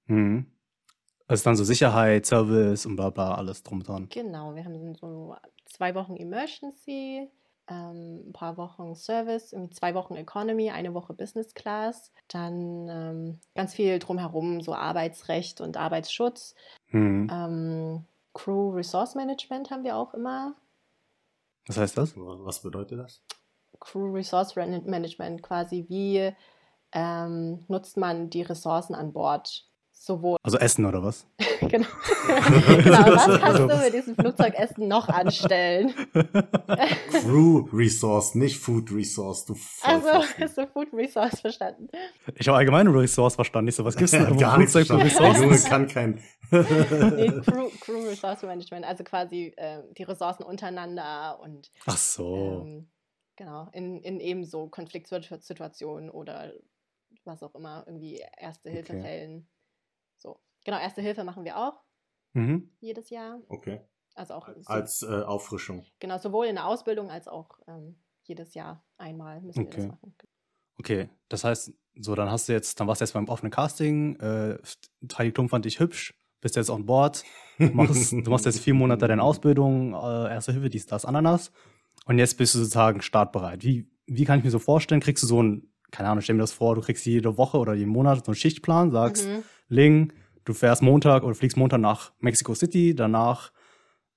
Mhm. 0.07 0.45
Ist 1.27 1.45
dann 1.45 1.55
so 1.55 1.63
Sicherheit, 1.63 2.25
Service 2.25 2.85
und 2.85 2.97
bla 2.97 3.09
bla, 3.09 3.35
alles 3.35 3.63
drum 3.63 3.79
und 3.79 3.87
dran. 3.87 4.09
Genau, 4.09 4.53
wir 4.53 4.65
haben 4.65 4.93
so 4.95 5.35
zwei 5.65 5.95
Wochen 5.95 6.17
Emergency, 6.17 7.29
ähm, 7.69 8.29
ein 8.29 8.33
paar 8.33 8.57
Wochen 8.57 8.95
Service, 8.95 9.53
irgendwie 9.53 9.75
zwei 9.75 9.93
Wochen 9.93 10.15
Economy, 10.15 10.71
eine 10.71 10.93
Woche 10.93 11.13
Business 11.13 11.53
Class, 11.53 12.11
dann 12.27 12.87
ähm, 12.89 13.39
ganz 13.55 13.73
viel 13.73 13.99
drumherum, 13.99 14.61
so 14.61 14.73
Arbeitsrecht 14.73 15.61
und 15.61 15.77
Arbeitsschutz. 15.77 16.55
Hm. 16.87 17.29
Ähm, 17.31 18.05
Crew 18.33 18.71
Resource 18.71 19.15
Management 19.15 19.71
haben 19.71 19.83
wir 19.83 19.95
auch 19.95 20.13
immer. 20.13 20.55
Was 21.67 21.77
heißt 21.77 21.97
das? 21.97 22.13
Was 22.15 22.61
bedeutet 22.61 22.99
das? 22.99 23.21
Crew 23.79 24.13
Resource 24.13 24.55
Management 24.55 25.41
quasi, 25.43 25.85
wie 25.89 26.31
ähm, 26.91 27.63
nutzt 27.67 27.97
man 27.97 28.29
die 28.29 28.41
Ressourcen 28.41 28.95
an 28.95 29.13
Bord? 29.13 29.67
Sowohl. 29.91 30.37
Also 30.43 30.57
Essen 30.57 30.85
oder 30.85 31.03
was? 31.03 31.27
genau. 31.71 31.87
genau. 32.27 33.15
Was 33.15 33.39
kannst 33.39 33.59
du 33.59 33.77
mit 33.77 33.93
diesem 33.93 34.15
Flugzeugessen 34.15 34.87
noch 34.87 35.07
anstellen? 35.07 35.93
Crew 37.11 37.67
Resource, 37.73 38.35
nicht 38.35 38.57
Food 38.57 38.91
Resource. 38.91 39.45
Du 39.45 39.55
also 39.81 40.07
hast 40.39 40.57
du 40.57 40.67
Food 40.67 40.89
Resource 40.93 41.39
verstanden? 41.39 41.87
Ich 42.35 42.47
habe 42.47 42.57
allgemeine 42.57 42.93
Resource 42.93 43.35
verstanden. 43.35 43.69
Ich 43.69 43.75
so, 43.75 43.85
was 43.85 43.95
gibt's 43.95 44.11
denn? 44.11 44.37
Gar 44.37 44.57
nichts. 44.57 44.73
Der? 44.73 44.83
Junge 44.83 45.57
kann 45.59 45.87
kein. 45.87 46.21
nee, 46.51 47.31
Crew, 47.45 47.69
Crew 47.79 48.07
Resource 48.07 48.43
Management, 48.43 48.85
also 48.85 49.03
quasi 49.03 49.53
äh, 49.57 49.83
die 49.97 50.03
Ressourcen 50.03 50.43
untereinander 50.43 51.39
und 51.41 51.71
Ach 51.85 51.97
so. 51.97 52.63
ähm, 52.65 52.89
genau, 53.35 53.69
in, 53.73 54.01
in 54.01 54.19
eben 54.19 54.43
so 54.43 54.67
Konfliktsituationen 54.67 56.09
oder 56.09 56.51
was 57.25 57.43
auch 57.43 57.55
immer, 57.55 57.83
irgendwie 57.87 58.23
Erste-Hilfe-Fällen. 58.37 59.47
So. 60.17 60.39
Genau, 60.63 60.77
Erste 60.79 61.01
Hilfe 61.01 61.23
machen 61.23 61.43
wir 61.43 61.57
auch 61.57 61.81
Mhm. 62.33 62.69
jedes 62.79 63.09
Jahr. 63.09 63.39
Okay. 63.49 63.81
Also 64.15 64.33
auch 64.35 64.47
so, 64.47 64.53
Als 64.65 65.03
äh, 65.03 65.07
Auffrischung. 65.23 65.85
genau, 65.99 66.17
sowohl 66.17 66.45
in 66.47 66.55
der 66.55 66.65
Ausbildung 66.67 67.09
als 67.09 67.27
auch 67.27 67.59
ähm, 67.67 67.95
jedes 68.23 68.53
Jahr 68.53 68.83
einmal 68.97 69.41
müssen 69.41 69.59
wir 69.59 69.67
Okay. 69.67 69.77
das 69.77 69.87
machen. 69.87 70.15
Okay, 70.79 71.09
das 71.29 71.43
heißt, 71.43 71.73
so, 71.99 72.15
dann 72.15 72.29
hast 72.31 72.47
du 72.49 72.53
jetzt, 72.53 72.79
dann 72.79 72.87
warst 72.87 73.01
du 73.01 73.03
jetzt 73.05 73.13
beim 73.13 73.27
offenen 73.27 73.51
Casting, 73.51 74.15
äh, 74.19 74.57
Heidi 75.17 75.31
Klum 75.31 75.49
fand 75.49 75.65
dich 75.65 75.79
hübsch, 75.79 76.13
bist 76.41 76.55
jetzt 76.55 76.69
on 76.69 76.85
board, 76.85 77.23
machst, 77.57 78.11
du 78.13 78.29
machst 78.29 78.45
jetzt 78.45 78.59
vier 78.59 78.73
Monate 78.73 79.07
deine 79.07 79.21
Ausbildung, 79.23 79.93
äh, 79.93 80.29
Erste 80.33 80.53
Hilfe, 80.53 80.69
dies, 80.69 80.85
das, 80.87 81.05
Ananas. 81.05 81.51
Und 82.05 82.17
jetzt 82.17 82.37
bist 82.37 82.55
du 82.55 82.59
sozusagen 82.59 83.01
startbereit. 83.01 83.63
Wie, 83.63 83.89
wie 84.07 84.23
kann 84.25 84.39
ich 84.39 84.43
mir 84.45 84.51
so 84.51 84.59
vorstellen? 84.59 85.01
Kriegst 85.01 85.21
du 85.23 85.27
so 85.27 85.41
ein, 85.43 85.71
keine 85.91 86.09
Ahnung, 86.09 86.21
stell 86.21 86.35
mir 86.35 86.41
das 86.41 86.53
vor, 86.53 86.75
du 86.75 86.81
kriegst 86.81 87.05
jede 87.05 87.37
Woche 87.37 87.57
oder 87.57 87.73
jeden 87.75 87.91
Monat 87.91 88.25
so 88.25 88.31
einen 88.31 88.35
Schichtplan, 88.35 88.91
sagst, 88.91 89.27
Mhm. 89.27 89.43
Ling, 89.67 90.13
du 90.45 90.53
fährst 90.53 90.81
Montag 90.81 91.23
oder 91.23 91.35
fliegst 91.35 91.57
Montag 91.57 91.79
nach 91.79 92.11
Mexico 92.19 92.53
City, 92.53 92.95
danach, 92.95 93.51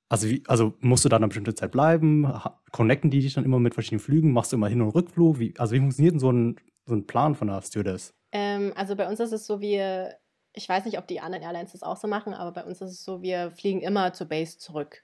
also, 0.09 0.29
wie, 0.29 0.43
also 0.47 0.75
musst 0.81 1.05
du 1.05 1.09
da 1.09 1.17
eine 1.17 1.29
bestimmte 1.29 1.55
Zeit 1.55 1.73
bleiben? 1.73 2.33
Connecten 2.73 3.11
die 3.11 3.21
dich 3.21 3.35
dann 3.35 3.45
immer 3.45 3.59
mit 3.59 3.75
verschiedenen 3.75 4.01
Flügen? 4.01 4.33
Machst 4.33 4.53
du 4.53 4.57
immer 4.57 4.69
Hin- 4.69 4.83
und 4.83 4.91
Rückflug? 4.91 5.39
Wie, 5.39 5.55
also 5.59 5.75
wie 5.75 5.81
funktioniert 5.81 6.15
denn 6.15 6.21
so 6.21 6.31
ein, 6.31 6.57
so 6.87 6.95
ein 6.95 7.07
Plan 7.07 7.35
von 7.35 7.49
der 7.49 7.63
Stewardess? 7.63 8.15
Ähm, 8.33 8.73
also 8.77 8.97
bei 8.97 9.09
uns 9.09 9.21
ist 9.21 9.33
es 9.33 9.47
so, 9.47 9.61
wir, 9.61 10.17
ich 10.53 10.69
weiß 10.69 10.85
nicht, 10.85 10.99
ob 10.99 11.07
die 11.09 11.21
anderen 11.21 11.43
Airlines 11.43 11.73
das 11.73 11.83
auch 11.83 11.97
so 11.97 12.07
machen, 12.07 12.35
aber 12.35 12.53
bei 12.53 12.65
uns 12.65 12.81
ist 12.81 12.91
es 12.91 13.05
so, 13.05 13.23
wir 13.23 13.51
fliegen 13.53 13.81
immer 13.81 14.13
zur 14.13 14.29
Base 14.29 14.59
zurück. 14.59 15.03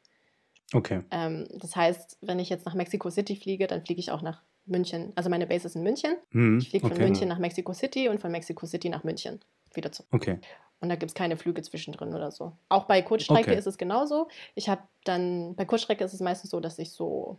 Okay. 0.73 1.03
Ähm, 1.11 1.49
das 1.55 1.75
heißt, 1.75 2.19
wenn 2.21 2.39
ich 2.39 2.49
jetzt 2.49 2.67
nach 2.67 2.75
Mexico 2.75 3.11
City 3.11 3.37
fliege, 3.37 3.67
dann 3.67 3.85
fliege 3.85 4.01
ich 4.01 4.11
auch 4.11 4.23
nach 4.23 4.43
München. 4.67 5.13
Also 5.17 5.31
meine 5.31 5.47
Base 5.47 5.67
ist 5.67 5.77
in 5.77 5.83
München. 5.83 6.17
Mhm. 6.31 6.59
Ich 6.59 6.71
fliege 6.71 6.87
von 6.87 6.97
okay. 6.97 7.05
München 7.05 7.29
nach 7.29 7.39
Mexico 7.39 7.73
City 7.73 8.09
und 8.09 8.21
von 8.21 8.31
Mexico 8.31 8.67
City 8.67 8.89
nach 8.89 9.05
München 9.05 9.41
wieder 9.75 9.93
zurück. 9.93 10.09
Okay. 10.13 10.39
Und 10.81 10.89
da 10.89 10.97
gibt 10.97 11.11
es 11.11 11.15
keine 11.15 11.37
Flüge 11.37 11.61
zwischendrin 11.63 12.15
oder 12.15 12.31
so. 12.31 12.53
Auch 12.71 12.85
bei 12.85 13.03
Kurzstrecke 13.03 13.51
Okay. 13.51 13.59
ist 13.59 13.67
es 13.67 13.77
genauso. 13.77 14.29
Ich 14.55 14.69
habe 14.69 14.83
dann, 15.05 15.55
bei 15.55 15.65
Kurzstrecke 15.67 16.03
ist 16.05 16.15
es 16.15 16.21
meistens 16.21 16.51
so, 16.51 16.61
dass 16.61 16.79
ich 16.79 16.93
so 16.93 17.37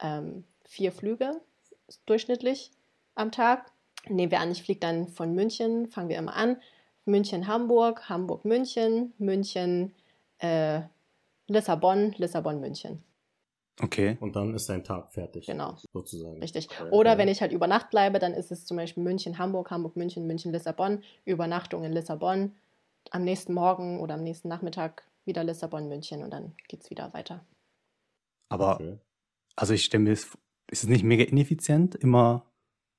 ähm, 0.00 0.44
vier 0.64 0.92
Flüge 0.92 1.40
durchschnittlich 2.06 2.70
am 3.16 3.32
Tag. 3.32 3.72
Nehmen 4.08 4.30
wir 4.30 4.40
an, 4.40 4.52
ich 4.52 4.62
fliege 4.62 4.80
dann 4.80 5.08
von 5.08 5.34
München, 5.34 5.88
fangen 5.90 6.08
wir 6.08 6.16
immer 6.16 6.34
an. 6.34 6.56
München, 7.04 7.46
Hamburg, 7.48 8.08
Hamburg, 8.08 8.44
München, 8.44 9.12
München, 9.18 9.92
äh, 10.38 10.82
Lissabon, 11.48 12.12
Lissabon, 12.18 12.60
München. 12.60 13.02
Okay. 13.82 14.16
Und 14.20 14.36
dann 14.36 14.54
ist 14.54 14.68
dein 14.68 14.84
Tag 14.84 15.12
fertig. 15.12 15.46
Genau. 15.46 15.76
Sozusagen. 15.92 16.40
Richtig. 16.40 16.68
Oder 16.90 17.18
wenn 17.18 17.28
ich 17.28 17.40
halt 17.40 17.52
über 17.52 17.66
Nacht 17.66 17.90
bleibe, 17.90 18.18
dann 18.18 18.34
ist 18.34 18.52
es 18.52 18.66
zum 18.66 18.76
Beispiel 18.76 19.02
München, 19.02 19.38
Hamburg, 19.38 19.70
Hamburg, 19.70 19.96
München, 19.96 20.26
München, 20.26 20.52
Lissabon, 20.52 21.02
Übernachtung 21.24 21.84
in 21.84 21.92
Lissabon, 21.92 22.54
am 23.10 23.24
nächsten 23.24 23.54
Morgen 23.54 24.00
oder 24.00 24.14
am 24.14 24.22
nächsten 24.22 24.48
Nachmittag 24.48 25.04
wieder 25.24 25.44
Lissabon, 25.44 25.88
München 25.88 26.22
und 26.22 26.30
dann 26.30 26.54
geht 26.68 26.82
es 26.82 26.90
wieder 26.90 27.12
weiter. 27.14 27.44
Aber, 28.48 28.74
Okay. 28.74 28.98
also 29.56 29.74
ich 29.74 29.84
stelle 29.84 30.04
mir, 30.04 30.12
ist 30.12 30.36
es 30.70 30.86
nicht 30.86 31.04
mega 31.04 31.24
ineffizient, 31.24 31.94
immer 31.94 32.44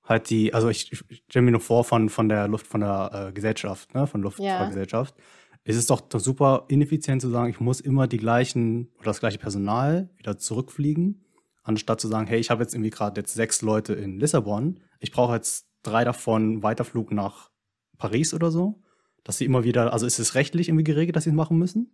halt 0.04 0.30
die, 0.30 0.54
also 0.54 0.70
ich, 0.70 0.92
ich 0.92 1.24
stelle 1.30 1.46
mir 1.46 1.52
nur 1.52 1.62
vor 1.62 1.84
von, 1.84 2.10
von 2.10 2.30
der 2.30 2.48
Luft, 2.48 2.68
von 2.68 2.82
der 2.82 3.28
äh, 3.30 3.34
Gesellschaft, 3.34 3.94
ne, 3.94 4.08
von 4.08 4.22
Luftfahrtgesellschaft. 4.22 5.16
Es 5.64 5.76
ist 5.76 5.90
doch, 5.90 6.02
super 6.18 6.66
ineffizient 6.70 7.22
zu 7.22 7.30
sagen, 7.30 7.50
ich 7.52 7.60
muss 7.60 7.80
immer 7.82 8.08
die 8.08 8.18
gleichen 8.18 8.90
oder 8.98 9.06
das 9.06 9.20
gleiche 9.20 9.38
Personal 9.38 10.10
wieder 10.18 10.38
zurückfliegen, 10.38 11.24
anstatt 11.64 12.02
zu 12.02 12.08
sagen, 12.08 12.26
hey, 12.28 12.40
ich 12.40 12.50
habe 12.50 12.64
jetzt 12.64 12.74
irgendwie 12.74 12.90
gerade 12.90 13.22
jetzt 13.22 13.34
sechs 13.34 13.62
Leute 13.62 13.94
in 13.94 14.20
Lissabon, 14.20 14.80
ich 15.00 15.12
brauche 15.12 15.36
jetzt 15.36 15.68
drei 15.84 16.04
davon 16.04 16.64
Weiterflug 16.64 17.12
nach 17.12 17.52
Paris 17.98 18.34
oder 18.34 18.50
so, 18.50 18.82
dass 19.24 19.38
sie 19.38 19.46
immer 19.46 19.64
wieder, 19.64 19.94
also 19.94 20.06
ist 20.08 20.18
es 20.18 20.34
rechtlich 20.34 20.68
irgendwie 20.70 20.84
geregelt, 20.84 21.16
dass 21.16 21.26
sie 21.26 21.30
es 21.30 21.36
machen 21.36 21.58
müssen? 21.58 21.92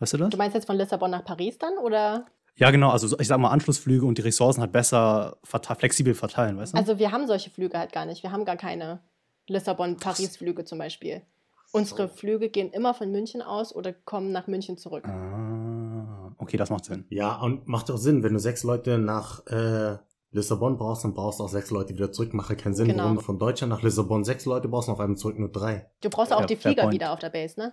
Weißt 0.00 0.12
du 0.12 0.18
das? 0.18 0.28
Du 0.30 0.36
meinst 0.36 0.54
jetzt 0.54 0.66
von 0.66 0.76
Lissabon 0.76 1.10
nach 1.10 1.24
Paris 1.24 1.56
dann 1.58 1.78
oder? 1.78 2.26
Ja, 2.56 2.70
genau, 2.70 2.90
also 2.90 3.06
so- 3.06 3.18
ich 3.18 3.26
sag 3.26 3.38
mal 3.38 3.50
Anschlussflüge 3.50 4.04
und 4.04 4.18
die 4.18 4.22
Ressourcen 4.22 4.60
halt 4.60 4.72
besser 4.72 5.38
verte 5.44 5.74
flexibel 5.76 6.14
verteilen, 6.14 6.58
weißt 6.58 6.74
du? 6.74 6.78
Also 6.78 6.98
wir 6.98 7.10
haben 7.10 7.26
solche 7.26 7.48
Flüge 7.50 7.78
halt 7.78 7.92
gar 7.92 8.04
nicht. 8.04 8.22
Wir 8.22 8.32
haben 8.32 8.44
gar 8.44 8.56
keine 8.56 9.00
Lissabon-Paris-Flüge 9.46 10.64
zum 10.64 10.78
Beispiel. 10.78 11.22
Unsere 11.72 12.08
Flüge 12.08 12.48
gehen 12.48 12.70
immer 12.70 12.94
von 12.94 13.10
München 13.10 13.42
aus 13.42 13.74
oder 13.74 13.92
kommen 13.92 14.32
nach 14.32 14.46
München 14.46 14.78
zurück. 14.78 15.06
ah, 15.06 16.32
okay, 16.38 16.56
das 16.56 16.70
macht 16.70 16.84
Sinn. 16.86 17.04
Ja, 17.10 17.40
und 17.40 17.68
macht 17.68 17.88
doch 17.90 17.98
Sinn, 17.98 18.22
wenn 18.22 18.32
du 18.32 18.38
sechs 18.38 18.62
Leute 18.64 18.98
nach 18.98 19.46
äh, 19.48 19.98
Lissabon 20.30 20.76
brauchst, 20.78 21.04
dann 21.04 21.14
brauchst 21.14 21.40
du 21.40 21.44
auch 21.44 21.48
sechs 21.48 21.70
Leute 21.70 21.94
wieder 21.94 22.10
zurück. 22.12 22.32
Mache 22.34 22.56
keinen 22.56 22.74
Sinn, 22.74 22.88
Genau. 22.88 23.04
warum 23.04 23.16
du 23.16 23.22
von 23.22 23.38
Deutschland 23.38 23.70
nach 23.70 23.82
Lissabon 23.82 24.24
sechs 24.24 24.44
Leute 24.46 24.68
brauchst 24.68 24.88
und 24.88 24.94
auf 24.94 25.00
einmal 25.00 25.16
zurück 25.18 25.38
nur 25.38 25.50
drei. 25.50 25.90
Du 26.00 26.08
brauchst 26.10 26.32
auch 26.32 26.40
Ja, 26.40 26.46
die 26.46 26.56
Flieger 26.56 26.82
point. 26.82 26.94
wieder 26.94 27.12
auf 27.12 27.18
der 27.18 27.30
Base, 27.30 27.58
ne? 27.60 27.72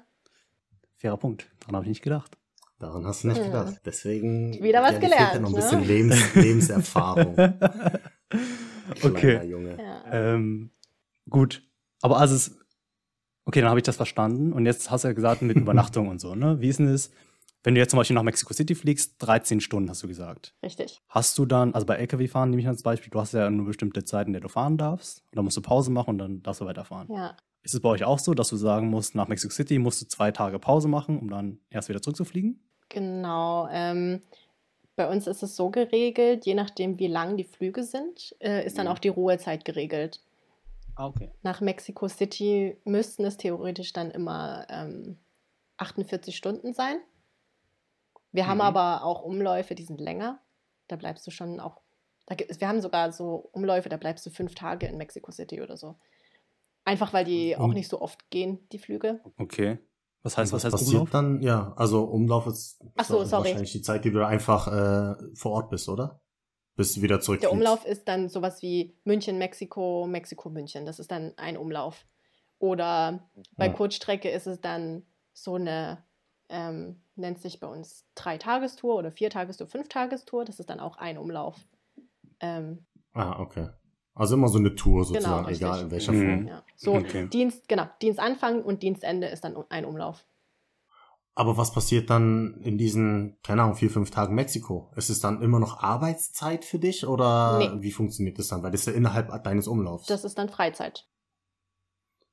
Fairer 0.97 1.17
Punkt. 1.17 1.49
Daran 1.61 1.75
habe 1.75 1.85
ich 1.85 1.89
nicht 1.89 2.01
gedacht. 2.03 2.37
Daran 2.79 3.05
hast 3.05 3.23
du 3.23 3.29
nicht 3.29 3.37
Hm. 3.39 3.45
gedacht. 3.45 3.81
Deswegen 3.85 4.53
Wieder 4.61 4.81
was 4.83 4.93
ja 4.93 4.99
gelernt, 4.99 5.41
noch 5.41 5.49
ein 5.49 5.53
ne? 5.55 5.59
bisschen 5.61 5.83
Lebens 5.85 6.35
Lebenserfahrung. 6.35 7.35
Okay. 9.03 9.43
Junge. 9.45 9.77
Ja. 9.77 10.03
Ähm, 10.11 10.71
gut. 11.29 11.63
Aber 12.01 12.17
also 12.19 12.35
es, 12.35 12.57
okay, 13.45 13.61
dann 13.61 13.69
habe 13.69 13.79
ich 13.79 13.83
das 13.85 13.95
verstanden. 13.95 14.53
Und 14.53 14.65
jetzt 14.65 14.91
hast 14.91 15.03
du 15.03 15.07
ja 15.09 15.13
gesagt, 15.13 15.41
mit 15.41 15.55
Übernachtung 15.57 16.07
und 16.09 16.19
so, 16.19 16.35
ne? 16.35 16.59
Wie 16.61 16.67
ist 16.69 16.79
denn 16.79 16.87
es, 16.87 17.11
wenn 17.63 17.73
du 17.73 17.79
jetzt 17.81 17.91
zum 17.91 17.97
Beispiel 17.97 18.13
nach 18.15 18.23
Mexico 18.23 18.53
City 18.53 18.75
fliegst, 18.75 19.15
13 19.19 19.59
Stunden 19.59 19.89
hast 19.89 20.03
du 20.03 20.07
gesagt. 20.07 20.53
Richtig. 20.63 21.01
Hast 21.09 21.37
du 21.37 21.45
dann, 21.45 21.73
also 21.73 21.85
bei 21.87 21.95
LKW-Fahren 21.95 22.49
nehme 22.51 22.61
ich 22.61 22.67
als 22.67 22.83
Beispiel, 22.83 23.09
du 23.09 23.19
hast 23.19 23.33
ja 23.33 23.49
nur 23.49 23.65
bestimmte 23.65 24.03
Zeiten, 24.03 24.29
in 24.29 24.33
der 24.33 24.41
du 24.41 24.49
fahren 24.49 24.77
darfst. 24.77 25.23
Und 25.31 25.35
dann 25.37 25.45
musst 25.45 25.57
du 25.57 25.61
Pause 25.61 25.89
machen 25.91 26.11
und 26.11 26.17
dann 26.19 26.43
darfst 26.43 26.61
du 26.61 26.65
weiterfahren. 26.65 27.07
Ja. 27.11 27.35
Ist 27.63 27.73
es 27.73 27.79
bei 27.79 27.89
euch 27.89 28.03
auch 28.03 28.19
so, 28.19 28.35
dass 28.35 28.49
du 28.49 28.57
sagen 28.57 28.89
musst, 28.91 29.15
nach 29.15 29.27
Mexico 29.27 29.51
City 29.51 29.79
musst 29.79 29.99
du 29.99 30.05
zwei 30.07 30.29
Tage 30.29 30.59
Pause 30.59 30.87
machen, 30.87 31.17
um 31.17 31.31
dann 31.31 31.57
erst 31.71 31.89
wieder 31.89 31.99
zurückzufliegen? 32.03 32.59
Genau. 32.89 33.67
Ähm, 33.71 34.21
bei 34.95 35.09
uns 35.09 35.25
ist 35.25 35.41
es 35.41 35.55
so 35.55 35.71
geregelt, 35.71 36.45
je 36.45 36.53
nachdem, 36.53 36.99
wie 36.99 37.07
lang 37.07 37.35
die 37.37 37.43
Flüge 37.43 37.83
sind, 37.83 38.35
äh, 38.39 38.63
ist 38.65 38.77
dann 38.77 38.85
Mhm. 38.85 38.91
auch 38.91 38.99
die 38.99 39.07
Ruhezeit 39.09 39.65
geregelt. 39.65 40.21
Ah, 40.95 41.07
okay. 41.07 41.31
Nach 41.43 41.61
Mexico 41.61 42.07
City 42.07 42.77
müssten 42.85 43.25
es 43.25 43.37
theoretisch 43.37 43.91
dann 43.93 44.11
immer 44.11 44.65
ähm, 44.69 45.19
48 45.77 46.35
Stunden 46.35 46.73
sein. 46.73 46.97
Wir 48.31 48.47
haben 48.47 48.57
Mhm. 48.57 48.61
aber 48.61 49.03
auch 49.03 49.21
Umläufe, 49.23 49.75
die 49.75 49.83
sind 49.83 49.99
länger. 50.01 50.39
Da 50.87 50.95
bleibst 50.95 51.25
du 51.27 51.31
schon 51.31 51.59
auch. 51.59 51.81
Da 52.27 52.35
gibt, 52.35 52.59
wir 52.59 52.67
haben 52.67 52.81
sogar 52.81 53.11
so 53.11 53.49
Umläufe, 53.51 53.89
da 53.89 53.97
bleibst 53.97 54.25
du 54.25 54.29
fünf 54.29 54.55
Tage 54.55 54.87
in 54.87 54.97
Mexico 54.97 55.31
City 55.31 55.61
oder 55.61 55.77
so. 55.77 55.95
Einfach 56.85 57.13
weil 57.13 57.25
die 57.25 57.55
auch 57.57 57.65
Und- 57.65 57.73
nicht 57.73 57.89
so 57.89 58.01
oft 58.01 58.29
gehen, 58.29 58.67
die 58.71 58.79
Flüge. 58.79 59.21
Okay. 59.37 59.79
Was 60.23 60.37
heißt, 60.37 60.53
was, 60.53 60.63
heißt 60.63 60.71
passiert 60.71 60.93
Umlauf? 60.93 61.09
dann? 61.11 61.41
Ja, 61.41 61.73
also 61.77 62.03
Umlauf 62.05 62.47
ist 62.47 62.81
Ach 62.95 63.05
so, 63.05 63.21
ist 63.21 63.29
sorry. 63.29 63.45
wahrscheinlich 63.49 63.71
die 63.73 63.81
Zeit, 63.83 64.05
die 64.05 64.11
du 64.11 64.25
einfach 64.25 64.67
äh, 64.67 65.15
vor 65.35 65.51
Ort 65.51 65.69
bist, 65.69 65.87
oder? 65.87 66.19
Bis 66.75 66.93
du 66.93 67.01
wieder 67.01 67.21
zurück. 67.21 67.39
Der 67.41 67.51
Umlauf 67.51 67.85
ist 67.85 68.07
dann 68.07 68.27
sowas 68.29 68.61
wie 68.61 68.93
München, 69.05 69.37
Mexiko, 69.37 70.07
Mexiko, 70.07 70.49
München. 70.49 70.85
Das 70.85 70.99
ist 70.99 71.09
dann 71.11 71.33
ein 71.37 71.57
Umlauf. 71.57 72.05
Oder 72.59 73.27
bei 73.57 73.67
Ja. 73.67 73.73
Kurzstrecke 73.73 74.29
ist 74.29 74.47
es 74.47 74.59
dann 74.61 75.03
so 75.33 75.55
eine, 75.55 76.03
ähm, 76.49 77.01
nennt 77.15 77.39
sich 77.39 77.59
bei 77.59 77.67
uns 77.67 78.05
Drei-Tagestour 78.15 78.95
oder 78.95 79.11
Vier-Tagestour, 79.11 79.67
Fünf-Tagestour. 79.67 80.45
Das 80.45 80.59
ist 80.59 80.69
dann 80.69 80.79
auch 80.79 80.97
ein 80.97 81.17
Umlauf. 81.17 81.55
Ähm, 82.39 82.85
Ah, 83.13 83.39
okay. 83.39 83.69
Also 84.13 84.35
immer 84.35 84.49
so 84.49 84.57
eine 84.59 84.75
Tour 84.75 85.03
genau, 85.03 85.13
sozusagen, 85.13 85.45
richtig. 85.45 85.65
egal 85.67 85.81
in 85.81 85.91
welcher 85.91 86.11
Mhm. 86.11 86.25
Form. 86.25 86.47
Ja. 86.47 86.63
So, 86.75 86.93
Okay. 86.95 87.27
Dienst, 87.27 87.67
genau, 87.69 87.85
Dienstanfang 88.01 88.61
und 88.63 88.83
Dienstende 88.83 89.27
ist 89.27 89.43
dann 89.45 89.55
ein 89.69 89.85
Umlauf. 89.85 90.25
Aber 91.37 91.57
was 91.57 91.73
passiert 91.73 92.09
dann 92.09 92.61
in 92.61 92.77
diesen, 92.77 93.37
keine 93.43 93.63
Ahnung, 93.63 93.75
vier, 93.75 93.89
fünf 93.89 94.09
Tagen 94.09 94.35
Mexiko? 94.35 94.89
Ist 94.95 95.09
es 95.09 95.19
dann 95.19 95.41
immer 95.41 95.59
noch 95.59 95.83
Arbeitszeit 95.83 96.63
für 96.63 96.79
dich 96.79 97.05
oder 97.05 97.57
Nee. 97.57 97.71
wie 97.81 97.91
funktioniert 97.91 98.39
das 98.39 98.47
dann? 98.47 98.63
Weil 98.63 98.71
das 98.71 98.81
ist 98.81 98.87
ja 98.87 98.93
innerhalb 98.93 99.43
deines 99.43 99.67
Umlaufs. 99.67 100.07
Das 100.07 100.23
ist 100.23 100.37
dann 100.37 100.47
Freizeit. 100.47 101.07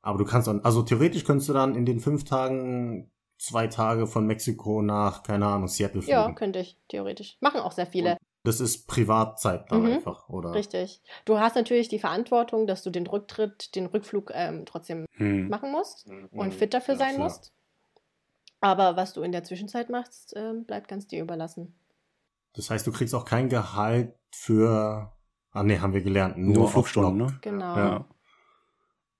Aber 0.02 0.18
du 0.18 0.24
kannst 0.24 0.46
dann, 0.48 0.60
also 0.60 0.82
theoretisch 0.82 1.24
könntest 1.24 1.48
du 1.48 1.52
dann 1.52 1.74
in 1.74 1.84
den 1.84 1.98
fünf 2.00 2.24
Tagen 2.24 3.10
zwei 3.38 3.66
Tage 3.66 4.06
von 4.06 4.24
Mexiko 4.26 4.82
nach, 4.82 5.24
keine 5.24 5.46
Ahnung, 5.46 5.66
Seattle 5.68 6.02
fliegen. 6.02 6.16
Ja, 6.18 6.32
könnte 6.32 6.60
ich, 6.60 6.78
theoretisch. 6.88 7.38
Machen 7.40 7.60
auch 7.60 7.72
sehr 7.72 7.86
viele. 7.86 8.16
Das 8.44 8.60
ist 8.60 8.86
Privatzeit 8.88 9.70
dann 9.70 9.82
Mhm. 9.82 9.92
einfach, 9.94 10.28
oder? 10.28 10.52
Richtig. 10.54 11.00
Du 11.24 11.38
hast 11.38 11.54
natürlich 11.56 11.88
die 11.88 12.00
Verantwortung, 12.00 12.66
dass 12.68 12.82
du 12.82 12.90
den 12.90 13.06
Rücktritt, 13.06 13.74
den 13.76 13.86
Rückflug 13.86 14.30
ähm, 14.34 14.64
trotzdem 14.66 15.06
Hm. 15.16 15.48
machen 15.48 15.70
musst 15.72 16.06
und 16.32 16.46
Mhm. 16.48 16.52
fit 16.52 16.74
dafür 16.74 16.94
Ja, 16.94 16.98
sein 17.00 17.14
klar. 17.16 17.28
musst. 17.28 17.52
Aber 18.62 18.96
was 18.96 19.12
du 19.12 19.22
in 19.22 19.32
der 19.32 19.42
Zwischenzeit 19.42 19.90
machst, 19.90 20.34
ähm, 20.36 20.64
bleibt 20.64 20.86
ganz 20.86 21.08
dir 21.08 21.20
überlassen. 21.20 21.74
Das 22.54 22.70
heißt, 22.70 22.86
du 22.86 22.92
kriegst 22.92 23.12
auch 23.14 23.24
kein 23.24 23.48
Gehalt 23.48 24.14
für, 24.30 25.12
ah 25.50 25.62
nee, 25.64 25.80
haben 25.80 25.92
wir 25.92 26.00
gelernt, 26.00 26.38
nur, 26.38 26.54
Nur 26.54 26.68
Flugstunden, 26.68 27.16
ne? 27.16 27.38
Genau. 27.42 27.76
Ja. 27.76 28.08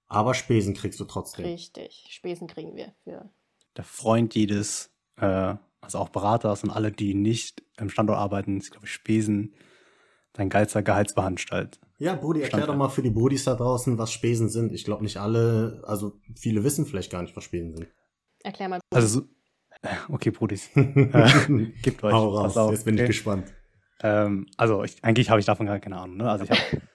Aber 0.07 0.35
Spesen 0.35 0.75
kriegst 0.75 1.01
du 1.01 1.05
trotzdem. 1.05 1.45
Richtig. 1.45 2.07
Spesen 2.11 2.47
kriegen 2.47 2.77
wir 2.77 2.93
für. 3.03 3.31
Der 3.77 3.85
Freund 3.85 4.35
jedes, 4.37 4.95
äh, 5.17 5.57
also 5.81 5.99
auch 5.99 6.11
Beraters 6.11 6.63
und 6.63 6.71
alle, 6.71 6.93
die 6.93 7.15
nicht 7.15 7.65
im 7.79 7.91
Standort 7.91 8.19
arbeiten, 8.19 8.59
ist, 8.59 8.71
glaube 8.71 8.87
ich, 8.87 8.93
Spesen, 8.93 9.57
dein 10.35 10.51
geilster 10.51 10.83
Gehaltsbeanstalt. 10.83 11.81
Ja, 11.99 12.15
Brudi, 12.15 12.43
erklär 12.43 12.67
doch 12.67 12.77
mal 12.77 12.91
für 12.91 13.03
die 13.03 13.11
Brudis 13.11 13.45
da 13.45 13.57
draußen, 13.57 13.99
was 13.99 14.13
Spesen 14.13 14.49
sind. 14.49 14.73
Ich 14.73 14.85
glaube 14.85 15.03
nicht 15.03 15.17
alle, 15.17 15.83
also 15.85 16.21
viele 16.37 16.63
wissen 16.63 16.87
vielleicht 16.87 17.11
gar 17.11 17.23
nicht, 17.23 17.35
was 17.35 17.43
Spesen 17.43 17.75
sind. 17.77 17.89
Erklär 18.45 18.69
mal. 18.69 18.81
Also, 18.91 19.21
so, 19.21 19.29
okay, 20.09 20.31
Brudis, 20.31 20.71
äh, 20.75 20.85
gebt 21.83 22.03
euch. 22.05 22.13
Hau 22.13 22.29
raus, 22.31 22.43
pass 22.43 22.57
auf, 22.57 22.73
jetzt 22.73 22.85
bin 22.85 22.95
ich 22.95 23.01
okay? 23.03 23.09
gespannt. 23.09 23.53
Ähm, 24.03 24.47
also, 24.57 24.83
ich, 24.85 25.03
eigentlich 25.03 25.31
habe 25.31 25.41
ich 25.41 25.47
davon 25.47 25.67
gar 25.67 25.79
keine 25.79 25.99
Ahnung, 25.99 26.17
ne? 26.17 26.31
Also, 26.31 26.45
ich 26.45 26.51
habe. 26.51 26.61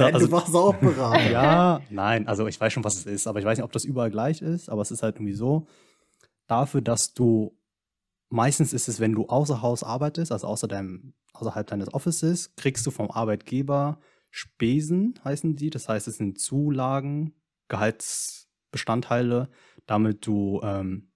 Also- 0.00 0.26
du 0.26 0.32
warst 0.32 0.54
auch 0.54 0.76
Berater. 0.76 1.20
Ja, 1.32 1.80
nein, 1.90 2.28
also 2.28 2.46
ich 2.46 2.60
weiß 2.60 2.72
schon, 2.72 2.84
was 2.84 2.94
es 2.94 3.06
ist, 3.06 3.26
aber 3.26 3.40
ich 3.40 3.44
weiß 3.44 3.58
nicht, 3.58 3.64
ob 3.64 3.72
das 3.72 3.84
überall 3.84 4.12
gleich 4.12 4.42
ist, 4.42 4.68
aber 4.68 4.80
es 4.80 4.92
ist 4.92 5.02
halt 5.02 5.16
irgendwie 5.16 5.32
so, 5.32 5.66
dafür, 6.46 6.82
dass 6.82 7.14
du, 7.14 7.58
meistens 8.28 8.72
ist 8.72 8.86
es, 8.86 9.00
wenn 9.00 9.12
du 9.12 9.26
außer 9.26 9.60
Haus 9.60 9.82
arbeitest, 9.82 10.30
also 10.30 10.46
außer 10.46 10.68
deinem, 10.68 11.14
außerhalb 11.32 11.66
deines 11.66 11.92
Offices, 11.92 12.54
kriegst 12.54 12.86
du 12.86 12.92
vom 12.92 13.10
Arbeitgeber 13.10 13.98
Spesen, 14.30 15.18
heißen 15.24 15.56
die, 15.56 15.70
das 15.70 15.88
heißt, 15.88 16.06
es 16.06 16.18
sind 16.18 16.38
Zulagen, 16.38 17.34
Gehaltsbestandteile, 17.66 19.48
damit 19.88 20.24
du 20.26 20.60
ähm, 20.62 21.10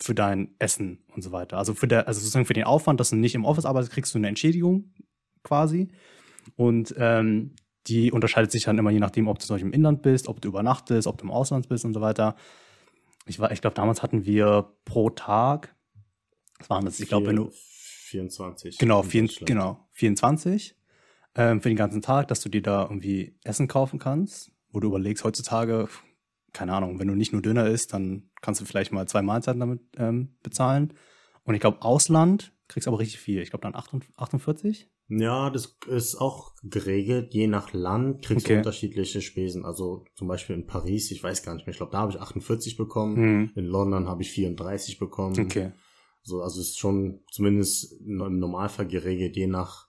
für 0.00 0.14
dein 0.14 0.54
Essen 0.58 1.04
und 1.14 1.20
so 1.22 1.30
weiter, 1.32 1.58
also 1.58 1.74
für 1.74 1.86
der, 1.86 2.08
also 2.08 2.18
sozusagen 2.20 2.46
für 2.46 2.54
den 2.54 2.64
Aufwand, 2.64 2.98
dass 2.98 3.10
du 3.10 3.16
nicht 3.16 3.34
im 3.34 3.44
Office 3.44 3.66
arbeitest, 3.66 3.92
kriegst 3.92 4.14
du 4.14 4.18
eine 4.18 4.28
Entschädigung 4.28 4.92
quasi 5.44 5.88
und 6.56 6.94
ähm, 6.98 7.54
die 7.86 8.10
unterscheidet 8.12 8.50
sich 8.50 8.64
dann 8.64 8.78
immer 8.78 8.90
je 8.90 9.00
nachdem, 9.00 9.28
ob 9.28 9.38
du 9.38 9.44
zum 9.46 9.54
Beispiel 9.54 9.68
im 9.68 9.74
Inland 9.74 10.02
bist, 10.02 10.28
ob 10.28 10.40
du 10.40 10.48
übernachtest, 10.48 11.06
ob 11.06 11.18
du 11.18 11.24
im 11.24 11.30
Ausland 11.30 11.68
bist 11.68 11.84
und 11.84 11.92
so 11.94 12.00
weiter. 12.00 12.36
Ich, 13.26 13.38
war- 13.38 13.52
ich 13.52 13.60
glaube, 13.60 13.74
damals 13.74 14.02
hatten 14.02 14.24
wir 14.24 14.72
pro 14.84 15.10
Tag, 15.10 15.74
was 16.58 16.70
waren 16.70 16.84
das? 16.84 16.98
Ich 17.00 17.08
glaube, 17.08 17.26
wenn 17.28 17.36
du, 17.36 17.50
24. 17.52 18.78
genau, 18.78 19.02
vier, 19.02 19.26
genau 19.46 19.88
24 19.92 20.76
ähm, 21.34 21.60
für 21.60 21.68
den 21.68 21.76
ganzen 21.76 22.02
Tag, 22.02 22.28
dass 22.28 22.40
du 22.40 22.48
dir 22.48 22.62
da 22.62 22.82
irgendwie 22.82 23.36
Essen 23.44 23.66
kaufen 23.68 23.98
kannst, 23.98 24.52
wo 24.70 24.80
du 24.80 24.88
überlegst, 24.88 25.24
heutzutage, 25.24 25.88
keine 26.52 26.74
Ahnung, 26.74 26.98
wenn 26.98 27.08
du 27.08 27.14
nicht 27.14 27.32
nur 27.32 27.42
Döner 27.42 27.66
isst, 27.66 27.92
dann 27.92 28.30
kannst 28.40 28.60
du 28.60 28.64
vielleicht 28.64 28.92
mal 28.92 29.06
zwei 29.08 29.22
Mahlzeiten 29.22 29.60
damit 29.60 29.80
ähm, 29.96 30.34
bezahlen. 30.42 30.94
Und 31.44 31.54
ich 31.54 31.60
glaube, 31.60 31.82
Ausland 31.82 32.52
kriegst 32.68 32.86
aber 32.88 32.98
richtig 32.98 33.20
viel. 33.20 33.40
Ich 33.42 33.50
glaube, 33.50 33.62
dann 33.62 33.74
48. 33.74 34.90
Ja, 35.08 35.50
das 35.50 35.76
ist 35.88 36.16
auch 36.16 36.54
geregelt. 36.62 37.34
Je 37.34 37.46
nach 37.46 37.72
Land 37.72 38.24
kriegst 38.24 38.46
Okay. 38.46 38.54
du 38.54 38.58
unterschiedliche 38.60 39.20
Spesen. 39.20 39.64
Also 39.64 40.04
zum 40.14 40.28
Beispiel 40.28 40.56
in 40.56 40.66
Paris, 40.66 41.10
ich 41.10 41.22
weiß 41.22 41.42
gar 41.42 41.54
nicht 41.54 41.66
mehr, 41.66 41.72
ich 41.72 41.76
glaube, 41.78 41.92
da 41.92 41.98
habe 41.98 42.12
ich 42.12 42.20
48 42.20 42.76
bekommen. 42.76 43.16
Hm. 43.16 43.50
In 43.56 43.64
London 43.66 44.08
habe 44.08 44.22
ich 44.22 44.30
34 44.30 44.98
bekommen. 44.98 45.38
Okay. 45.38 45.72
So, 46.22 46.40
also 46.40 46.60
es 46.60 46.68
ist 46.68 46.78
schon 46.78 47.24
zumindest 47.30 48.00
im 48.00 48.38
Normalfall 48.38 48.86
geregelt, 48.86 49.36
je 49.36 49.48
nach, 49.48 49.88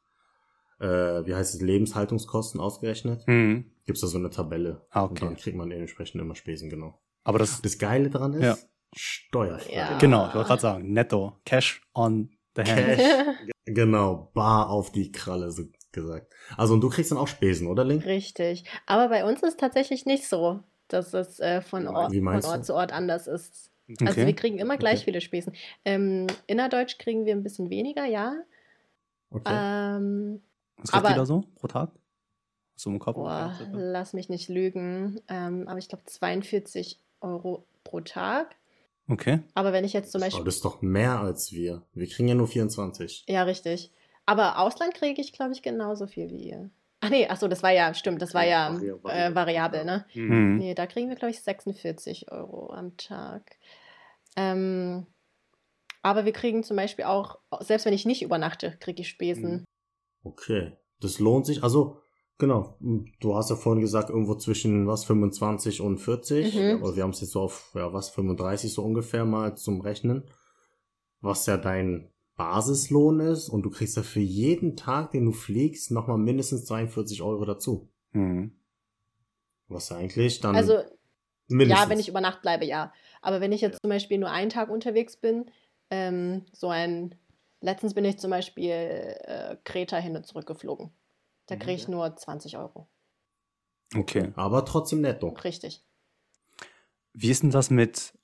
äh, 0.83 1.25
wie 1.25 1.33
heißt 1.33 1.55
es, 1.55 1.61
Lebenshaltungskosten 1.61 2.59
ausgerechnet. 2.59 3.25
Hm. 3.27 3.71
Gibt 3.85 3.97
es 3.97 4.01
da 4.01 4.07
so 4.07 4.17
eine 4.17 4.29
Tabelle. 4.29 4.85
Ah, 4.89 5.03
Und 5.03 5.11
okay. 5.11 5.25
dann 5.25 5.35
kriegt 5.37 5.57
man 5.57 5.69
dementsprechend 5.69 6.21
immer 6.21 6.35
Spesen, 6.35 6.69
genau. 6.69 6.99
Aber 7.23 7.39
das, 7.39 7.61
Das 7.61 7.77
Geile 7.77 8.09
dran 8.09 8.33
ist, 8.33 8.43
Ja. 8.43 8.57
steuerfrei. 8.95 9.73
Ja. 9.73 9.97
Genau, 9.97 10.27
ich 10.27 10.33
wollte 10.35 10.47
gerade 10.47 10.61
sagen, 10.61 10.91
netto, 10.93 11.39
Cash 11.45 11.81
on 11.93 12.29
the 12.55 12.61
hand. 12.63 12.75
Cash. 12.97 13.01
Genau, 13.65 14.29
bar 14.33 14.69
auf 14.69 14.91
die 14.91 15.13
Kralle, 15.13 15.49
so 15.49 15.63
gesagt. 15.93 16.33
Also 16.57 16.73
und 16.73 16.81
du 16.81 16.89
kriegst 16.89 17.11
dann 17.11 17.17
auch 17.17 17.29
Spesen, 17.29 17.67
oder 17.67 17.85
Link? 17.85 18.05
Richtig. 18.05 18.65
Aber 18.85 19.07
bei 19.07 19.23
uns 19.23 19.41
ist 19.41 19.51
es 19.51 19.55
tatsächlich 19.57 20.05
nicht 20.05 20.27
so, 20.27 20.59
dass 20.89 21.13
es 21.13 21.39
äh, 21.39 21.61
von, 21.61 21.87
Ort, 21.87 22.13
von 22.13 22.27
Ort 22.27 22.45
du? 22.57 22.61
zu 22.63 22.73
Ort 22.75 22.91
anders 22.91 23.27
ist. 23.27 23.71
Also 24.01 24.19
Okay. 24.19 24.27
wir 24.27 24.35
kriegen 24.35 24.59
immer 24.59 24.75
gleich 24.75 24.95
Okay. 24.95 25.05
viele 25.05 25.21
Spesen. 25.21 25.53
Ähm, 25.85 26.27
innerdeutsch 26.45 26.97
kriegen 26.97 27.25
wir 27.25 27.33
ein 27.33 27.43
bisschen 27.43 27.69
weniger, 27.69 28.03
ja. 28.03 28.35
Okay. 29.29 29.53
Ähm, 29.97 30.41
Was 30.77 30.91
kriegt 30.91 31.05
aber- 31.05 31.13
ihr 31.13 31.17
da 31.17 31.25
so 31.25 31.43
pro 31.55 31.67
Tag? 31.67 31.91
So 32.75 32.89
im 32.89 32.99
Kopf? 32.99 33.15
boah, 33.15 33.53
lass 33.71 34.13
mich 34.13 34.29
nicht 34.29 34.49
lügen. 34.49 35.21
Ähm, 35.29 35.67
aber 35.67 35.77
ich 35.77 35.87
glaube 35.89 36.05
42 36.05 36.99
Euro 37.21 37.65
pro 37.83 38.01
Tag. 38.01 38.55
Okay. 39.07 39.41
Aber 39.53 39.73
wenn 39.73 39.85
ich 39.85 39.93
jetzt 39.93 40.11
zum 40.11 40.21
Aber 40.21 40.27
Beispiel. 40.27 40.45
das 40.45 40.55
ist 40.55 40.65
doch 40.65 40.81
mehr 40.81 41.19
als 41.19 41.51
wir. 41.51 41.83
Wir 41.93 42.07
kriegen 42.07 42.27
ja 42.29 42.35
nur 42.35 42.47
24. 42.47 43.25
Ja, 43.27 43.43
richtig. 43.43 43.91
Aber 44.25 44.57
Ausland 44.59 44.93
kriege 44.95 45.21
ich, 45.21 45.33
glaube 45.33 45.51
ich, 45.51 45.61
genauso 45.61 46.07
viel 46.07 46.29
wie 46.29 46.49
ihr. 46.49 46.69
Ach 47.01 47.09
nee, 47.09 47.27
achso, 47.27 47.49
das 47.49 47.61
war 47.61 47.71
ja, 47.71 47.93
stimmt, 47.93 48.21
das 48.21 48.33
war 48.33 48.45
ja 48.45 48.73
äh, 48.79 49.35
variabel, 49.35 49.83
ne? 49.83 50.05
Mhm. 50.13 50.55
Nee, 50.57 50.73
da 50.73 50.87
kriegen 50.87 51.09
wir, 51.09 51.17
glaube 51.17 51.31
ich, 51.31 51.41
46 51.41 52.31
Euro 52.31 52.71
am 52.71 52.95
Tag. 52.95 53.57
Ähm, 54.37 55.05
aber 56.01 56.23
wir 56.23 56.31
kriegen 56.31 56.63
zum 56.63 56.77
Beispiel 56.77 57.03
auch, 57.05 57.39
selbst 57.59 57.85
wenn 57.85 57.93
ich 57.93 58.05
nicht 58.05 58.21
übernachte, 58.23 58.77
kriege 58.79 59.01
ich 59.01 59.09
Spesen. 59.09 59.65
Okay. 60.23 60.73
Das 60.99 61.19
lohnt 61.19 61.45
sich. 61.45 61.63
Also, 61.63 61.97
genau. 62.37 62.77
Du 63.19 63.35
hast 63.35 63.49
ja 63.49 63.55
vorhin 63.55 63.81
gesagt, 63.81 64.09
irgendwo 64.09 64.35
zwischen 64.35 64.87
was, 64.87 65.03
25 65.05 65.81
und 65.81 65.97
40. 65.97 66.55
Mhm. 66.55 66.83
Aber 66.83 66.95
wir 66.95 67.03
haben 67.03 67.11
es 67.11 67.21
jetzt 67.21 67.31
so 67.31 67.41
auf, 67.41 67.71
ja, 67.75 67.91
was, 67.93 68.09
35 68.09 68.73
so 68.73 68.83
ungefähr 68.83 69.25
mal 69.25 69.55
zum 69.57 69.81
Rechnen. 69.81 70.23
Was 71.21 71.45
ja 71.45 71.57
dein 71.57 72.09
Basislohn 72.35 73.19
ist. 73.19 73.49
Und 73.49 73.63
du 73.63 73.69
kriegst 73.69 73.97
ja 73.97 74.03
für 74.03 74.19
jeden 74.19 74.75
Tag, 74.75 75.11
den 75.11 75.25
du 75.25 75.31
fliegst, 75.31 75.91
nochmal 75.91 76.17
mindestens 76.17 76.65
42 76.65 77.21
Euro 77.21 77.45
dazu. 77.45 77.89
Mhm. 78.11 78.55
Was 79.67 79.89
ja 79.89 79.97
eigentlich 79.97 80.39
dann 80.39 80.55
Also, 80.55 80.79
mindestens. 81.47 81.83
ja, 81.83 81.89
wenn 81.89 81.99
ich 81.99 82.09
über 82.09 82.21
Nacht 82.21 82.41
bleibe, 82.41 82.65
ja. 82.65 82.93
Aber 83.21 83.41
wenn 83.41 83.51
ich 83.51 83.61
jetzt 83.61 83.79
zum 83.81 83.89
Beispiel 83.89 84.17
nur 84.17 84.29
einen 84.29 84.49
Tag 84.49 84.69
unterwegs 84.69 85.17
bin, 85.17 85.45
ähm, 85.89 86.45
so 86.51 86.69
ein, 86.69 87.15
letztens 87.63 87.93
bin 87.93 88.05
ich 88.05 88.19
zum 88.19 88.29
Beispiel 88.29 88.69
äh, 88.71 89.57
Kreta 89.63 89.97
hin 89.97 90.15
und 90.15 90.25
zurück 90.27 90.45
geflogen. 90.45 90.91
Da 91.47 91.55
kriege 91.55 91.73
ich 91.73 91.87
Mhm. 91.87 91.95
nur 91.95 92.15
20 92.15 92.57
Euro. 92.57 92.87
Okay. 93.95 94.31
Aber 94.35 94.65
trotzdem 94.65 95.01
netto. 95.01 95.29
Richtig. 95.29 95.85
Wie 97.13 97.29
ist 97.29 97.43
denn 97.43 97.51
das 97.51 97.69
mit, 97.69 98.17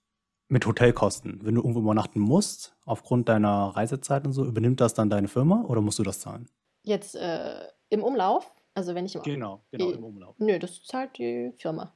mit 0.47 0.65
Hotelkosten? 0.65 1.39
Wenn 1.43 1.55
du 1.55 1.61
irgendwo 1.61 1.79
übernachten 1.81 2.19
musst, 2.19 2.75
aufgrund 2.85 3.29
deiner 3.29 3.75
Reisezeit 3.75 4.25
und 4.25 4.33
so, 4.33 4.45
übernimmt 4.45 4.81
das 4.81 4.93
dann 4.93 5.09
deine 5.09 5.27
Firma 5.27 5.63
oder 5.65 5.81
musst 5.81 5.99
du 5.99 6.03
das 6.03 6.19
zahlen? 6.19 6.49
Jetzt 6.83 7.15
äh, 7.15 7.67
im 7.89 8.03
Umlauf, 8.03 8.51
also 8.73 8.95
wenn 8.95 9.05
ich 9.05 9.15
im 9.15 9.21
Genau, 9.21 9.63
genau, 9.71 9.91
im 9.91 10.03
Umlauf. 10.03 10.35
Nö, 10.39 10.57
das 10.57 10.83
zahlt 10.83 11.17
die 11.17 11.53
Firma. 11.57 11.93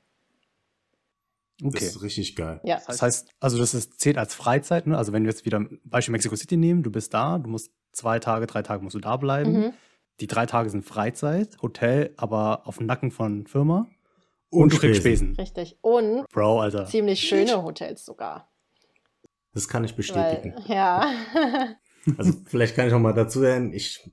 Das 1.59 1.75
Okay. 1.75 1.85
ist 1.85 2.01
richtig 2.01 2.35
geil. 2.35 2.59
Ja. 2.63 2.81
Das 2.87 3.01
heißt, 3.01 3.29
also 3.39 3.57
das 3.57 3.73
ist, 3.73 3.99
zählt 3.99 4.17
als 4.17 4.33
Freizeit, 4.33 4.87
ne? 4.87 4.97
Also 4.97 5.13
wenn 5.13 5.23
wir 5.23 5.29
jetzt 5.31 5.45
wieder 5.45 5.65
Beispiel 5.85 6.11
Mexico 6.11 6.35
City 6.35 6.57
nehmen, 6.57 6.83
du 6.83 6.91
bist 6.91 7.13
da, 7.13 7.37
du 7.37 7.49
musst 7.49 7.71
zwei 7.91 8.19
Tage, 8.19 8.47
drei 8.47 8.63
Tage 8.63 8.83
musst 8.83 8.95
du 8.95 8.99
da 8.99 9.17
bleiben. 9.17 9.51
Mhm. 9.53 9.73
Die 10.19 10.27
drei 10.27 10.45
Tage 10.45 10.69
sind 10.69 10.83
Freizeit, 10.83 11.61
Hotel, 11.61 12.13
aber 12.17 12.67
auf 12.67 12.77
dem 12.77 12.87
Nacken 12.87 13.11
von 13.11 13.45
Firma. 13.47 13.87
Und, 14.49 14.73
du 14.73 14.77
kriegst 14.77 15.01
Spesen. 15.01 15.35
Richtig. 15.35 15.77
Und 15.81 16.27
Bro, 16.29 16.59
Alter. 16.61 16.85
ziemlich 16.85 17.19
schöne 17.21 17.63
Hotels 17.63 18.05
sogar. 18.05 18.51
Das 19.53 19.67
kann 19.67 19.83
ich 19.83 19.95
bestätigen. 19.95 20.53
Weil, 20.67 20.75
ja. 20.75 21.13
Also 22.17 22.33
vielleicht 22.45 22.75
kann 22.75 22.87
ich 22.87 22.93
auch 22.93 22.99
mal 22.99 23.13
dazu 23.13 23.39
sagen, 23.39 23.73
ich 23.73 24.11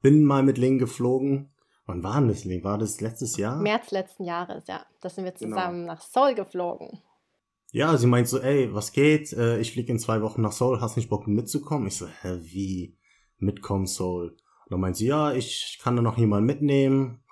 bin 0.00 0.24
mal 0.24 0.42
mit 0.42 0.58
Ling 0.58 0.78
geflogen. 0.78 1.51
Wann 1.92 2.02
war 2.02 2.22
das? 2.22 2.46
War 2.46 2.78
das 2.78 3.02
letztes 3.02 3.36
Jahr? 3.36 3.60
März 3.60 3.90
letzten 3.90 4.24
Jahres, 4.24 4.66
ja. 4.66 4.86
Da 5.02 5.10
sind 5.10 5.24
wir 5.24 5.32
Genau. 5.32 5.56
zusammen 5.56 5.84
nach 5.84 6.00
Seoul 6.00 6.34
geflogen. 6.34 6.88
Ja, 7.70 7.96
sie 7.98 8.06
meint 8.06 8.28
so, 8.28 8.38
ey, 8.38 8.72
was 8.72 8.92
geht? 8.92 9.32
Äh, 9.34 9.58
ich 9.58 9.72
fliege 9.72 9.92
in 9.92 9.98
zwei 9.98 10.22
Wochen 10.22 10.40
nach 10.40 10.52
Seoul, 10.52 10.80
hast 10.80 10.96
nicht 10.96 11.10
Bock 11.10 11.26
mitzukommen? 11.26 11.86
Ich 11.88 11.96
so, 11.96 12.06
hä, 12.06 12.38
wie? 12.40 12.96
Mitkommen 13.38 13.86
Seoul? 13.86 14.30
Und 14.30 14.70
dann 14.70 14.80
meint 14.80 14.96
sie, 14.96 15.06
ja, 15.06 15.32
ich 15.34 15.78
kann 15.82 15.96
da 15.96 16.00
noch 16.00 16.16
jemanden 16.16 16.46
mitnehmen. 16.46 17.22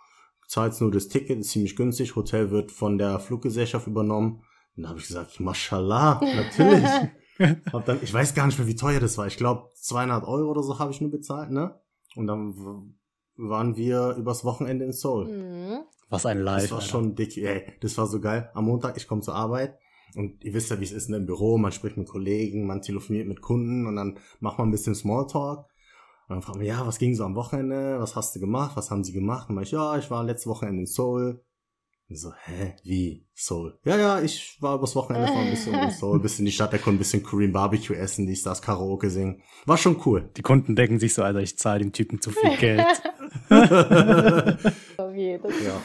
Zahlst 0.47 0.83
nur 0.83 0.91
das 0.91 1.09
Ticket, 1.09 1.39
ist 1.39 1.51
ziemlich 1.53 1.75
günstig. 1.77 2.15
Hotel 2.17 2.51
wird 2.51 2.71
von 2.71 2.99
der 2.99 3.19
Fluggesellschaft 3.19 3.87
übernommen. 3.87 4.43
Dann 4.77 4.89
habe 4.91 4.99
ich 4.99 5.07
gesagt, 5.07 5.41
Mashallah, 5.41 6.21
natürlich. 6.37 7.63
hab 7.73 7.87
dann, 7.87 7.99
ich 8.03 8.13
weiß 8.13 8.35
gar 8.35 8.45
nicht 8.47 8.59
mehr, 8.59 8.69
wie 8.69 8.77
teuer 8.77 9.01
das 9.01 9.17
war. 9.17 9.27
Ich 9.27 9.39
glaube, 9.39 9.71
200 9.75 10.25
Euro 10.25 10.51
oder 10.51 10.63
so 10.63 10.79
habe 10.79 10.91
ich 10.93 11.01
nur 11.01 11.11
bezahlt, 11.11 11.51
ne? 11.51 11.81
Und 12.17 12.27
dann 12.27 12.95
waren 13.49 13.77
wir 13.77 14.17
übers 14.19 14.45
Wochenende 14.45 14.85
in 14.85 14.93
Seoul. 14.93 15.27
Mhm. 15.27 15.81
Was 16.09 16.27
ein 16.27 16.41
Live. 16.41 16.63
Das 16.63 16.71
war 16.73 16.79
Alter. 16.79 16.91
schon 16.91 17.15
dick, 17.15 17.37
ey. 17.37 17.73
Das 17.81 17.97
war 17.97 18.07
so 18.07 18.21
geil. 18.21 18.51
Am 18.55 18.65
Montag, 18.65 18.97
ich 18.97 19.07
komme 19.07 19.23
zur 19.23 19.35
Arbeit 19.35 19.79
und 20.17 20.45
ihr 20.45 20.53
wisst 20.55 20.71
ja, 20.71 20.81
wie 20.81 20.85
es 20.85 20.93
ist 20.93 21.09
ne, 21.09 21.19
im 21.19 21.27
Büro. 21.27 21.57
Man 21.57 21.73
spricht 21.73 21.97
mit 21.97 22.09
Kollegen, 22.09 22.67
man 22.67 22.83
telefoniert 22.83 23.29
mit 23.29 23.41
Kunden 23.41 23.87
und 23.87 23.97
dann 23.97 24.19
macht 24.41 24.59
man 24.59 24.69
ein 24.69 24.73
bisschen 24.73 24.95
Smalltalk. 24.95 25.67
Und 26.29 26.37
dann 26.37 26.43
fragt 26.43 26.59
man, 26.59 26.67
ja, 26.67 26.87
was 26.87 26.99
ging 26.99 27.15
so 27.15 27.25
am 27.25 27.35
Wochenende? 27.35 27.99
Was 28.01 28.17
hast 28.17 28.35
du 28.35 28.41
gemacht? 28.41 28.77
Was 28.77 28.91
haben 28.91 29.05
sie 29.05 29.13
gemacht? 29.13 29.49
Und 29.49 29.57
dann 29.57 29.65
ich, 29.65 29.73
ja, 29.73 29.97
ich 29.99 30.11
war 30.11 30.25
letztes 30.25 30.47
Wochenende 30.49 30.81
in 30.81 30.87
Seoul. 30.87 31.43
Und 32.09 32.17
so, 32.17 32.33
hä, 32.45 32.75
wie? 32.83 33.25
Seoul? 33.35 33.79
Ja, 33.85 33.97
ja, 33.97 34.21
ich 34.21 34.57
war 34.61 34.77
übers 34.77 34.97
Wochenende 34.97 35.29
vor 35.29 35.39
ein 35.39 35.51
bisschen 35.51 35.75
in 35.75 35.91
Seoul, 35.93 36.19
bisschen 36.19 36.41
in 36.41 36.47
die 36.47 36.53
Stadt, 36.53 36.73
da 36.73 36.79
konnte 36.79 36.97
ein 36.97 36.99
bisschen 36.99 37.23
Korean 37.23 37.53
Barbecue 37.53 37.95
essen, 37.97 38.27
dies, 38.27 38.43
das, 38.43 38.63
Karaoke 38.63 39.11
singen. 39.11 39.43
War 39.65 39.77
schon 39.77 40.01
cool. 40.05 40.29
Die 40.37 40.43
Kunden 40.43 40.75
denken 40.75 40.99
sich 40.99 41.15
so, 41.15 41.23
Alter, 41.23 41.39
ich 41.39 41.57
zahle 41.57 41.79
dem 41.79 41.93
Typen 41.93 42.21
zu 42.21 42.31
viel 42.31 42.57
Geld. 42.59 42.85
Ja, 45.21 45.39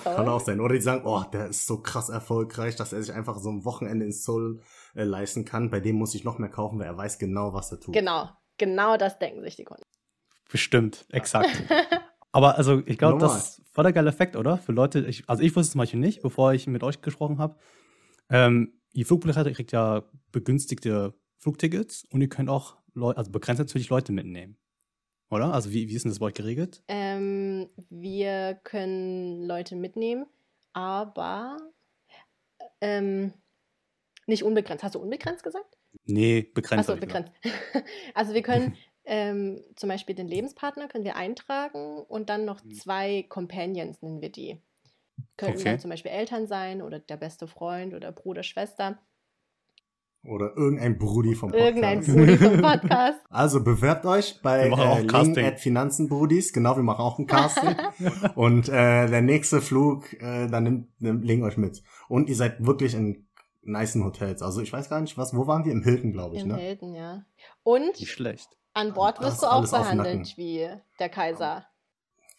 toll. 0.04 0.16
kann 0.16 0.30
auch 0.30 0.40
sein. 0.40 0.60
Oder 0.60 0.76
die 0.76 0.82
sagen, 0.82 1.04
oh, 1.06 1.24
der 1.32 1.48
ist 1.48 1.66
so 1.66 1.82
krass 1.82 2.10
erfolgreich, 2.10 2.76
dass 2.76 2.94
er 2.94 3.02
sich 3.02 3.14
einfach 3.14 3.38
so 3.38 3.50
ein 3.50 3.66
Wochenende 3.66 4.06
in 4.06 4.12
Seoul 4.12 4.62
äh, 4.94 5.04
leisten 5.04 5.46
kann. 5.46 5.70
Bei 5.70 5.80
dem 5.80 5.96
muss 5.96 6.16
ich 6.16 6.24
noch 6.24 6.38
mehr 6.38 6.50
kaufen, 6.50 6.80
weil 6.80 6.88
er 6.88 6.98
weiß 6.98 7.18
genau, 7.20 7.54
was 7.54 7.72
er 7.72 7.80
tut. 7.80 7.94
Genau, 7.94 8.30
genau 8.58 8.98
das 8.98 9.20
denken 9.20 9.42
sich 9.44 9.56
die 9.56 9.64
Kunden. 9.64 9.84
Bestimmt, 10.52 11.06
exakt. 11.10 11.64
Aber 12.32 12.58
also, 12.58 12.82
ich 12.86 12.98
glaube, 12.98 13.20
das 13.20 13.38
ist 13.38 13.62
voll 13.72 13.84
der 13.84 13.94
geile 13.94 14.10
Effekt, 14.10 14.36
oder? 14.36 14.58
Für 14.58 14.74
Leute, 14.74 15.06
ich, 15.06 15.30
also 15.30 15.42
ich 15.42 15.56
wusste 15.56 15.62
es 15.62 15.72
zum 15.72 15.80
Beispiel 15.80 16.00
nicht, 16.00 16.22
bevor 16.22 16.54
ich 16.54 16.68
mit 16.68 16.84
euch 16.84 17.02
gesprochen 17.02 17.38
habe. 17.40 17.56
Ähm, 18.30 18.74
ihr 18.92 19.06
Flugbegleiter 19.06 19.52
kriegt 19.52 19.72
ja 19.72 20.04
begünstigte 20.32 21.14
Flugtickets 21.38 22.06
und 22.12 22.22
ihr 22.22 22.30
könnt 22.30 22.50
auch, 22.50 22.78
Leu 22.94 23.12
also 23.12 23.32
begrenzt 23.32 23.60
natürlich 23.60 23.90
Leute 23.90 24.12
mitnehmen. 24.12 24.58
Oder? 25.30 25.54
Also, 25.54 25.72
wie, 25.72 25.90
wie 25.90 25.96
ist 25.96 26.04
denn 26.04 26.12
das 26.12 26.20
bei 26.20 26.28
euch 26.28 26.34
geregelt? 26.34 26.84
Ähm, 26.88 27.70
wir 27.90 28.60
können 28.64 29.46
Leute 29.46 29.76
mitnehmen, 29.76 30.26
aber 30.74 31.58
ähm, 32.82 33.34
nicht 34.28 34.44
unbegrenzt. 34.44 34.84
Hast 34.84 34.96
du 34.96 35.00
unbegrenzt 35.00 35.44
gesagt? 35.44 35.78
Nee, 36.06 36.44
begrenzt. 36.54 36.90
Achso, 36.90 37.00
begrenzt. 37.00 37.32
also 38.14 38.34
wir 38.34 38.42
können 38.42 38.76
ähm, 39.06 39.64
zum 39.76 39.90
Beispiel 39.90 40.16
den 40.16 40.28
Lebenspartner 40.28 40.88
können 40.88 41.06
wir 41.06 41.16
eintragen 41.16 42.00
und 42.00 42.30
dann 42.30 42.46
noch 42.46 42.62
zwei 42.74 43.24
Companions 43.30 44.02
nennen 44.02 44.22
wir 44.22 44.32
die. 44.32 44.62
Könnten 45.38 45.60
Okay. 45.60 45.70
dann 45.72 45.80
zum 45.80 45.90
Beispiel 45.90 46.12
Eltern 46.12 46.48
sein 46.48 46.82
oder 46.82 47.00
der 47.00 47.18
beste 47.18 47.48
Freund 47.48 47.94
oder 47.94 48.12
Bruder, 48.12 48.44
Schwester. 48.44 49.00
Oder 50.28 50.56
irgendein 50.58 50.98
Brudi 50.98 51.36
vom 51.36 51.52
Podcast. 51.52 51.68
Irgendein 51.68 52.02
Brudi 52.02 52.38
vom 52.38 52.62
Podcast. 52.62 53.20
Also 53.30 53.64
bewerbt 53.64 54.06
euch 54.06 54.42
bei 54.42 54.66
Wir 54.66 54.70
machen 54.72 55.12
auch 55.12 55.38
äh, 55.38 55.46
at 55.46 55.60
Finanzenbrudis. 55.60 56.54
Genau, 56.54 56.76
wir 56.76 56.84
machen 56.84 57.02
auch 57.02 57.20
ein 57.20 57.28
Casting. 57.28 57.76
Und 58.36 58.70
äh, 58.70 59.08
der 59.08 59.22
nächste 59.22 59.62
Flug, 59.62 60.14
äh, 60.14 60.48
dann 60.48 60.64
nimmt, 60.64 61.02
nimmt 61.02 61.26
Ling 61.26 61.44
euch 61.44 61.58
mit. 61.58 61.84
Und 62.08 62.30
ihr 62.30 62.36
seid 62.36 62.66
wirklich 62.66 62.96
in 62.96 63.28
nicen 63.64 64.04
Hotels. 64.04 64.42
Also 64.42 64.62
ich 64.62 64.72
weiß 64.72 64.90
gar 64.90 65.02
nicht, 65.02 65.18
was, 65.18 65.36
wo 65.36 65.48
waren 65.48 65.66
wir? 65.66 65.72
Im 65.72 65.84
Hilton, 65.84 66.12
glaube 66.12 66.36
ich, 66.36 66.42
Im 66.42 66.50
ne? 66.50 66.58
Hilton, 66.58 66.96
ja. 66.96 67.24
Und 67.64 68.00
Nicht 68.00 68.12
schlecht. 68.12 68.50
an 68.74 68.94
Bord 68.94 69.20
wirst 69.22 69.44
du 69.44 69.48
auch 69.48 69.70
behandelt 69.70 70.38
wie 70.38 70.68
der 71.00 71.10
Kaiser. 71.10 71.66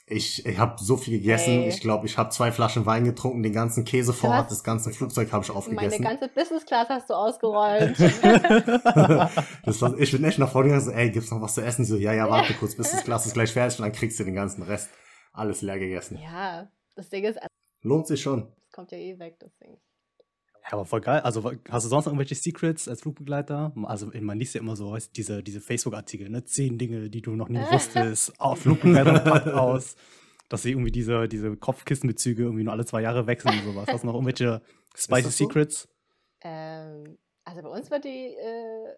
Ich, 0.09 0.47
ich 0.47 0.57
habe 0.59 0.77
so 0.81 0.97
viel 0.97 1.19
gegessen. 1.19 1.63
Ey. 1.63 1.69
Ich 1.69 1.81
glaube, 1.81 2.07
ich 2.07 2.17
habe 2.17 2.31
zwei 2.31 2.53
Flaschen 2.53 2.87
Wein 2.87 3.05
getrunken, 3.05 3.43
den 3.43 3.53
ganzen 3.53 3.85
Käsevorrat, 3.85 4.45
hast- 4.45 4.53
das 4.53 4.63
ganze 4.63 4.93
Flugzeug 4.93 5.33
habe 5.33 5.43
ich 5.43 5.49
Meine 5.49 5.59
aufgegessen. 5.59 6.05
ganze 6.05 6.29
Business 6.29 6.65
Class 6.65 6.89
hast 6.89 7.11
du 7.11 7.15
ausgerollt. 7.15 7.99
das 9.65 9.83
war, 9.83 9.99
ich 9.99 10.13
bin 10.13 10.25
echt 10.25 10.39
nach 10.39 10.51
vorne 10.51 10.69
gegangen, 10.69 10.85
so, 10.85 10.93
ey, 10.93 11.11
gibt's 11.11 11.31
noch 11.31 11.41
was 11.41 11.55
zu 11.55 11.63
essen? 11.63 11.85
So, 11.85 11.97
ja, 11.97 12.13
ja, 12.13 12.31
warte 12.31 12.55
kurz, 12.55 12.77
bis 12.77 12.91
das 12.93 13.05
Glas 13.05 13.27
ist 13.27 13.35
gleich 13.35 13.53
fertig 13.53 13.79
und 13.79 13.85
dann 13.85 13.93
kriegst 13.93 14.19
du 14.21 14.25
den 14.25 14.35
ganzen 14.35 14.63
Rest. 14.63 14.91
Alles 15.33 15.61
leer 15.63 15.79
gegessen. 15.79 16.19
ja, 16.23 16.69
das 16.95 17.09
Ding 17.11 17.25
ist, 17.25 17.39
Lohnt 17.83 18.07
sich 18.07 18.23
schon. 18.23 18.53
es 18.65 18.73
kommt 18.73 18.91
ja 18.93 18.99
eh 18.99 19.19
weg, 19.19 19.39
das 19.41 19.55
Ding. 19.59 19.77
Ja, 20.69 20.73
aber 20.73 20.85
voll 20.85 21.01
geil. 21.01 21.21
Also, 21.21 21.45
hast 21.69 21.85
du 21.85 21.89
sonst 21.89 22.07
noch 22.07 22.13
irgendwelche 22.13 22.35
Secrets 22.35 22.89
als 22.89 23.03
Flugbegleiter? 23.03 23.73
Also, 23.85 24.11
man 24.21 24.39
liest 24.39 24.55
ja 24.55 24.61
immer 24.61 24.75
so 24.77 24.91
weißt, 24.93 25.09
du, 25.09 25.13
diese, 25.13 25.43
diese 25.43 25.61
Facebook-Artikel, 25.61 26.29
ne? 26.29 26.45
Zehn 26.45 26.77
Dinge, 26.77 27.09
die 27.09 27.23
du 27.23 27.33
noch 27.37 27.49
nie 27.49 27.59
wusstest. 27.71 28.39
Auf 28.41 28.61
Flugbegleiter 28.61 29.21
packt 29.21 29.49
aus. 29.49 29.97
Dass 30.49 30.63
sie 30.63 30.71
irgendwie 30.73 30.93
diese, 30.93 31.27
diese 31.29 31.57
Kopfkissenbezüge 31.57 32.43
irgendwie 32.45 32.63
nur 32.65 32.73
alle 32.73 32.85
zwei 32.85 33.01
Jahre 33.03 33.27
wechseln 33.27 33.59
und 33.59 33.65
sowas. 33.65 33.89
Hast 33.89 34.03
du 34.03 34.07
noch 34.07 34.15
irgendwelche 34.15 34.61
spicy 34.97 35.23
so? 35.23 35.31
Secrets? 35.31 35.89
Ähm, 36.43 37.19
also 37.45 37.63
bei 37.63 37.69
uns 37.69 37.91
wird 37.91 38.05
die, 38.05 38.35
äh, 38.35 38.95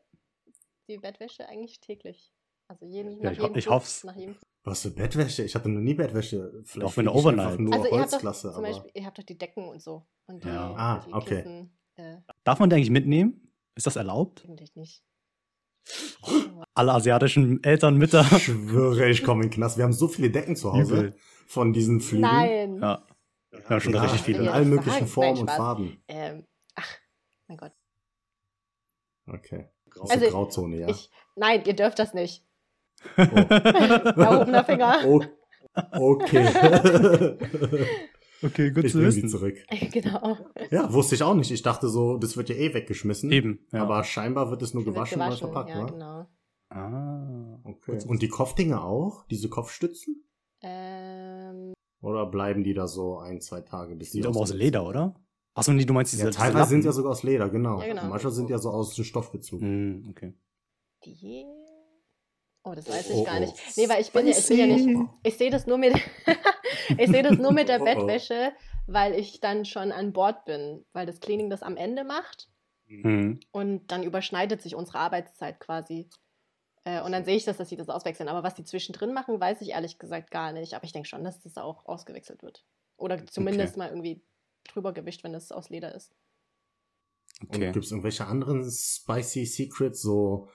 die 0.89 0.99
Bettwäsche 0.99 1.49
eigentlich 1.49 1.81
täglich. 1.81 2.33
Also 2.69 2.85
jeden, 2.85 3.13
Ja, 3.23 3.31
nach 3.31 3.33
ich 3.33 3.39
jedem 3.43 3.57
ich 3.57 3.65
Flug- 3.65 3.75
hoff's. 3.75 4.05
Nach 4.05 4.15
jedem 4.17 4.35
Flug. 4.35 4.45
Was 4.71 4.83
für 4.83 4.91
Bettwäsche? 4.91 5.45
Ich 5.45 5.55
hatte 5.55 5.69
noch 5.69 5.81
nie 5.81 5.95
Bettwäsche. 5.95 6.63
Vielleicht 6.65 6.87
Auch 6.93 6.97
wenn 6.97 7.07
ich 7.07 7.13
Overnight. 7.13 7.47
einfach 7.47 7.59
Nur 7.59 7.73
Also 7.75 7.85
ihr 7.87 7.91
habt 7.93 8.07
doch 8.07 8.13
Holzklasse, 8.13 8.49
zum 8.53 8.65
aber. 8.65 8.67
Beispiel, 8.73 8.91
ihr 8.95 9.07
habt 9.07 9.19
doch 9.19 9.23
die 9.25 9.39
Decken 9.39 9.69
und 9.69 9.81
so. 9.83 10.07
Und 10.27 10.45
die, 10.45 10.49
Ja. 10.49 10.75
Ah, 10.77 11.05
die 11.07 11.13
okay. 11.13 11.37
Kissen. 11.43 11.79
Äh, 11.97 12.17
Darf 12.45 12.59
man 12.59 12.71
die 12.71 12.77
eigentlich 12.77 12.91
mitnehmen? 12.91 13.53
Ist 13.75 13.87
das 13.87 13.97
erlaubt? 13.97 14.45
eigentlich 14.49 14.75
nicht. 14.77 15.03
Alle 16.75 16.93
asiatischen 16.93 17.63
Eltern, 17.65 17.97
Mütter. 17.97 18.21
Ich 18.33 18.45
schwöre, 18.45 19.09
ich 19.09 19.25
komme 19.25 19.43
in 19.45 19.49
den 19.49 19.55
Knast. 19.55 19.79
Wir 19.79 19.85
haben 19.85 19.93
so 19.93 20.07
viele 20.09 20.31
Decken 20.31 20.55
zu 20.55 20.73
Hause 20.73 20.95
Übel. 20.97 21.17
von 21.47 21.73
diesen 21.73 22.01
Flügen. 22.01 22.23
Nein. 22.23 22.79
Ja. 22.83 23.07
Ja, 23.71 23.81
schon 23.81 23.95
Ja, 23.95 24.03
richtig 24.03 24.21
viele. 24.23 24.41
In 24.41 24.49
allen 24.49 24.65
sagen. 24.65 24.71
möglichen 24.77 24.99
Nein, 24.99 25.07
Formen 25.09 25.41
und. 25.41 25.51
Farben. 25.51 26.03
Ähm, 26.09 26.47
ach, 26.75 26.95
mein 27.47 27.57
Gott. 27.57 27.73
Okay. 29.27 29.69
Also, 30.01 30.13
Also, 30.13 30.27
Grauzone, 30.31 30.77
ja. 30.77 30.89
Ich, 30.89 31.11
nein, 31.37 31.63
ihr 31.65 31.75
dürft 31.75 31.99
das 31.99 32.13
nicht. 32.15 32.45
Oh. 33.17 33.21
Erhobener 33.23 34.65
Finger. 34.65 34.99
Oh, 35.07 35.23
okay. 35.93 37.37
Okay, 38.43 38.71
gut 38.71 38.85
ich 38.85 38.93
zu 38.93 38.99
nehme 38.99 39.11
sie 39.11 39.23
wissen. 39.23 39.29
zurück. 39.31 39.57
genau. 39.93 40.37
Ja, 40.71 40.93
wusste 40.93 41.17
ich 41.17 41.23
auch 41.23 41.35
nicht. 41.35 41.51
Ich 41.51 41.63
dachte 41.63 41.89
so, 41.89 42.19
das 42.19 42.37
wird 42.37 42.49
ja 42.49 42.55
eh 42.55 42.73
weggeschmissen. 42.73 43.33
Eben. 43.33 43.67
Ja. 43.73 43.83
Aber 43.83 44.05
scheinbar 44.05 44.51
wird 44.51 44.63
es 44.63 44.75
nur 44.75 44.85
Die 44.85 44.87
wird 44.87 44.95
gewaschen, 44.95 45.21
und 45.21 45.39
verpackt, 45.39 45.71
ja, 45.71 45.85
ne? 45.85 45.93
genau. 45.93 46.27
ah. 46.71 47.61
Okay. 47.65 47.99
Und 48.07 48.23
die 48.23 48.29
Kopfdinger 48.29 48.85
auch? 48.85 49.27
Diese 49.27 49.49
Kopfstützen? 49.49 50.25
Ähm, 50.63 51.73
Oder 52.01 52.27
bleiben 52.27 52.63
die 52.63 52.75
da 52.75 52.87
so 52.87 53.19
ein, 53.19 53.41
zwei 53.41 53.61
Tage, 53.61 53.97
bis 53.97 54.11
Die 54.11 54.19
die 54.19 54.23
sind 54.23 54.31
aber 54.33 54.41
aus 54.41 54.55
Leder, 54.55 54.87
oder? 54.87 55.15
Achso, 55.55 55.73
nee, 55.73 55.85
du 55.85 55.93
meinst 55.93 56.13
diese 56.13 56.25
Ja, 56.25 56.29
diese 56.31 56.39
teilweise 56.39 56.69
sind 56.69 56.85
ja 56.85 56.93
sogar 56.93 57.13
aus 57.13 57.25
Leder, 57.25 57.49
genau. 57.49 57.81
Ja, 57.81 57.89
genau. 57.89 58.07
Manche 58.07 58.31
sind 58.31 58.51
ja 58.51 58.59
so 58.59 58.71
aus 58.71 58.95
dem 58.95 59.05
Stoffbezug. 59.05 59.61
Hm, 59.61 60.07
okay. 60.11 60.35
die. 61.05 61.45
Oh, 62.69 62.75
das 62.75 62.89
weiß 62.89 63.11
ich 63.11 63.17
Oh, 63.17 63.25
gar 63.25 63.37
oh. 63.37 63.41
nicht. 63.41 63.55
Nee, 63.77 63.89
weil 63.89 64.01
ich 64.01 64.13
bin 64.13 64.27
ja, 64.27 64.37
ich 64.37 64.47
bin 64.47 64.59
ja 64.59 64.67
nicht. 64.67 65.11
Ich 65.23 65.39
sehe 65.39 65.51
das 65.51 65.67
nur 65.67 65.79
mit. 65.79 65.95
ich 66.99 67.11
sehe 67.11 67.23
das 67.23 67.39
nur 67.39 67.53
mit 67.53 67.69
der 67.69 67.79
Oh, 67.81 67.83
oh. 67.83 67.85
Bettwäsche, 67.85 68.53
weil 68.87 69.15
ich 69.15 69.41
dann 69.41 69.65
schon 69.65 69.93
an 69.93 70.13
Bord 70.13 70.45
bin, 70.45 70.85
weil 70.93 71.07
das 71.07 71.21
Cleaning 71.21 71.51
das 71.51 71.63
am 71.63 71.77
Ende 71.77 72.05
macht 72.05 72.49
Hm. 72.89 73.39
und 73.53 73.93
dann 73.93 74.03
überschneidet 74.03 74.63
sich 74.63 74.75
unsere 74.75 74.99
Arbeitszeit 74.99 75.61
quasi. 75.61 76.09
Äh, 76.85 77.03
und 77.03 77.13
dann 77.13 77.25
sehe 77.25 77.37
ich 77.37 77.45
das, 77.45 77.59
dass 77.59 77.69
sie 77.69 77.77
das 77.77 77.91
auswechseln. 77.91 78.31
Aber 78.31 78.43
was 78.43 78.55
die 78.55 78.65
zwischendrin 78.65 79.13
machen, 79.13 79.39
weiß 79.39 79.61
ich 79.61 79.71
ehrlich 79.71 79.99
gesagt 79.99 80.31
gar 80.31 80.53
nicht. 80.53 80.73
Aber 80.75 80.85
ich 80.85 80.93
denke 80.93 81.09
schon, 81.09 81.23
dass 81.23 81.41
das 81.41 81.59
auch 81.59 81.85
ausgewechselt 81.85 82.43
wird. 82.43 82.65
Oder 82.97 83.25
zumindest 83.27 83.77
mal 83.77 83.91
irgendwie 83.91 84.25
drüber 84.65 84.93
gewischt, 84.93 85.23
wenn 85.23 85.35
es 85.35 85.53
aus 85.53 85.69
Leder 85.69 85.95
ist. 85.95 86.17
Okay. 87.45 87.67
Und 87.67 87.73
gibt 87.73 87.85
es 87.85 87.91
irgendwelche 87.91 88.27
anderen 88.27 88.69
spicy 88.71 89.45
Secrets, 89.45 90.01
so 90.01 90.49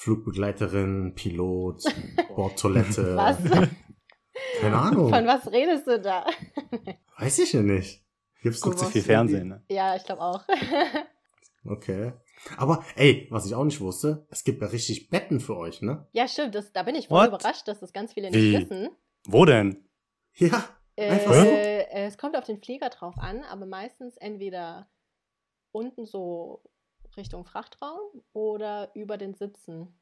Flugbegleiterin, 0.00 1.14
Pilot, 1.14 1.84
Bordtoilette? 2.34 3.16
Was? 3.16 3.36
Keine 4.60 4.76
Ahnung. 4.78 5.10
Von 5.10 5.26
was 5.26 5.46
redest 5.52 5.86
du 5.86 6.00
da? 6.00 6.24
Weiß 7.18 7.38
ich 7.38 7.52
ja 7.52 7.60
nicht. 7.60 8.02
Gibt's 8.42 8.62
Guckt 8.62 8.78
sich 8.78 8.80
sowas 8.88 8.92
viel 8.94 9.02
Fernsehen, 9.02 9.48
ne? 9.48 9.62
ja, 9.70 9.94
ich 9.96 10.04
glaube 10.04 10.22
auch. 10.22 10.44
Okay. 11.66 12.14
Aber 12.56 12.82
ey, 12.96 13.26
was 13.30 13.44
ich 13.44 13.54
auch 13.54 13.64
nicht 13.64 13.82
wusste, 13.82 14.26
es 14.30 14.44
gibt 14.44 14.62
ja 14.62 14.68
richtig 14.68 15.10
Betten 15.10 15.40
für 15.40 15.58
euch, 15.58 15.82
ne? 15.82 16.08
ja, 16.12 16.26
stimmt. 16.26 16.54
Das, 16.54 16.72
da 16.72 16.84
bin 16.84 16.94
ich 16.94 17.08
voll 17.08 17.18
What? 17.18 17.28
überrascht, 17.28 17.68
dass 17.68 17.80
das 17.80 17.92
ganz 17.92 18.14
viele 18.14 18.32
Wie? 18.32 18.56
nicht 18.56 18.70
wissen. 18.70 18.88
Wo 19.26 19.44
denn? 19.44 19.84
Ja. 20.36 20.64
Äh, 20.96 21.10
Einfach 21.10 21.34
so? 21.34 21.44
äh, 21.44 21.84
es 21.90 22.16
kommt 22.16 22.34
auf 22.38 22.44
den 22.44 22.62
Flieger 22.62 22.88
drauf 22.88 23.12
an, 23.18 23.44
aber 23.44 23.66
meistens 23.66 24.16
entweder 24.16 24.88
unten 25.70 26.06
so 26.06 26.62
Richtung 27.16 27.44
Frachtraum 27.44 27.98
oder 28.32 28.90
über 28.94 29.16
den 29.18 29.34
Sitzen. 29.34 29.94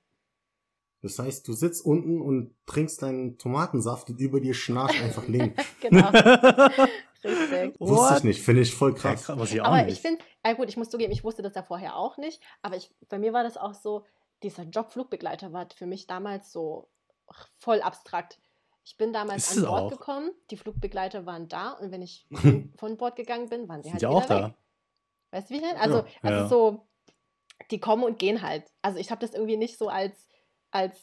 Das 1.01 1.19
heißt, 1.19 1.47
du 1.47 1.53
sitzt 1.53 1.85
unten 1.87 2.21
und 2.21 2.55
trinkst 2.67 3.03
deinen 3.03 3.39
Tomatensaft 3.39 4.11
und 4.11 4.21
über 4.21 4.41
dir 4.41 4.55
schnarcht 4.55 5.01
einfach 5.01 5.27
Link. 5.29 5.57
genau, 5.81 6.09
richtig. 7.25 7.81
Wusste 7.81 8.15
ich 8.19 8.25
nicht, 8.25 8.43
finde 8.43 8.63
ich 8.63 8.75
voll 8.75 8.95
Ja, 8.95 8.99
krass. 8.99 9.25
krass, 9.25 9.39
was 9.39 9.53
ich 9.53 9.61
auch 9.61 9.67
Aber 9.67 9.83
nicht. 9.85 9.95
ich 9.97 10.01
finde, 10.01 10.25
äh 10.43 10.55
gut, 10.55 10.69
ich 10.69 10.77
muss 10.77 10.91
zugeben, 10.91 11.13
ich 11.13 11.23
wusste 11.25 11.43
das 11.43 11.55
ja 11.55 11.63
vorher 11.63 11.97
auch 11.97 12.17
nicht, 12.17 12.43
aber 12.63 12.77
ich, 12.77 12.91
bei 13.09 13.19
mir 13.19 13.33
war 13.33 13.45
das 13.45 13.57
auch 13.57 13.75
so, 13.75 14.05
dieser 14.43 14.65
Job 14.65 14.93
Flugbegleiter 14.93 15.53
war 15.53 15.69
für 15.75 15.87
mich 15.87 16.07
damals 16.07 16.53
so 16.53 16.89
voll 17.59 17.81
abstrakt. 17.81 18.41
Ich 18.85 18.97
bin 18.97 19.13
damals 19.13 19.53
Ist 19.53 19.59
an 19.59 19.67
Bord 19.67 19.83
auch. 19.83 19.91
gekommen, 19.91 20.31
die 20.51 20.57
Flugbegleiter 20.57 21.27
waren 21.27 21.49
da 21.49 21.73
und 21.73 21.93
wenn 21.93 22.03
ich 22.03 22.27
von, 22.77 22.97
Bord 22.97 23.17
gegangen 23.17 23.49
bin, 23.49 23.69
waren 23.69 23.83
sie 23.83 23.91
Sind 23.91 23.95
halt 23.95 24.03
ja 24.03 24.09
wieder 24.11 24.19
auch 24.19 24.23
weg. 24.23 24.29
da. 24.29 24.55
Weißt 25.31 25.51
du, 25.51 25.55
wie 25.55 25.59
ich 25.59 25.63
meine? 25.65 25.81
Also, 25.81 25.97
Ja, 25.99 26.07
also 26.23 26.41
ja. 26.41 26.49
so, 26.49 26.88
die 27.71 27.81
kommen 27.81 28.05
und 28.05 28.19
gehen 28.19 28.43
halt. 28.43 28.65
Also 28.83 28.99
ich 28.99 29.11
habe 29.11 29.21
das 29.21 29.35
irgendwie 29.35 29.57
nicht 29.57 29.79
so 29.79 29.89
als, 29.89 30.27
als 30.71 30.97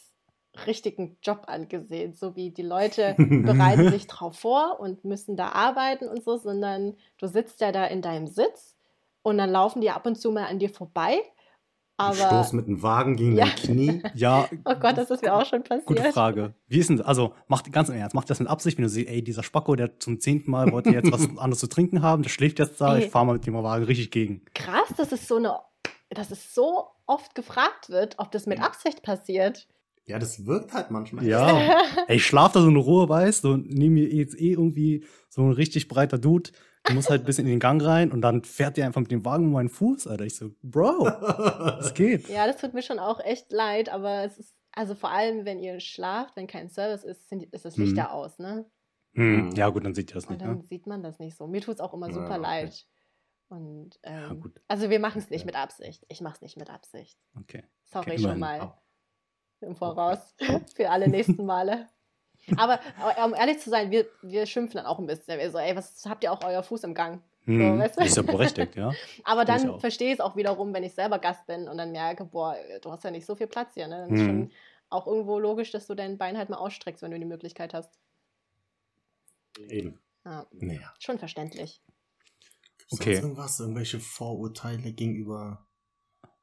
richtigen 0.66 1.18
Job 1.22 1.44
angesehen, 1.48 2.14
so 2.14 2.36
wie 2.36 2.52
die 2.52 2.62
Leute 2.64 3.16
bereiten 3.18 3.90
sich 3.92 4.08
drauf 4.08 4.40
vor 4.40 4.80
und 4.80 5.04
müssen 5.04 5.36
da 5.36 5.50
arbeiten 5.50 6.08
und 6.08 6.24
so, 6.24 6.38
sondern 6.38 6.96
du 7.18 7.28
sitzt 7.28 7.60
ja 7.62 7.72
da 7.72 7.86
in 7.86 8.02
deinem 8.02 8.28
Sitz 8.28 8.76
und 9.22 9.38
dann 9.38 9.50
laufen 9.50 9.82
die 9.82 9.90
ab 9.90 10.06
und 10.06 10.16
zu 10.16 10.32
mal 10.32 10.46
an 10.46 10.60
dir 10.60 10.70
vorbei. 10.70 11.18
Aber 11.98 12.14
Stoß 12.16 12.52
mit 12.54 12.68
dem 12.68 12.84
Wagen 12.84 13.16
gegen 13.16 13.38
Ja. 13.38 13.46
dein 13.46 13.56
Knie. 13.56 14.04
Ja, 14.16 14.50
oh 14.66 14.76
Gott, 14.76 14.98
das 14.98 15.10
ist 15.12 15.22
mir 15.24 15.34
auch 15.34 15.46
schon 15.46 15.64
passiert. 15.64 15.86
gute 15.86 16.04
Frage. 16.12 16.54
Wie 16.68 16.80
ist 16.80 16.90
denn, 16.90 17.02
also, 17.02 17.34
macht, 17.48 17.72
ganz 17.72 17.88
im 17.88 17.96
Ernst, 17.96 18.14
macht 18.14 18.30
das 18.30 18.40
mit 18.40 18.50
Absicht, 18.50 18.78
wenn 18.78 18.84
du 18.84 18.90
siehst, 18.90 19.08
ey, 19.08 19.24
dieser 19.24 19.44
Spacko, 19.44 19.76
der 19.78 19.98
zum 20.00 20.20
zehnten 20.20 20.52
Mal 20.52 20.72
wollte 20.74 20.90
jetzt 20.90 21.10
was 21.12 21.22
anderes 21.38 21.60
zu 21.60 21.68
trinken 21.68 22.02
haben, 22.02 22.22
der 22.24 22.30
schläft 22.30 22.60
jetzt 22.60 22.82
da, 22.82 22.98
Ey. 22.98 23.06
ich 23.06 23.12
fahre 23.12 23.26
mal 23.26 23.34
mit 23.34 23.48
dem 23.48 23.54
Wagen 23.56 23.86
richtig 23.86 24.12
gegen. 24.12 24.44
Krass, 24.54 24.90
dass 24.98 25.14
es 25.14 25.26
so 25.26 25.38
eine, 25.38 25.58
dass 26.10 26.32
es 26.32 26.54
so 26.54 26.88
oft 27.06 27.36
gefragt 27.36 27.90
wird, 27.90 28.16
ob 28.20 28.32
das 28.32 28.46
mit 28.46 28.62
Absicht 28.62 29.02
passiert. 29.04 29.68
Ja, 30.06 30.20
das 30.20 30.46
wirkt 30.46 30.74
halt 30.74 30.92
manchmal. 30.92 31.26
Ja. 31.26 31.76
Ey, 32.08 32.18
ich 32.18 32.26
schlaf 32.26 32.52
da 32.52 32.62
so 32.62 32.68
in 32.68 32.76
Ruhe, 32.78 33.10
weißt 33.10 33.44
du, 33.44 33.54
und 33.54 33.70
neben 33.74 33.96
mir 33.96 34.08
jetzt 34.08 34.40
eh 34.40 34.52
irgendwie 34.52 35.04
so 35.30 35.42
ein 35.42 35.52
richtig 35.52 35.88
breiter 35.88 36.18
Dude. 36.20 36.52
Du 36.84 36.94
musst 36.94 37.10
halt 37.10 37.24
ein 37.24 37.26
bisschen 37.26 37.46
in 37.46 37.52
den 37.54 37.60
Gang 37.60 37.84
rein 37.84 38.12
und 38.12 38.22
dann 38.22 38.44
fährt 38.44 38.78
der 38.78 38.86
einfach 38.86 39.02
mit 39.02 39.10
dem 39.12 39.26
Wagen 39.26 39.46
um 39.46 39.54
meinen 39.54 39.70
Fuß, 39.70 40.06
Alter. 40.06 40.24
Ich 40.26 40.36
so, 40.36 40.52
Bro, 40.62 41.06
was 41.06 41.94
geht? 41.96 42.30
Ja, 42.30 42.46
das 42.46 42.58
tut 42.58 42.76
mir 42.76 42.84
schon 42.84 43.00
auch 43.00 43.20
echt 43.20 43.52
leid, 43.52 43.90
aber 43.90 44.24
es 44.24 44.38
ist, 44.38 44.54
also 44.72 44.94
vor 44.94 45.10
allem, 45.10 45.46
wenn 45.46 45.60
ihr 45.60 45.80
schlaft, 45.80 46.36
wenn 46.36 46.46
kein 46.46 46.70
Service 46.70 47.04
ist, 47.04 47.28
sind, 47.28 47.42
ist 47.52 47.66
das 47.66 47.76
Licht 47.78 47.94
Mhm. 47.94 47.98
ja 47.98 48.12
aus, 48.12 48.38
ne? 48.38 48.66
Hm, 49.16 49.50
ja, 49.56 49.70
gut, 49.70 49.84
dann 49.86 49.96
sieht 49.96 50.12
ihr 50.12 50.16
das 50.16 50.26
Und 50.26 50.34
nicht, 50.34 50.42
dann 50.46 50.58
ne? 50.58 50.64
sieht 50.70 50.86
man 50.86 51.02
das 51.02 51.18
nicht 51.18 51.36
so. 51.36 51.48
Mir 51.48 51.62
tut 51.62 51.76
es 51.76 51.80
auch 51.82 51.94
immer 51.96 52.08
Ja, 52.10 52.14
super 52.14 52.34
okay. 52.34 52.42
leid. 52.42 52.86
Und 53.56 54.00
ähm, 54.04 54.42
gut. 54.42 54.60
also 54.68 54.90
wir 54.90 55.00
machen 55.00 55.20
es 55.20 55.30
nicht 55.30 55.46
mit 55.46 55.56
Absicht. 55.56 56.06
Ich 56.10 56.20
mache 56.22 56.36
es 56.36 56.42
nicht 56.42 56.58
mit 56.58 56.70
Absicht. 56.70 57.18
Okay. 57.40 57.64
Sorry 57.86 58.12
Okay, 58.12 58.20
schon 58.20 58.40
mal 58.40 58.60
Ab- 58.60 58.82
im 59.62 59.76
Voraus 59.76 60.36
für 60.76 60.90
alle 60.90 61.08
nächsten 61.08 61.46
Male. 61.46 61.88
Aber, 62.58 62.80
aber 63.00 63.26
um 63.26 63.34
ehrlich 63.34 63.60
zu 63.60 63.70
sein, 63.70 63.92
wir, 63.92 64.06
wir 64.22 64.46
schimpfen 64.46 64.78
dann 64.78 64.86
auch 64.86 65.00
ein 65.00 65.08
bisschen. 65.08 65.40
Wir 65.40 65.50
so, 65.52 65.58
ey, 65.58 65.76
was 65.76 66.06
habt 66.06 66.24
ihr 66.24 66.32
auch 66.32 66.44
euer 66.44 66.62
Fuß 66.64 66.84
im 66.84 66.94
Gang? 66.94 67.22
Hm, 67.46 67.80
weißt 67.80 67.98
du? 68.00 68.04
ist 68.04 68.18
ja 68.18 68.24
berechtigt, 68.24 68.76
ja. 68.76 68.92
Aber 69.24 69.46
dann 69.46 69.80
verstehe 69.80 70.08
ich 70.10 70.16
es 70.16 70.20
auch 70.20 70.36
wiederum, 70.36 70.74
wenn 70.74 70.84
ich 70.84 70.94
selber 70.94 71.20
Gast 71.20 71.46
bin 71.48 71.68
und 71.70 71.78
dann 71.78 71.92
merke, 71.92 72.26
boah, 72.26 72.56
du 72.82 72.92
hast 72.92 73.04
ja 73.04 73.12
nicht 73.12 73.26
so 73.26 73.36
viel 73.36 73.48
Platz 73.48 73.74
hier. 73.76 73.88
Ne? 73.88 73.98
Dann 74.02 74.14
ist 74.14 74.22
Mhm. 74.22 74.26
schon 74.26 74.52
auch 74.90 75.08
irgendwo 75.08 75.40
logisch, 75.40 75.72
dass 75.72 75.88
du 75.88 75.96
dein 75.96 76.18
Bein 76.18 76.38
halt 76.38 76.50
mal 76.50 76.58
ausstreckst, 76.58 77.02
wenn 77.02 77.12
du 77.12 77.20
die 77.20 77.26
Möglichkeit 77.26 77.74
hast. 77.74 78.00
Eben. 79.58 80.00
Ja, 80.26 80.46
Naja. 80.52 80.94
schon 81.00 81.18
verständlich. 81.20 81.82
Gibt's 82.90 83.02
Okay. 83.02 83.16
irgendwas? 83.16 83.60
Irgendwelche 83.60 84.00
Vorurteile 84.00 84.94
gegenüber 84.94 85.68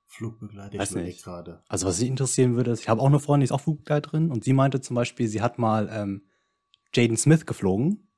Flugbegleiter? 0.07 0.79
Weiß 0.79 0.95
nicht. 0.95 1.23
gerade. 1.23 1.63
Also, 1.69 1.87
was 1.87 1.97
sie 1.99 2.09
interessieren 2.09 2.57
würde, 2.57 2.73
ist, 2.73 2.81
ich 2.81 2.89
habe 2.89 3.01
auch 3.01 3.07
eine 3.07 3.21
Freundin, 3.21 3.43
die 3.43 3.45
ist 3.47 3.53
auch 3.53 3.61
Flugbegleiterin 3.61 4.31
und 4.31 4.45
sie 4.45 4.53
meinte 4.53 4.81
zum 4.81 4.95
Beispiel, 4.95 5.29
sie 5.29 5.41
hat 5.41 5.59
mal 5.59 5.89
ähm, 5.93 6.27
Jaden 6.95 7.17
Smith 7.17 7.47
geflogen, 7.47 8.09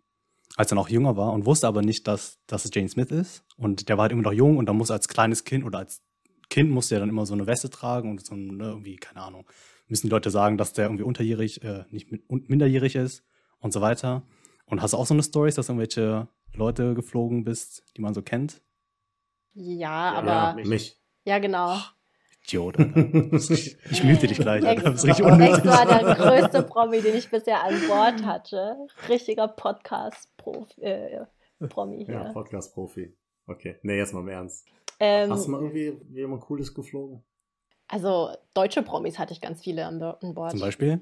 als 0.57 0.72
er 0.72 0.77
noch 0.77 0.89
jünger 0.89 1.16
war 1.16 1.33
und 1.33 1.47
wusste 1.47 1.66
aber 1.68 1.83
nicht, 1.83 2.09
dass, 2.09 2.39
dass 2.47 2.64
es 2.64 2.70
Jaden 2.75 2.89
Smith 2.89 3.11
ist. 3.11 3.45
Und 3.57 3.89
der 3.89 3.97
war 3.97 4.03
halt 4.03 4.12
immer 4.12 4.22
noch 4.22 4.33
jung 4.33 4.57
und 4.57 4.66
dann 4.66 4.77
muss 4.77 4.91
als 4.91 5.09
kleines 5.09 5.45
Kind 5.45 5.64
oder 5.64 5.79
als 5.79 6.03
Kind 6.51 6.70
musste 6.70 6.95
er 6.97 7.01
dann 7.01 7.09
immer 7.09 7.27
so 7.27 7.35
eine 7.35 7.47
Weste 7.47 7.70
tragen 7.70 8.11
und 8.11 8.25
so 8.25 8.35
ne, 8.35 8.64
irgendwie, 8.64 8.97
keine 8.97 9.20
Ahnung, 9.22 9.47
müssen 9.89 10.07
die 10.07 10.11
Leute 10.11 10.31
sagen, 10.31 10.59
dass 10.59 10.72
der 10.72 10.87
irgendwie 10.87 11.05
unterjährig, 11.05 11.62
äh, 11.62 11.85
nicht 11.91 12.11
minderjährig 12.29 12.97
ist 12.97 13.22
und 13.59 13.72
so 13.72 13.81
weiter. 13.81 14.22
Und 14.66 14.81
hast 14.83 14.93
du 14.93 14.97
auch 14.97 15.07
so 15.07 15.14
eine 15.14 15.22
Story, 15.22 15.51
dass 15.53 15.68
irgendwelche 15.68 16.29
Leute 16.57 16.94
geflogen 16.94 17.44
bist, 17.44 17.84
die 17.96 18.00
man 18.00 18.14
so 18.14 18.22
kennt? 18.22 18.61
Ja, 19.55 20.12
ja, 20.12 20.12
aber 20.14 20.62
mich. 20.64 20.98
ja, 21.24 21.38
genau. 21.38 21.76
Idiot, 22.46 22.78
Alter. 22.78 23.02
Das 23.30 23.48
Ich 23.50 24.05
mute 24.05 24.26
dich 24.26 24.38
gleich, 24.38 24.64
Alter. 24.66 24.90
Das 24.90 25.02
ist 25.02 25.07
richtig 25.07 25.24
unnötig. 25.24 25.55
extra 25.64 25.84
der 25.84 26.14
größte 26.14 26.62
Promi, 26.62 27.00
den 27.00 27.16
ich 27.16 27.30
bisher 27.30 27.62
an 27.62 27.74
Bord 27.88 28.24
hatte. 28.24 28.76
Richtiger 29.09 29.48
Podcast-Promi 29.48 30.66
äh, 30.80 31.24
Promi 31.68 32.05
Ja. 32.05 32.32
Podcast-Profi. 32.32 33.16
Okay. 33.46 33.78
Nee, 33.82 33.96
jetzt 33.96 34.12
mal 34.12 34.20
im 34.20 34.28
Ernst. 34.28 34.66
Ähm, 35.00 35.30
Hast 35.30 35.46
du 35.46 35.50
mal 35.52 35.62
irgendwie 35.62 35.98
jemand 36.12 36.42
Cooles 36.42 36.74
geflogen? 36.74 37.22
also 37.88 38.30
deutsche 38.55 38.82
Promis 38.82 39.18
hatte 39.18 39.32
ich 39.32 39.40
ganz 39.40 39.62
viele 39.62 39.86
an, 39.86 40.02
an 40.02 40.34
Bord. 40.34 40.50
Zum 40.52 40.61
Beispiel? 40.61 41.00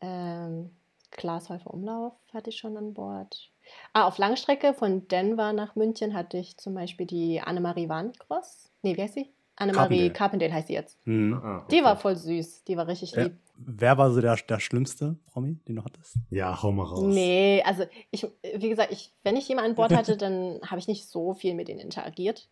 Ähm, 0.00 0.70
Klaas 1.10 1.48
Häufer 1.48 1.72
Umlauf 1.72 2.12
hatte 2.34 2.50
ich 2.50 2.56
schon 2.58 2.76
an 2.76 2.92
Bord. 2.92 3.50
Ah, 3.92 4.06
auf 4.06 4.18
Langstrecke 4.18 4.74
von 4.74 5.08
Denver 5.08 5.52
nach 5.52 5.74
München 5.76 6.14
hatte 6.14 6.38
ich 6.38 6.56
zum 6.58 6.74
Beispiel 6.74 7.06
die 7.06 7.40
Annemarie 7.40 7.88
Warncross. 7.88 8.70
Nee, 8.82 8.96
wie 8.96 9.02
heißt 9.02 9.14
sie? 9.14 9.32
Annemarie 9.56 10.10
Carpendale. 10.10 10.12
Carpendale 10.12 10.52
heißt 10.52 10.66
sie 10.68 10.74
jetzt. 10.74 10.98
Hm. 11.04 11.34
Ah, 11.34 11.64
Die 11.70 11.76
okay. 11.76 11.84
war 11.84 11.96
voll 11.96 12.16
süß. 12.16 12.64
Die 12.64 12.76
war 12.76 12.86
richtig 12.86 13.12
Wer, 13.14 13.24
lieb. 13.24 13.36
wer 13.56 13.96
war 13.98 14.10
so 14.10 14.20
der, 14.20 14.36
der 14.36 14.60
schlimmste 14.60 15.16
Promi, 15.26 15.54
den 15.66 15.76
du 15.76 15.84
hattest? 15.84 16.16
Ja, 16.30 16.62
hau 16.62 16.72
mal 16.72 16.84
raus. 16.84 17.02
Nee, 17.02 17.62
also 17.64 17.84
ich, 18.10 18.26
wie 18.54 18.68
gesagt, 18.68 18.92
ich, 18.92 19.12
wenn 19.22 19.36
ich 19.36 19.48
jemanden 19.48 19.70
an 19.70 19.76
Bord 19.76 19.92
hatte, 19.94 20.16
dann 20.16 20.60
habe 20.66 20.78
ich 20.78 20.88
nicht 20.88 21.06
so 21.08 21.32
viel 21.34 21.54
mit 21.54 21.68
denen 21.68 21.80
interagiert, 21.80 22.48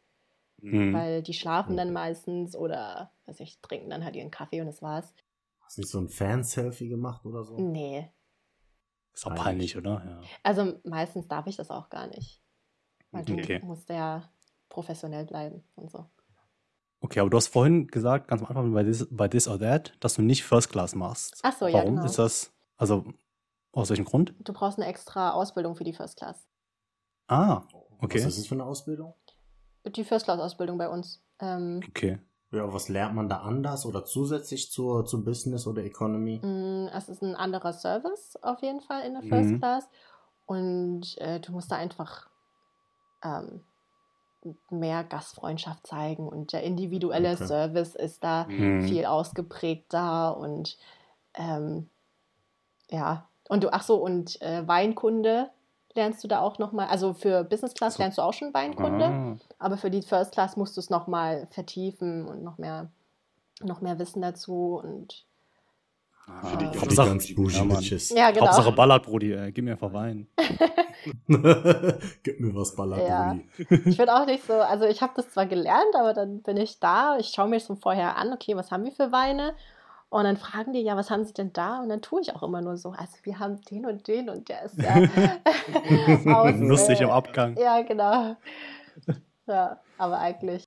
Hm. 0.62 0.94
weil 0.94 1.22
die 1.22 1.34
schlafen 1.34 1.76
dann 1.76 1.92
meistens 1.92 2.56
oder 2.56 3.10
weiß 3.26 3.40
ich, 3.40 3.58
trinken 3.60 3.90
dann 3.90 4.02
halt 4.04 4.16
ihren 4.16 4.30
Kaffee 4.30 4.60
und 4.60 4.66
das 4.66 4.80
war's. 4.80 5.12
Hast 5.60 5.76
du 5.76 5.82
nicht 5.82 5.90
so 5.90 5.98
ein 5.98 6.08
Fan-Selfie 6.08 6.88
gemacht 6.88 7.26
oder 7.26 7.44
so? 7.44 7.58
Nee. 7.60 8.08
Ist 9.14 9.26
auch 9.26 9.34
Peinlich. 9.34 9.76
oder? 9.76 10.02
Ja. 10.04 10.20
Also 10.42 10.80
meistens 10.84 11.28
darf 11.28 11.46
ich 11.46 11.56
das 11.56 11.70
auch 11.70 11.88
gar 11.88 12.06
nicht. 12.08 12.42
Weil 13.12 13.24
du 13.24 13.34
Okay. 13.34 13.60
musst 13.62 13.88
ja 13.88 14.28
professionell 14.68 15.24
bleiben 15.24 15.62
und 15.76 15.90
so. 15.90 16.10
Okay, 17.00 17.20
aber 17.20 17.30
du 17.30 17.36
hast 17.36 17.48
vorhin 17.48 17.86
gesagt, 17.86 18.28
ganz 18.28 18.42
am 18.42 18.48
Anfang 18.48 18.72
bei 18.72 18.82
This, 18.82 19.06
bei 19.10 19.28
This 19.28 19.46
or 19.46 19.58
That, 19.60 19.92
dass 20.00 20.14
du 20.14 20.22
nicht 20.22 20.42
First 20.42 20.70
Class 20.70 20.94
machst. 20.94 21.38
Ach 21.42 21.52
so, 21.56 21.66
ja, 21.66 21.74
Warum 21.74 21.96
genau. 21.96 22.06
ist 22.06 22.18
das? 22.18 22.52
Also, 22.76 23.04
aus 23.72 23.90
welchem 23.90 24.04
Grund? 24.06 24.34
Du 24.40 24.52
brauchst 24.52 24.78
eine 24.78 24.86
extra 24.88 25.32
Ausbildung 25.32 25.76
für 25.76 25.84
die 25.84 25.92
First 25.92 26.16
Class. 26.18 26.48
Ah, 27.28 27.62
okay. 28.00 28.18
Was 28.18 28.26
ist 28.30 28.38
das 28.38 28.46
für 28.46 28.54
eine 28.54 28.64
Ausbildung? 28.64 29.14
Die 29.86 30.02
First 30.04 30.24
Class 30.24 30.40
Ausbildung 30.40 30.78
bei 30.78 30.88
uns. 30.88 31.22
Ähm, 31.40 31.82
Okay. 31.88 32.18
Ja, 32.54 32.72
was 32.72 32.88
lernt 32.88 33.14
man 33.14 33.28
da 33.28 33.40
anders 33.42 33.84
oder 33.84 34.06
zusätzlich 34.06 34.70
zur, 34.72 35.04
zu 35.04 35.22
Business 35.24 35.66
oder 35.66 35.84
Economy? 35.84 36.40
mh, 36.42 36.90
es 36.96 37.08
ist 37.08 37.22
ein 37.22 37.34
anderer 37.36 37.72
Service 37.72 38.36
auf 38.42 38.62
jeden 38.62 38.80
Fall 38.80 39.02
in 39.04 39.14
der 39.14 39.22
First 39.22 39.50
Mhm. 39.50 39.58
Class. 39.58 39.88
Und 40.46 41.18
äh, 41.18 41.40
du 41.40 41.52
musst 41.52 41.70
da 41.72 41.76
einfach 41.76 42.28
ähm, 43.24 43.64
mehr 44.70 45.04
Gastfreundschaft 45.04 45.86
zeigen. 45.86 46.28
Und 46.28 46.52
der 46.52 46.62
individuelle 46.62 47.34
Okay. 47.34 47.46
Service 47.46 47.94
ist 47.94 48.22
da 48.24 48.48
Mhm. 48.48 48.86
viel 48.86 49.06
ausgeprägt 49.06 49.92
da. 49.92 50.28
Und 50.30 50.76
ähm, 51.34 51.88
ja, 52.90 53.28
und 53.48 53.64
du, 53.64 53.72
ach 53.72 53.82
so, 53.82 53.96
und 53.96 54.40
äh, 54.42 54.66
Weinkunde 54.66 55.50
lernst 55.94 56.22
du 56.24 56.28
da 56.28 56.40
auch 56.40 56.58
nochmal. 56.58 56.88
Also 56.88 57.14
für 57.14 57.44
Business 57.44 57.74
Class 57.74 57.94
So. 57.94 58.02
lernst 58.02 58.18
du 58.18 58.22
auch 58.22 58.32
schon 58.32 58.52
Weinkunde. 58.54 59.04
Ah. 59.04 59.36
Aber 59.58 59.76
für 59.76 59.90
die 59.90 60.02
First 60.02 60.32
Class 60.32 60.56
musst 60.56 60.76
du 60.76 60.80
es 60.80 60.90
nochmal 60.90 61.46
vertiefen 61.50 62.26
und 62.26 62.42
noch 62.42 62.58
mehr, 62.58 62.90
noch 63.62 63.80
mehr 63.80 63.98
Wissen 63.98 64.22
dazu. 64.22 64.80
Und 64.82 65.24
Ah. 66.26 66.46
Für 66.46 66.56
die- 66.56 66.64
Für 66.64 66.70
die 66.72 66.78
Hauptsache, 66.80 67.08
ganz 67.10 67.34
bougie 67.34 67.54
ja, 67.56 67.64
Mann. 67.64 67.76
Bitches. 67.76 68.08
genau. 68.08 68.40
Hauptsache 68.46 68.72
ballert, 68.72 69.04
Brudi, 69.04 69.32
ey. 69.34 69.52
gib 69.52 69.62
mir 69.62 69.72
einfach 69.72 69.92
Wein. 69.92 70.26
Gib 72.22 72.40
mir 72.40 72.54
was 72.54 72.74
Ballabui. 72.74 73.06
Ja. 73.06 73.36
Ich 73.84 73.96
bin 73.98 74.08
auch 74.08 74.24
nicht 74.24 74.44
so, 74.46 74.54
also 74.54 74.84
ich 74.86 75.02
habe 75.02 75.12
das 75.16 75.28
zwar 75.30 75.44
gelernt, 75.44 75.94
aber 75.98 76.14
dann 76.14 76.40
bin 76.42 76.56
ich 76.56 76.80
da, 76.80 77.18
ich 77.18 77.28
schaue 77.28 77.48
mir 77.48 77.60
schon 77.60 77.76
vorher 77.76 78.16
an, 78.16 78.32
okay, 78.32 78.56
was 78.56 78.70
haben 78.70 78.84
wir 78.84 78.92
für 78.92 79.12
Weine? 79.12 79.54
Und 80.10 80.24
dann 80.24 80.36
fragen 80.36 80.72
die, 80.72 80.80
ja, 80.80 80.96
was 80.96 81.10
haben 81.10 81.24
sie 81.24 81.32
denn 81.34 81.52
da? 81.52 81.80
Und 81.80 81.88
dann 81.88 82.00
tue 82.02 82.20
ich 82.20 82.34
auch 82.34 82.42
immer 82.42 82.62
nur 82.62 82.76
so, 82.76 82.90
also 82.90 83.16
wir 83.24 83.38
haben 83.38 83.60
den 83.62 83.84
und 83.86 84.06
den 84.06 84.28
und 84.28 84.48
der 84.48 84.62
ist 84.62 84.78
ja 84.78 84.94
aus, 86.36 86.54
Lustig 86.58 87.00
äh, 87.00 87.04
im 87.04 87.10
Abgang. 87.10 87.56
Ja, 87.56 87.82
genau. 87.82 88.36
Ja, 89.46 89.80
aber 89.98 90.18
eigentlich. 90.18 90.64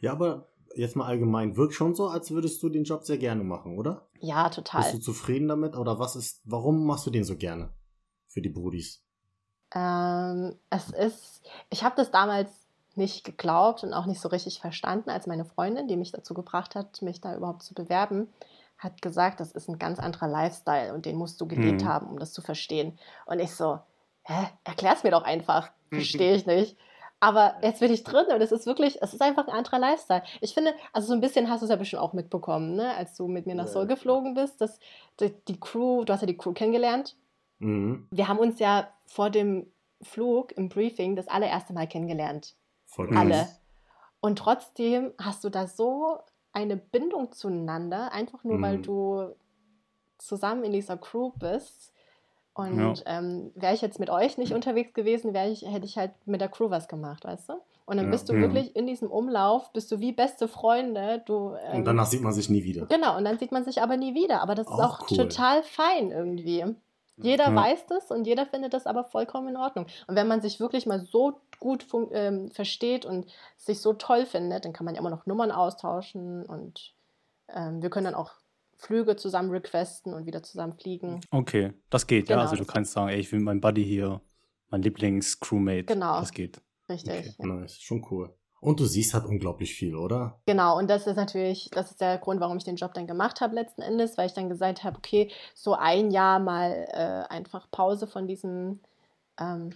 Ja, 0.00 0.12
aber 0.12 0.48
jetzt 0.76 0.96
mal 0.96 1.06
allgemein, 1.06 1.56
wirkt 1.56 1.74
schon 1.74 1.94
so, 1.94 2.08
als 2.08 2.30
würdest 2.30 2.62
du 2.62 2.68
den 2.68 2.84
Job 2.84 3.04
sehr 3.04 3.18
gerne 3.18 3.44
machen, 3.44 3.78
oder? 3.78 4.08
Ja, 4.20 4.44
Bist 4.44 4.58
du 4.58 4.62
total. 4.62 5.00
zufrieden 5.00 5.48
damit? 5.48 5.76
Oder 5.76 5.98
was 5.98 6.16
ist, 6.16 6.40
warum 6.44 6.86
machst 6.86 7.06
du 7.06 7.10
den 7.10 7.24
so 7.24 7.36
gerne? 7.36 7.72
Für 8.28 8.40
die 8.42 8.48
Brudis. 8.48 9.04
Ähm, 9.74 10.56
es 10.70 10.90
ist, 10.90 11.42
ich 11.70 11.82
habe 11.84 11.96
das 11.96 12.10
damals 12.10 12.63
nicht 12.96 13.24
geglaubt 13.24 13.82
und 13.84 13.92
auch 13.92 14.06
nicht 14.06 14.20
so 14.20 14.28
richtig 14.28 14.60
verstanden, 14.60 15.10
als 15.10 15.26
meine 15.26 15.44
Freundin, 15.44 15.88
die 15.88 15.96
mich 15.96 16.12
dazu 16.12 16.34
gebracht 16.34 16.74
hat, 16.74 17.02
mich 17.02 17.20
da 17.20 17.34
überhaupt 17.34 17.62
zu 17.62 17.74
bewerben, 17.74 18.32
hat 18.78 19.02
gesagt, 19.02 19.40
das 19.40 19.52
ist 19.52 19.68
ein 19.68 19.78
ganz 19.78 19.98
anderer 19.98 20.28
Lifestyle 20.28 20.94
und 20.94 21.06
den 21.06 21.16
musst 21.16 21.40
du 21.40 21.46
gelebt 21.46 21.82
Mhm. 21.82 21.88
haben, 21.88 22.06
um 22.08 22.18
das 22.18 22.32
zu 22.32 22.42
verstehen. 22.42 22.98
Und 23.26 23.38
ich 23.40 23.54
so, 23.54 23.78
hä, 24.24 24.48
erklär's 24.64 25.04
mir 25.04 25.10
doch 25.10 25.24
einfach. 25.24 25.70
Verstehe 25.90 26.34
ich 26.34 26.46
nicht. 26.46 26.76
Aber 27.20 27.54
jetzt 27.62 27.80
bin 27.80 27.92
ich 27.92 28.04
drin 28.04 28.26
und 28.34 28.40
es 28.42 28.52
ist 28.52 28.66
wirklich, 28.66 29.00
es 29.00 29.14
ist 29.14 29.22
einfach 29.22 29.46
ein 29.46 29.54
anderer 29.54 29.78
Lifestyle. 29.78 30.22
Ich 30.40 30.52
finde, 30.52 30.74
also 30.92 31.08
so 31.08 31.14
ein 31.14 31.20
bisschen 31.20 31.48
hast 31.48 31.60
du 31.60 31.64
es 31.66 31.70
ja 31.70 31.76
bestimmt 31.76 32.02
auch 32.02 32.12
mitbekommen, 32.12 32.74
ne? 32.74 32.94
als 32.96 33.16
du 33.16 33.28
mit 33.28 33.46
mir 33.46 33.54
nach 33.54 33.68
Seoul 33.68 33.86
geflogen 33.86 34.34
bist, 34.34 34.60
dass 34.60 34.78
die, 35.20 35.32
die 35.48 35.58
Crew, 35.58 36.04
du 36.04 36.12
hast 36.12 36.20
ja 36.20 36.26
die 36.26 36.36
Crew 36.36 36.52
kennengelernt 36.52 37.16
Mhm. 37.60 38.08
wir 38.10 38.26
haben 38.28 38.40
uns 38.40 38.58
ja 38.58 38.88
vor 39.06 39.30
dem 39.30 39.70
Flug 40.02 40.52
im 40.58 40.68
Briefing 40.68 41.14
das 41.14 41.28
allererste 41.28 41.72
Mal 41.72 41.86
kennengelernt. 41.86 42.56
Voll. 42.94 43.16
Alle. 43.16 43.48
Und 44.20 44.38
trotzdem 44.38 45.12
hast 45.20 45.44
du 45.44 45.50
da 45.50 45.66
so 45.66 46.18
eine 46.52 46.76
Bindung 46.76 47.32
zueinander, 47.32 48.12
einfach 48.12 48.44
nur 48.44 48.60
weil 48.62 48.78
Mhm. 48.78 48.82
du 48.82 49.34
zusammen 50.18 50.64
in 50.64 50.72
dieser 50.72 50.96
Crew 50.96 51.32
bist. 51.38 51.92
Ja. 52.56 52.64
Und 52.64 53.02
ähm, 53.06 53.50
wäre 53.56 53.74
ich 53.74 53.82
jetzt 53.82 53.98
mit 53.98 54.10
euch 54.10 54.38
nicht 54.38 54.52
unterwegs 54.54 54.94
gewesen, 54.94 55.34
wäre 55.34 55.50
ich, 55.50 55.62
hätte 55.62 55.86
ich 55.86 55.98
halt 55.98 56.12
mit 56.24 56.40
der 56.40 56.48
Crew 56.48 56.70
was 56.70 56.86
gemacht, 56.86 57.24
weißt 57.24 57.48
du? 57.48 57.54
Und 57.84 57.96
dann 57.96 58.06
Ja. 58.06 58.12
bist 58.12 58.28
du 58.28 58.32
Mhm. 58.32 58.40
wirklich 58.42 58.76
in 58.76 58.86
diesem 58.86 59.10
Umlauf, 59.10 59.72
bist 59.72 59.90
du 59.90 59.98
wie 59.98 60.12
beste 60.12 60.46
Freunde. 60.46 61.22
Du, 61.26 61.54
ähm, 61.66 61.78
Und 61.78 61.84
danach 61.84 62.06
sieht 62.06 62.22
man 62.22 62.32
sich 62.32 62.48
nie 62.48 62.62
wieder. 62.62 62.86
Genau, 62.86 63.16
und 63.16 63.24
dann 63.24 63.38
sieht 63.38 63.50
man 63.50 63.64
sich 63.64 63.82
aber 63.82 63.96
nie 63.96 64.14
wieder. 64.14 64.40
Aber 64.40 64.54
das 64.54 64.68
ist 64.68 64.72
Auch 64.72 65.00
auch 65.00 65.10
cool. 65.10 65.16
total 65.18 65.62
fein 65.64 66.12
irgendwie. 66.12 66.64
Jeder 67.16 67.50
Ja. 67.50 67.54
weiß 67.56 67.86
das 67.86 68.10
und 68.10 68.26
jeder 68.26 68.46
findet 68.46 68.72
das 68.72 68.86
aber 68.86 69.04
vollkommen 69.04 69.48
in 69.48 69.56
Ordnung. 69.56 69.86
Und 70.06 70.16
wenn 70.16 70.26
man 70.28 70.40
sich 70.40 70.58
wirklich 70.60 70.86
mal 70.86 71.00
so 71.00 71.40
gut 71.58 71.82
fun- 71.82 72.10
ähm, 72.12 72.50
versteht 72.50 73.04
und 73.04 73.30
sich 73.56 73.80
so 73.80 73.92
toll 73.92 74.26
findet, 74.26 74.64
dann 74.64 74.72
kann 74.72 74.84
man 74.84 74.94
ja 74.94 75.00
immer 75.00 75.10
noch 75.10 75.26
Nummern 75.26 75.50
austauschen 75.50 76.44
und 76.46 76.94
ähm, 77.48 77.82
wir 77.82 77.90
können 77.90 78.06
dann 78.06 78.14
auch 78.14 78.32
Flüge 78.76 79.16
zusammen 79.16 79.50
requesten 79.50 80.14
und 80.14 80.26
wieder 80.26 80.42
zusammen 80.42 80.74
fliegen. 80.74 81.20
Okay, 81.30 81.72
das 81.90 82.06
geht, 82.06 82.26
Genau, 82.26 82.40
ja. 82.40 82.44
Also 82.44 82.56
du 82.56 82.64
kannst 82.64 82.92
sagen, 82.92 83.08
ey, 83.08 83.20
ich 83.20 83.30
will 83.32 83.40
meinen 83.40 83.60
Buddy 83.60 83.84
hier, 83.84 84.20
mein 84.70 84.82
Lieblings-Crewmate. 84.82 85.84
Genau. 85.84 86.20
Das 86.20 86.32
geht. 86.32 86.60
Richtig. 86.88 87.12
Okay. 87.12 87.34
Ja. 87.38 87.46
Nice, 87.46 87.80
schon 87.80 88.04
cool. 88.10 88.34
Und 88.60 88.80
du 88.80 88.86
siehst 88.86 89.12
halt 89.12 89.26
unglaublich 89.26 89.74
viel, 89.74 89.94
oder? 89.94 90.40
Genau, 90.46 90.78
und 90.78 90.88
das 90.88 91.06
ist 91.06 91.16
natürlich, 91.16 91.68
das 91.72 91.90
ist 91.90 92.00
der 92.00 92.16
Grund, 92.16 92.40
warum 92.40 92.56
ich 92.56 92.64
den 92.64 92.76
Job 92.76 92.94
dann 92.94 93.06
gemacht 93.06 93.42
habe 93.42 93.54
letzten 93.54 93.82
Endes, 93.82 94.16
weil 94.16 94.26
ich 94.26 94.32
dann 94.32 94.48
gesagt 94.48 94.84
habe, 94.84 94.96
okay, 94.96 95.30
so 95.54 95.74
ein 95.74 96.10
Jahr 96.10 96.38
mal 96.38 96.86
äh, 96.90 97.30
einfach 97.30 97.70
Pause 97.70 98.06
von 98.06 98.26
diesem 98.26 98.80
ähm, 99.38 99.70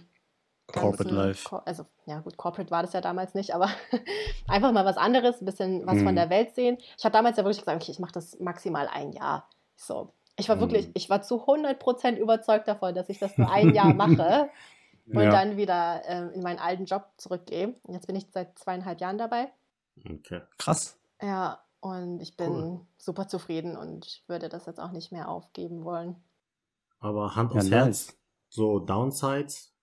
Corporate 0.73 1.09
Life. 1.13 1.61
Also, 1.65 1.85
ja 2.05 2.19
gut, 2.19 2.37
Corporate 2.37 2.71
war 2.71 2.81
das 2.83 2.93
ja 2.93 3.01
damals 3.01 3.33
nicht, 3.33 3.53
aber 3.55 3.69
einfach 4.47 4.71
mal 4.71 4.85
was 4.85 4.97
anderes, 4.97 5.41
ein 5.41 5.45
bisschen 5.45 5.85
was 5.85 5.97
von 5.97 6.11
Mhm. 6.11 6.15
der 6.15 6.29
Welt 6.29 6.53
sehen. 6.55 6.77
Ich 6.97 7.03
habe 7.05 7.13
damals 7.13 7.37
ja 7.37 7.43
wirklich 7.43 7.59
gesagt, 7.59 7.81
okay, 7.81 7.91
ich 7.91 7.99
mache 7.99 8.11
das 8.13 8.39
maximal 8.39 8.87
ein 8.87 9.11
Jahr. 9.13 9.47
So. 9.75 10.13
Ich 10.37 10.47
war 10.49 10.59
wirklich, 10.59 10.87
Mhm. 10.87 10.91
ich 10.95 11.09
war 11.09 11.21
zu 11.21 11.45
100% 11.45 12.17
überzeugt 12.17 12.67
davon, 12.67 12.95
dass 12.95 13.09
ich 13.09 13.19
das 13.19 13.37
nur 13.37 13.49
ein 13.51 13.73
Jahr 13.73 13.93
mache 13.93 14.49
und 15.07 15.21
Ja. 15.23 15.31
dann 15.31 15.57
wieder 15.57 16.01
ähm, 16.05 16.31
in 16.31 16.41
meinen 16.43 16.59
alten 16.59 16.85
Job 16.85 17.05
zurückgehe. 17.17 17.75
Und 17.83 17.93
jetzt 17.93 18.07
bin 18.07 18.15
ich 18.15 18.27
seit 18.31 18.57
zweieinhalb 18.57 19.01
Jahren 19.01 19.17
dabei. 19.17 19.51
Okay. 20.09 20.41
Krass. 20.57 20.97
Ja, 21.21 21.59
und 21.81 22.21
ich 22.21 22.37
bin 22.37 22.47
Cool. 22.53 22.79
super 22.97 23.27
zufrieden 23.27 23.75
und 23.75 24.23
würde 24.27 24.47
das 24.49 24.65
jetzt 24.65 24.79
auch 24.79 24.91
nicht 24.91 25.11
mehr 25.11 25.27
aufgeben 25.29 25.83
wollen. 25.83 26.15
Aber 27.01 27.35
Hand 27.35 27.51
Ja, 27.53 27.59
aufs 27.59 27.69
nice. 27.69 27.85
Herz, 28.07 28.17
so 28.49 28.79
Downsides, 28.79 29.73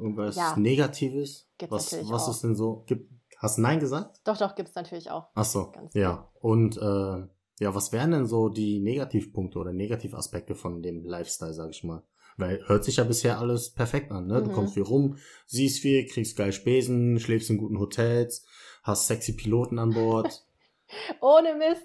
irgendwas 0.00 0.36
Ja. 0.36 0.56
Negatives? 0.56 1.48
Gibt's 1.58 1.72
was 1.92 2.10
was 2.10 2.24
auch. 2.24 2.30
ist 2.30 2.42
denn 2.42 2.54
so? 2.56 2.84
Gibt, 2.86 3.10
hast 3.38 3.58
du 3.58 3.62
Nein 3.62 3.80
gesagt? 3.80 4.20
Doch, 4.24 4.36
doch, 4.38 4.54
gibt 4.54 4.68
es 4.70 4.74
natürlich 4.74 5.10
auch. 5.10 5.28
Ach 5.34 5.44
so, 5.44 5.70
Ganz 5.72 5.94
ja. 5.94 6.28
Und 6.40 6.76
äh, 6.76 7.26
ja, 7.62 7.74
was 7.74 7.92
wären 7.92 8.10
denn 8.12 8.26
so 8.26 8.48
die 8.48 8.80
Negativpunkte 8.80 9.58
oder 9.58 9.72
Negativaspekte 9.72 10.54
von 10.54 10.82
dem 10.82 11.04
Lifestyle, 11.04 11.52
sag 11.52 11.70
ich 11.70 11.84
mal? 11.84 12.02
Weil 12.36 12.66
hört 12.68 12.84
sich 12.84 12.96
ja 12.96 13.04
bisher 13.04 13.38
alles 13.38 13.70
perfekt 13.74 14.10
an, 14.12 14.26
ne? 14.26 14.42
Du 14.42 14.50
Mhm. 14.50 14.54
kommst 14.54 14.74
viel 14.74 14.82
rum, 14.84 15.16
siehst 15.46 15.80
viel, 15.80 16.06
kriegst 16.06 16.36
geil 16.38 16.52
Spesen, 16.52 17.20
schläfst 17.20 17.50
in 17.50 17.58
guten 17.58 17.78
Hotels, 17.78 18.46
hast 18.82 19.06
sexy 19.08 19.34
Piloten 19.34 19.78
an 19.78 19.92
Bord. 19.92 20.46
Ohne 21.20 21.54
Mist. 21.56 21.84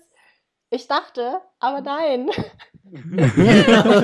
Ich 0.70 0.88
dachte, 0.88 1.42
aber 1.60 1.82
nein. 1.82 2.30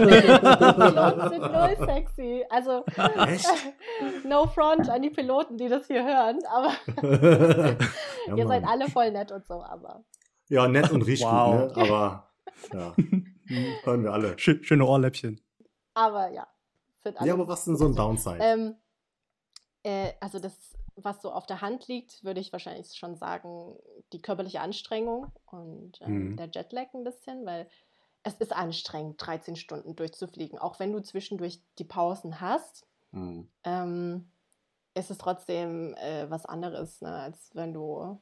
Piloten 0.01 1.29
sind 1.29 1.41
null 1.51 1.75
sexy. 1.85 2.45
Also, 2.49 2.83
Echt? 3.27 3.47
no 4.25 4.47
front 4.47 4.89
an 4.89 5.01
die 5.01 5.09
Piloten, 5.09 5.57
die 5.57 5.67
das 5.69 5.87
hier 5.87 6.03
hören, 6.03 6.39
aber 6.49 6.73
ja, 8.27 8.35
ihr 8.35 8.47
seid 8.47 8.63
alle 8.65 8.87
voll 8.89 9.11
nett 9.11 9.31
und 9.31 9.45
so, 9.45 9.61
aber 9.63 10.03
ja, 10.49 10.67
nett 10.67 10.91
und 10.91 11.03
riecht 11.03 11.23
Wow. 11.23 11.67
gut, 11.73 11.77
ne? 11.77 11.83
Aber 11.83 12.31
ja, 12.73 12.93
hören 13.83 14.03
wir 14.03 14.11
alle. 14.13 14.33
Schö- 14.35 14.63
Schöne 14.63 14.85
Ohrläppchen. 14.85 15.39
aber 15.93 16.29
ja. 16.31 16.47
Sind 17.03 17.17
alle 17.19 17.27
Ja, 17.27 17.33
aber 17.33 17.47
was 17.47 17.59
ist 17.59 17.67
denn 17.67 17.77
so 17.77 17.85
ein 17.85 17.95
Downside? 17.95 18.37
Ähm, 18.41 18.75
äh, 19.83 20.11
also 20.19 20.39
das, 20.39 20.75
was 20.95 21.21
so 21.21 21.31
auf 21.31 21.45
der 21.47 21.61
Hand 21.61 21.87
liegt, 21.87 22.23
würde 22.23 22.39
ich 22.41 22.51
wahrscheinlich 22.51 22.93
schon 22.93 23.15
sagen, 23.15 23.75
die 24.13 24.21
körperliche 24.21 24.61
Anstrengung 24.61 25.31
und 25.45 25.99
ähm, 26.01 26.31
Mhm. 26.31 26.37
der 26.37 26.49
Jetlag 26.53 26.93
ein 26.93 27.03
bisschen, 27.03 27.45
weil 27.45 27.67
es 28.23 28.35
ist 28.35 28.53
anstrengend, 28.53 29.15
13 29.25 29.55
Stunden 29.55 29.95
durchzufliegen. 29.95 30.59
Auch 30.59 30.79
wenn 30.79 30.91
du 30.93 31.01
zwischendurch 31.01 31.61
die 31.79 31.85
Pausen 31.85 32.39
hast, 32.41 32.85
Hm. 33.13 33.47
ähm, 33.63 34.31
ist 34.93 35.11
es 35.11 35.17
trotzdem 35.17 35.95
äh, 35.95 36.29
was 36.29 36.45
anderes, 36.45 37.01
ne, 37.01 37.11
als 37.13 37.51
wenn 37.55 37.73
du 37.73 38.19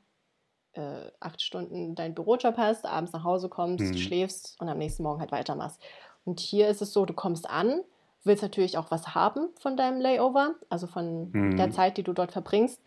äh, 0.73 1.11
acht 1.19 1.41
Stunden 1.41 1.95
deinen 1.95 2.15
Bürojob 2.15 2.57
hast, 2.57 2.85
abends 2.85 3.13
nach 3.13 3.23
Hause 3.23 3.49
kommst, 3.49 3.85
Mhm. 3.85 3.97
schläfst 3.97 4.55
und 4.61 4.69
am 4.69 4.77
nächsten 4.77 5.03
Morgen 5.03 5.19
halt 5.19 5.31
weitermachst. 5.31 5.81
Und 6.25 6.39
hier 6.39 6.67
ist 6.69 6.81
es 6.81 6.93
so, 6.93 7.05
du 7.05 7.13
kommst 7.13 7.49
an, 7.49 7.81
willst 8.23 8.43
natürlich 8.43 8.77
auch 8.77 8.91
was 8.91 9.15
haben 9.15 9.49
von 9.59 9.77
deinem 9.77 9.99
Layover, 10.01 10.55
also 10.69 10.87
von 10.87 11.31
Mhm. 11.33 11.57
der 11.57 11.71
Zeit, 11.71 11.97
die 11.97 12.03
du 12.03 12.13
dort 12.13 12.31
verbringst. 12.31 12.81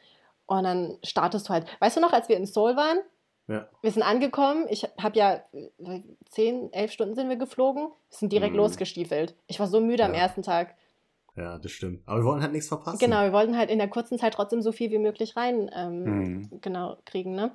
Und 0.46 0.64
dann 0.64 0.98
startest 1.02 1.48
du 1.48 1.52
halt. 1.54 1.66
Weißt 1.80 1.96
du 1.96 2.00
noch, 2.00 2.12
als 2.12 2.28
wir 2.28 2.36
in 2.36 2.46
Seoul 2.46 2.76
waren? 2.76 2.98
Ja. 3.52 3.68
Wir 3.82 3.90
sind 3.90 4.02
angekommen. 4.02 4.66
Ich 4.70 4.84
habe 5.00 5.18
ja 5.18 5.42
äh, 5.52 6.00
zehn, 6.30 6.72
elf 6.72 6.90
Stunden 6.92 7.14
sind 7.14 7.28
wir 7.28 7.36
geflogen. 7.36 7.88
Wir 8.08 8.16
sind 8.18 8.32
direkt 8.32 8.52
Mhm. 8.54 8.58
losgestiefelt. 8.60 9.34
Ich 9.46 9.60
war 9.60 9.66
so 9.66 9.80
müde 9.80 10.04
am 10.04 10.14
Ja. 10.14 10.20
ersten 10.20 10.42
Tag. 10.42 10.74
Ja, 11.36 11.58
das 11.58 11.70
stimmt. 11.72 12.02
Aber 12.06 12.20
wir 12.20 12.24
wollen 12.24 12.42
halt 12.42 12.52
nichts 12.52 12.68
verpassen. 12.68 12.98
Genau, 12.98 13.22
wir 13.22 13.32
wollten 13.32 13.56
halt 13.56 13.70
in 13.70 13.78
der 13.78 13.88
kurzen 13.88 14.18
Zeit 14.18 14.34
trotzdem 14.34 14.62
so 14.62 14.70
viel 14.72 14.90
wie 14.90 14.98
möglich 14.98 15.36
rein 15.36 15.70
ähm, 15.74 16.04
Mhm. 16.04 16.60
genau 16.60 16.96
kriegen, 17.04 17.34
ne? 17.34 17.52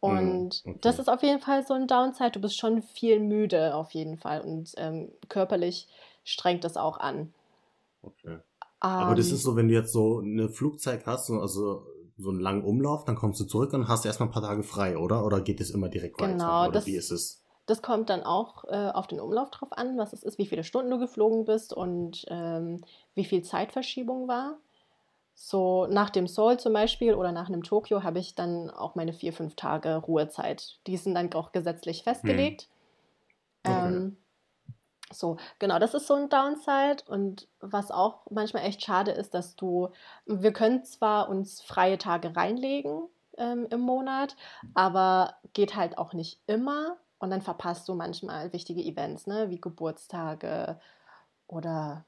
Und 0.00 0.62
Mhm, 0.64 0.70
okay. 0.72 0.78
das 0.82 0.98
ist 0.98 1.08
auf 1.08 1.22
jeden 1.22 1.40
Fall 1.40 1.66
so 1.66 1.72
ein 1.74 1.86
Downside. 1.86 2.32
Du 2.32 2.40
bist 2.40 2.58
schon 2.58 2.82
viel 2.82 3.20
müde 3.20 3.74
auf 3.74 3.92
jeden 3.92 4.18
Fall 4.18 4.42
und 4.42 4.72
ähm, 4.76 5.10
körperlich 5.28 5.88
strengt 6.24 6.64
das 6.64 6.76
auch 6.76 6.98
an. 6.98 7.32
Okay. 8.02 8.38
Aber 8.80 9.14
das 9.14 9.28
Ähm, 9.28 9.34
ist 9.34 9.42
so, 9.44 9.56
wenn 9.56 9.68
du 9.68 9.74
jetzt 9.74 9.92
so 9.92 10.18
eine 10.18 10.50
Flugzeit 10.50 11.06
hast, 11.06 11.26
so- 11.26 11.40
also 11.40 11.86
so 12.16 12.30
einen 12.30 12.40
langen 12.40 12.64
Umlauf, 12.64 13.04
dann 13.04 13.16
kommst 13.16 13.40
du 13.40 13.44
zurück 13.44 13.72
und 13.72 13.88
hast 13.88 14.04
erstmal 14.04 14.28
ein 14.28 14.32
paar 14.32 14.42
Tage 14.42 14.62
frei, 14.62 14.96
oder? 14.96 15.24
Oder 15.24 15.40
geht 15.40 15.60
es 15.60 15.70
immer 15.70 15.88
direkt 15.88 16.20
weiter? 16.20 16.32
Genau, 16.34 16.62
Oder 16.64 16.72
das- 16.72 16.86
wie 16.86 16.96
ist 16.96 17.10
es? 17.10 17.40
Das 17.66 17.80
kommt 17.80 18.10
dann 18.10 18.22
auch 18.22 18.64
äh, 18.64 18.90
auf 18.92 19.06
den 19.06 19.20
Umlauf 19.20 19.50
drauf 19.50 19.72
an, 19.72 19.96
was 19.96 20.12
es 20.12 20.22
ist, 20.22 20.36
wie 20.36 20.44
viele 20.44 20.64
Stunden 20.64 20.90
du 20.90 20.98
geflogen 20.98 21.46
bist 21.46 21.72
und 21.72 22.26
ähm, 22.28 22.82
wie 23.14 23.24
viel 23.24 23.42
Zeitverschiebung 23.42 24.28
war. 24.28 24.58
So 25.34 25.86
nach 25.86 26.10
dem 26.10 26.26
Seoul 26.28 26.58
zum 26.58 26.74
Beispiel 26.74 27.14
oder 27.14 27.32
nach 27.32 27.48
einem 27.48 27.62
Tokio 27.62 28.02
habe 28.02 28.18
ich 28.18 28.34
dann 28.34 28.68
auch 28.70 28.94
meine 28.96 29.14
vier, 29.14 29.32
fünf 29.32 29.56
Tage 29.56 29.96
Ruhezeit. 29.96 30.78
Die 30.86 30.96
sind 30.98 31.14
dann 31.14 31.32
auch 31.32 31.52
gesetzlich 31.52 32.02
festgelegt. 32.02 32.68
Okay. 33.64 33.86
Ähm, 33.88 34.16
so, 35.14 35.36
genau, 35.58 35.78
das 35.78 35.94
ist 35.94 36.06
so 36.06 36.14
ein 36.14 36.28
Downside. 36.28 37.04
Und 37.08 37.48
was 37.60 37.90
auch 37.90 38.26
manchmal 38.30 38.64
echt 38.64 38.82
schade 38.82 39.10
ist, 39.12 39.34
dass 39.34 39.56
du, 39.56 39.88
wir 40.26 40.52
können 40.52 40.84
zwar 40.84 41.28
uns 41.28 41.60
freie 41.62 41.98
Tage 41.98 42.36
reinlegen 42.36 43.08
ähm, 43.36 43.66
im 43.70 43.80
Monat, 43.80 44.36
aber 44.74 45.34
geht 45.52 45.76
halt 45.76 45.98
auch 45.98 46.12
nicht 46.12 46.40
immer. 46.46 46.96
Und 47.18 47.30
dann 47.30 47.42
verpasst 47.42 47.88
du 47.88 47.94
manchmal 47.94 48.52
wichtige 48.52 48.82
Events, 48.82 49.26
ne, 49.26 49.48
wie 49.48 49.60
Geburtstage 49.60 50.78
oder 51.46 52.04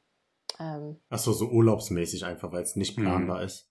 ähm, 0.59 1.01
Achso, 1.09 1.33
so 1.33 1.47
urlaubsmäßig 1.47 2.25
einfach, 2.25 2.53
weil 2.53 2.63
es 2.63 2.77
nicht 2.77 2.99
Mhm. 2.99 3.05
planbar 3.05 3.43
ist. 3.43 3.69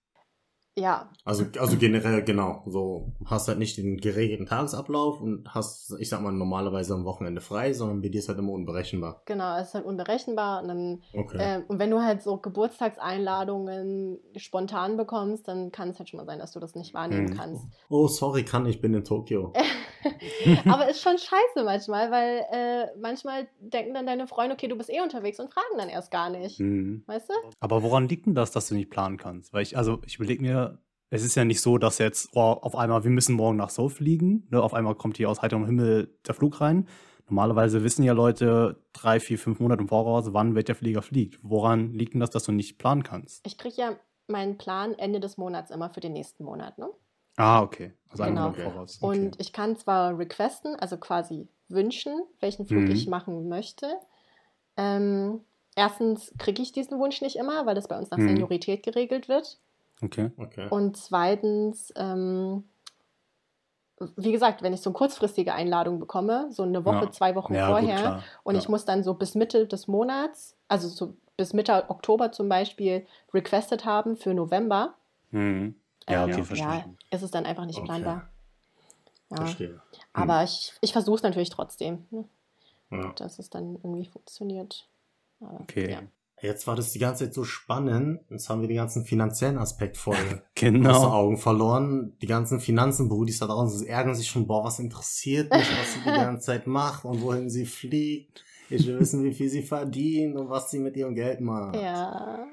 Ja, 0.77 1.09
Also, 1.23 1.45
also 1.59 1.77
generell, 1.77 2.21
genau. 2.23 2.63
So 2.67 3.13
hast 3.25 3.47
halt 3.47 3.59
nicht 3.59 3.77
den 3.77 3.97
geregelten 3.97 4.45
Tagesablauf 4.45 5.21
und 5.21 5.47
hast, 5.53 5.95
ich 5.99 6.09
sag 6.09 6.21
mal, 6.21 6.31
normalerweise 6.33 6.93
am 6.93 7.05
Wochenende 7.05 7.39
frei, 7.41 7.71
sondern 7.73 8.01
bei 8.01 8.09
dir 8.09 8.19
ist 8.19 8.27
halt 8.29 8.39
immer 8.39 8.51
unberechenbar. 8.51 9.21
genau, 9.25 9.57
es 9.57 9.69
ist 9.69 9.73
halt 9.75 9.85
unberechenbar. 9.85 10.61
Und 10.61 10.67
dann 10.67 11.01
Okay. 11.13 11.37
Ähm, 11.39 11.63
und 11.69 11.79
wenn 11.79 11.91
du 11.91 12.01
halt 12.01 12.21
so 12.21 12.37
Geburtstagseinladungen 12.37 14.19
spontan 14.35 14.97
bekommst, 14.97 15.47
dann 15.47 15.71
kann 15.71 15.89
es 15.89 15.99
halt 15.99 16.09
schon 16.09 16.17
mal 16.17 16.25
sein, 16.25 16.39
dass 16.39 16.51
du 16.51 16.59
das 16.59 16.75
nicht 16.75 16.93
wahrnehmen 16.93 17.29
Mhm. 17.29 17.37
kannst. 17.37 17.65
oh, 17.89 18.07
sorry, 18.07 18.43
kann, 18.43 18.65
ich 18.65 18.81
bin 18.81 18.93
in 18.93 19.03
Tokio. 19.03 19.53
Aber 20.67 20.87
ist 20.89 21.01
schon 21.01 21.17
scheiße 21.17 21.63
manchmal, 21.63 22.11
weil 22.11 22.45
äh, 22.51 22.87
manchmal 22.99 23.47
denken 23.59 23.93
dann 23.93 24.05
deine 24.05 24.27
Freunde, 24.27 24.53
okay, 24.53 24.67
du 24.67 24.75
bist 24.77 24.89
eh 24.89 25.01
unterwegs 25.01 25.39
und 25.39 25.51
fragen 25.51 25.77
dann 25.77 25.89
erst 25.89 26.11
gar 26.11 26.29
nicht. 26.29 26.59
Mhm. 26.59 27.03
Weißt 27.07 27.29
du? 27.29 27.33
Aber 27.59 27.81
woran 27.83 28.07
liegt 28.07 28.25
denn 28.27 28.35
das, 28.35 28.51
dass 28.51 28.67
du 28.67 28.75
nicht 28.75 28.89
planen 28.91 29.17
kannst? 29.17 29.53
Weil 29.53 29.63
ich, 29.63 29.77
also 29.77 29.99
ich 30.05 30.15
überlege 30.15 30.41
mir, 30.41 30.64
es 31.15 31.23
ist 31.23 31.35
ja 31.35 31.43
nicht 31.45 31.61
so, 31.61 31.77
dass 31.77 31.97
jetzt 31.97 32.29
oh, 32.35 32.39
auf 32.41 32.75
einmal, 32.75 33.03
wir 33.03 33.11
müssen 33.11 33.35
morgen 33.35 33.57
nach 33.57 33.69
Seoul 33.69 33.89
fliegen. 33.89 34.47
Ne? 34.51 34.61
Auf 34.61 34.73
einmal 34.73 34.95
kommt 34.95 35.17
hier 35.17 35.29
aus 35.29 35.41
heiterem 35.41 35.65
Himmel 35.65 36.13
der 36.27 36.33
Flug 36.35 36.61
rein. 36.61 36.87
Normalerweise 37.27 37.83
wissen 37.83 38.03
ja 38.03 38.13
Leute 38.13 38.83
drei, 38.93 39.19
vier, 39.19 39.39
fünf 39.39 39.59
Monate 39.59 39.81
im 39.81 39.87
Voraus, 39.87 40.31
wann 40.33 40.53
welcher 40.53 40.75
Flieger 40.75 41.01
fliegt. 41.01 41.39
Woran 41.41 41.91
liegt 41.93 42.13
denn 42.13 42.19
das, 42.19 42.29
dass 42.29 42.43
du 42.43 42.51
nicht 42.51 42.77
planen 42.77 43.01
kannst? 43.03 43.45
Ich 43.47 43.57
kriege 43.57 43.75
ja 43.77 43.95
meinen 44.27 44.57
Plan 44.57 44.93
Ende 44.93 45.19
des 45.19 45.37
Monats 45.37 45.71
immer 45.71 45.89
für 45.89 46.01
den 46.01 46.13
nächsten 46.13 46.43
Monat. 46.43 46.77
Ne? 46.77 46.87
Ah, 47.37 47.61
okay. 47.63 47.93
Also 48.09 48.23
einen 48.23 48.35
Genau. 48.35 48.49
Monat 48.49 48.61
voraus. 48.61 48.97
Und 49.01 49.27
Okay. 49.27 49.31
ich 49.39 49.53
kann 49.53 49.75
zwar 49.75 50.17
requesten, 50.17 50.75
also 50.75 50.97
quasi 50.97 51.47
wünschen, 51.67 52.13
welchen 52.41 52.65
Flug 52.67 52.83
Mhm. 52.83 52.91
ich 52.91 53.07
machen 53.07 53.49
möchte. 53.49 53.87
Ähm, 54.77 55.41
erstens 55.75 56.33
kriege 56.37 56.61
ich 56.61 56.71
diesen 56.71 56.99
Wunsch 56.99 57.21
nicht 57.21 57.37
immer, 57.37 57.65
weil 57.65 57.75
das 57.75 57.87
bei 57.87 57.97
uns 57.97 58.11
nach 58.11 58.17
Mhm. 58.17 58.27
Seniorität 58.29 58.83
geregelt 58.83 59.29
wird. 59.29 59.59
Okay. 60.05 60.31
Okay. 60.37 60.67
Und 60.69 60.97
zweitens 60.97 61.91
ähm, 61.95 62.63
wie 64.17 64.31
gesagt, 64.33 64.61
wenn 64.61 64.73
ich 64.73 64.81
so 64.81 64.89
eine 64.89 64.97
kurzfristige 64.97 65.53
Einladung 65.53 65.99
bekomme, 65.99 66.47
so 66.51 66.63
eine 66.63 66.83
Woche, 66.83 67.05
Ja. 67.05 67.11
zwei 67.11 67.33
Wochen 67.35 67.53
Ja, 67.53 67.67
gut, 67.67 67.71
vorher, 67.79 68.01
klar. 68.01 68.23
und 68.43 68.55
Ja. 68.55 68.61
ich 68.61 68.67
muss 68.67 68.83
dann 68.85 69.03
so 69.03 69.13
bis 69.13 69.35
Mitte 69.35 69.67
des 69.67 69.87
Monats, 69.87 70.57
also 70.67 70.89
so 70.89 71.15
bis 71.37 71.53
Mitte 71.53 71.89
Oktober 71.89 72.31
zum 72.33 72.49
Beispiel, 72.49 73.05
requested 73.33 73.85
haben 73.85 74.17
für 74.17 74.33
November, 74.33 74.95
Mhm. 75.31 75.75
Ja, 76.09 76.23
ähm, 76.25 76.31
okay, 76.31 76.43
verstehe. 76.43 76.67
ja, 76.67 76.85
ist 77.11 77.23
es 77.23 77.31
dann 77.31 77.45
einfach 77.45 77.65
nicht 77.65 77.77
Okay. 77.79 77.85
planbar. 77.87 78.29
Ja. 79.31 79.37
Verstehe. 79.37 79.81
Aber 80.13 80.43
ich, 80.43 80.73
ich 80.81 80.91
versuche 80.93 81.15
es 81.15 81.23
natürlich 81.23 81.49
trotzdem, 81.49 82.05
ne, 82.11 82.25
Ja. 82.91 83.13
dass 83.13 83.39
es 83.39 83.49
dann 83.49 83.75
irgendwie 83.75 84.05
funktioniert. 84.05 84.87
Aber, 85.39 85.61
Okay. 85.61 85.97
Jetzt 86.41 86.67
war 86.67 86.75
das 86.75 86.91
die 86.91 86.99
ganze 86.99 87.23
Zeit 87.25 87.33
so 87.33 87.43
spannend. 87.43 88.19
Jetzt 88.29 88.49
haben 88.49 88.61
wir 88.61 88.67
den 88.67 88.77
ganzen 88.77 89.05
finanziellen 89.05 89.57
Aspekt 89.57 89.97
voll 89.97 90.15
Genau. 90.55 91.05
Augen 91.11 91.37
verloren. 91.37 92.17
Die 92.21 92.27
ganzen 92.27 92.59
Finanzenbrudis 92.59 93.39
da 93.39 93.47
draußen 93.47 93.87
ärgern 93.87 94.15
sich 94.15 94.27
schon, 94.27 94.45
boah, 94.45 94.63
was 94.63 94.79
interessiert 94.79 95.51
mich, 95.51 95.67
was 95.79 95.93
sie 95.93 95.99
die 96.01 96.05
ganze 96.09 96.45
Zeit 96.45 96.67
macht 96.67 97.05
und 97.05 97.21
wohin 97.21 97.49
sie 97.49 97.65
fliegt. 97.65 98.43
Ich 98.69 98.85
will 98.85 98.99
wissen, 98.99 99.23
wie 99.23 99.33
viel 99.33 99.49
sie 99.49 99.61
verdient 99.63 100.35
und 100.35 100.49
was 100.49 100.71
sie 100.71 100.79
mit 100.79 100.97
ihrem 100.97 101.15
Geld 101.15 101.39
macht. 101.41 101.75
ja. 101.75 102.45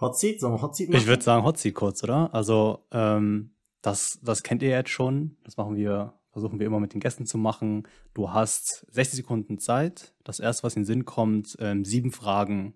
Hot 0.00 0.18
Seat, 0.18 0.40
sollen 0.40 0.54
wir 0.54 0.62
Hot 0.62 0.74
Seat 0.74 0.88
machen? 0.88 1.00
Ich 1.00 1.06
würde 1.06 1.22
sagen, 1.22 1.44
Hotseat 1.44 1.74
kurz, 1.76 2.02
oder? 2.02 2.34
Also, 2.34 2.80
ähm, 2.90 3.54
das, 3.82 4.18
das 4.24 4.42
kennt 4.42 4.60
ihr 4.64 4.70
jetzt 4.70 4.90
schon. 4.90 5.36
Das 5.44 5.56
machen 5.56 5.76
wir, 5.76 6.14
versuchen 6.32 6.58
wir 6.58 6.66
immer 6.66 6.80
mit 6.80 6.94
den 6.94 7.00
Gästen 7.00 7.26
zu 7.26 7.38
machen. 7.38 7.86
Du 8.14 8.32
hast 8.32 8.86
60 8.90 9.18
Sekunden 9.18 9.58
Zeit. 9.58 10.14
Das 10.24 10.40
erste, 10.40 10.64
was 10.64 10.74
in 10.74 10.82
den 10.82 10.86
Sinn 10.86 11.04
kommt, 11.04 11.56
ähm, 11.60 11.84
sieben 11.84 12.10
Fragen, 12.10 12.74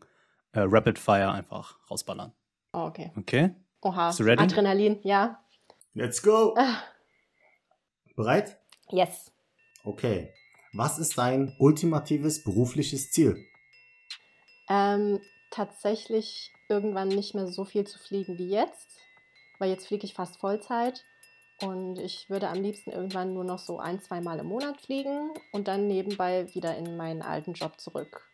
äh, 0.52 0.60
Rapid 0.60 0.98
Fire 0.98 1.32
einfach 1.32 1.78
rausballern. 1.90 2.32
Oh, 2.72 2.84
okay. 2.84 3.12
Okay? 3.16 3.54
Oha. 3.80 4.08
Bist 4.08 4.20
du 4.20 4.24
ready? 4.24 4.42
Adrenalin, 4.42 4.98
ja. 5.02 5.42
Let's 5.94 6.22
go! 6.22 6.54
Ah, 6.56 6.82
Bereit? 8.14 8.58
yes. 8.90 9.32
Okay. 9.84 10.32
Was 10.74 10.98
ist 10.98 11.16
dein 11.16 11.54
ultimatives 11.58 12.44
berufliches 12.44 13.10
Ziel? 13.10 13.46
Ähm, 14.68 15.20
tatsächlich 15.50 16.52
irgendwann 16.68 17.08
nicht 17.08 17.34
mehr 17.34 17.46
so 17.46 17.64
viel 17.64 17.86
zu 17.86 17.98
fliegen 17.98 18.36
wie 18.36 18.50
jetzt, 18.50 19.00
weil 19.58 19.70
jetzt 19.70 19.86
fliege 19.86 20.04
ich 20.04 20.12
fast 20.12 20.38
Vollzeit 20.38 21.04
und 21.60 21.98
ich 21.98 22.28
würde 22.28 22.48
am 22.48 22.62
liebsten 22.62 22.90
irgendwann 22.90 23.32
nur 23.34 23.44
noch 23.44 23.58
so 23.58 23.78
ein, 23.78 24.00
zwei 24.00 24.20
Mal 24.20 24.38
im 24.38 24.46
Monat 24.46 24.80
fliegen 24.80 25.30
und 25.52 25.68
dann 25.68 25.86
nebenbei 25.86 26.52
wieder 26.54 26.76
in 26.76 26.96
meinen 26.96 27.22
alten 27.22 27.54
Job 27.54 27.80
zurück. 27.80 28.30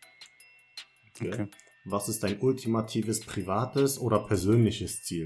Okay. 1.09 1.47
Was 1.85 2.09
ist 2.09 2.23
dein 2.23 2.39
ultimatives 2.39 3.21
privates 3.25 3.99
oder 3.99 4.19
persönliches 4.25 5.03
Ziel? 5.03 5.25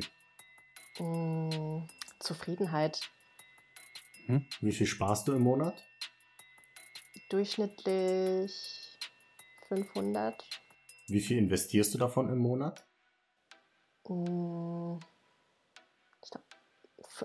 Mm, 0.99 1.81
Zufriedenheit. 2.19 3.01
Wie 4.61 4.71
viel 4.71 4.87
sparst 4.87 5.27
du 5.27 5.33
im 5.33 5.43
Monat? 5.43 5.85
Durchschnittlich 7.29 8.97
500. 9.69 10.43
Wie 11.07 11.21
viel 11.21 11.37
investierst 11.37 11.93
du 11.93 11.97
davon 11.97 12.29
im 12.29 12.39
Monat? 12.39 12.85
F- 14.03 14.99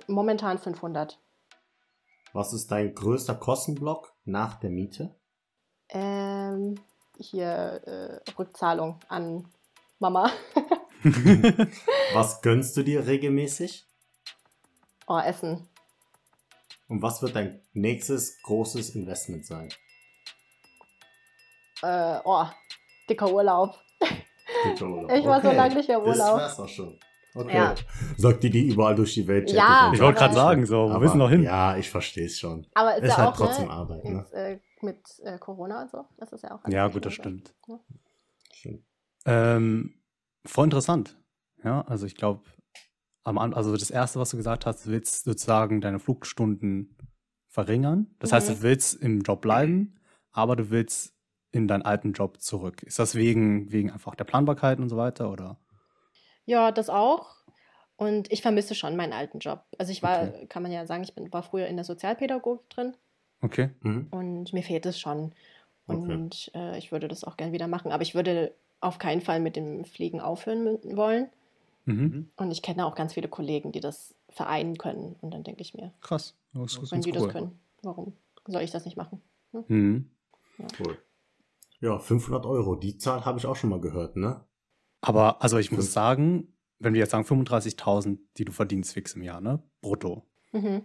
momentan 0.06 0.58
500. 0.58 1.18
Was 2.32 2.52
ist 2.52 2.70
dein 2.70 2.94
größter 2.94 3.34
Kostenblock 3.34 4.14
nach 4.24 4.58
der 4.58 4.70
Miete? 4.70 5.14
Ähm, 5.90 6.80
hier 7.18 7.82
äh, 8.26 8.30
Rückzahlung 8.38 8.98
an 9.08 9.48
Mama. 9.98 10.30
Was 12.14 12.40
gönnst 12.42 12.76
du 12.76 12.82
dir 12.82 13.06
regelmäßig? 13.06 13.86
Oh, 15.06 15.18
Essen. 15.18 15.68
Und 16.88 17.02
was 17.02 17.22
wird 17.22 17.34
dein 17.34 17.60
nächstes 17.72 18.40
großes 18.42 18.90
Investment 18.90 19.46
sein? 19.46 19.68
Äh, 21.82 22.20
oh, 22.24 22.46
dicker 23.08 23.32
Urlaub. 23.32 23.78
Guter 24.62 24.86
Urlaub. 24.86 25.10
Ich 25.14 25.24
war 25.24 25.40
so 25.42 25.50
lange 25.50 25.74
nicht 25.74 25.88
mehr 25.88 25.98
im 25.98 26.04
Das 26.04 26.18
Urlaub. 26.18 26.36
war's 26.38 26.60
auch 26.60 26.68
schon. 26.68 26.98
Okay. 27.34 27.56
Ja. 27.56 27.74
Sagt 28.18 28.42
die, 28.42 28.50
die 28.50 28.68
überall 28.68 28.94
durch 28.94 29.14
die 29.14 29.26
Welt 29.26 29.50
Ja. 29.52 29.90
Ich 29.94 30.00
wollte 30.00 30.18
gerade 30.18 30.34
sagen, 30.34 30.66
so, 30.66 30.94
willst 31.00 31.14
du 31.14 31.18
noch 31.18 31.30
hin? 31.30 31.42
Ja, 31.42 31.76
ich 31.76 31.88
verstehe 31.90 32.26
es 32.26 32.38
schon. 32.38 32.66
Aber 32.74 32.96
ist, 32.96 33.04
Ist 33.04 33.10
ja 33.10 33.16
halt 33.16 33.28
auch 33.30 33.36
trotzdem 33.36 33.66
ne, 33.66 33.70
Arbeit, 33.72 34.04
ne? 34.04 34.18
jetzt, 34.18 34.32
äh, 34.34 34.58
mit 34.82 34.98
äh, 35.24 35.38
Corona 35.38 35.82
und 35.82 35.90
so. 35.90 36.04
Das 36.18 36.32
ist 36.32 36.42
ja 36.42 36.54
auch. 36.54 36.68
Ja, 36.68 36.88
gut, 36.88 37.06
das 37.06 37.14
stimmt. 37.14 37.54
Schön. 38.52 38.84
Ähm, 39.24 39.94
voll 40.44 40.64
interessant. 40.64 41.16
Ja, 41.64 41.82
also 41.82 42.06
ich 42.06 42.16
glaube, 42.16 42.42
am 43.24 43.38
An- 43.38 43.54
also 43.54 43.72
das 43.76 43.90
erste, 43.90 44.18
was 44.18 44.30
du 44.30 44.36
gesagt 44.36 44.66
hast, 44.66 44.84
du 44.86 44.90
willst 44.90 45.24
sozusagen 45.24 45.80
deine 45.80 46.00
Flugstunden 46.00 46.96
verringern. 47.48 48.14
Das 48.18 48.32
heißt, 48.32 48.48
Mhm. 48.48 48.54
du 48.54 48.62
willst 48.62 48.94
im 49.00 49.20
Job 49.20 49.40
bleiben, 49.42 49.94
aber 50.32 50.56
du 50.56 50.70
willst 50.70 51.14
in 51.52 51.68
deinen 51.68 51.82
alten 51.82 52.12
Job 52.14 52.40
zurück. 52.40 52.82
Ist 52.82 52.98
das 52.98 53.14
wegen, 53.14 53.70
wegen 53.70 53.90
einfach 53.90 54.14
der 54.16 54.24
Planbarkeit 54.24 54.78
und 54.80 54.88
so 54.88 54.96
weiter, 54.96 55.30
oder? 55.30 55.58
Ja, 56.46 56.72
das 56.72 56.88
auch. 56.90 57.36
Und 57.96 58.32
ich 58.32 58.42
vermisse 58.42 58.74
schon 58.74 58.96
meinen 58.96 59.12
alten 59.12 59.38
Job. 59.38 59.62
Also 59.78 59.92
ich 59.92 60.02
war, 60.02 60.22
Okay. 60.28 60.46
kann 60.48 60.62
man 60.62 60.72
ja 60.72 60.86
sagen, 60.86 61.02
ich 61.04 61.14
bin, 61.14 61.32
war 61.32 61.42
früher 61.42 61.66
in 61.66 61.76
der 61.76 61.84
Sozialpädagogik 61.84 62.68
drin 62.70 62.96
Okay. 63.42 63.70
Mhm. 63.80 64.08
und 64.10 64.52
mir 64.52 64.62
fehlt 64.62 64.86
es 64.86 64.98
schon. 64.98 65.32
Okay. 65.86 66.12
Und 66.14 66.50
äh, 66.54 66.78
ich 66.78 66.90
würde 66.92 67.08
das 67.08 67.24
auch 67.24 67.36
gern 67.36 67.52
wieder 67.52 67.68
machen. 67.68 67.92
Aber 67.92 68.02
ich 68.02 68.14
würde 68.14 68.54
auf 68.80 68.98
keinen 68.98 69.20
Fall 69.20 69.40
mit 69.40 69.56
dem 69.56 69.84
Fliegen 69.84 70.20
aufhören 70.20 70.78
wollen. 70.96 71.28
Mhm. 71.84 72.30
Und 72.36 72.50
ich 72.50 72.62
kenne 72.62 72.86
auch 72.86 72.94
ganz 72.94 73.14
viele 73.14 73.28
Kollegen, 73.28 73.72
die 73.72 73.80
das 73.80 74.14
vereinen 74.28 74.78
können. 74.78 75.16
Und 75.20 75.32
dann 75.32 75.42
denke 75.44 75.62
ich 75.62 75.74
mir, 75.74 75.92
Krass. 76.00 76.34
Das 76.54 76.76
ist 76.76 76.92
wenn 76.92 77.00
die 77.02 77.10
cool. 77.10 77.18
das 77.18 77.28
können, 77.28 77.58
warum 77.82 78.12
soll 78.46 78.62
ich 78.62 78.70
das 78.70 78.84
nicht 78.84 78.96
machen? 78.96 79.20
Mhm. 79.68 80.10
Cool. 80.78 80.98
Ja, 81.80 81.98
500 81.98 82.46
Euro. 82.46 82.76
Die 82.76 82.96
Zahl 82.98 83.24
habe 83.24 83.38
ich 83.38 83.46
auch 83.46 83.56
schon 83.56 83.70
mal 83.70 83.80
gehört, 83.80 84.16
ne? 84.16 84.44
Aber 85.02 85.42
also 85.42 85.58
ich 85.58 85.70
muss 85.72 85.92
sagen, 85.92 86.54
wenn 86.78 86.94
wir 86.94 87.00
jetzt 87.00 87.10
sagen 87.10 87.24
35.000, 87.26 88.18
die 88.38 88.44
du 88.44 88.52
verdienst 88.52 88.94
fix 88.94 89.12
im 89.14 89.22
Jahr, 89.22 89.40
ne? 89.40 89.62
Brutto. 89.82 90.24
Mhm. 90.52 90.82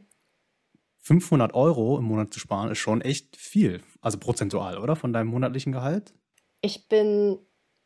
500 1.00 1.54
Euro 1.54 1.98
im 1.98 2.04
Monat 2.06 2.34
zu 2.34 2.40
sparen 2.40 2.70
ist 2.72 2.80
schon 2.80 3.00
echt 3.02 3.38
viel. 3.38 3.82
Also 4.02 4.18
prozentual, 4.18 4.78
oder? 4.78 4.96
Von 4.96 5.14
deinem 5.14 5.28
monatlichen 5.30 5.72
Gehalt? 5.72 6.14
Ich 6.62 6.90
bin, 6.90 7.38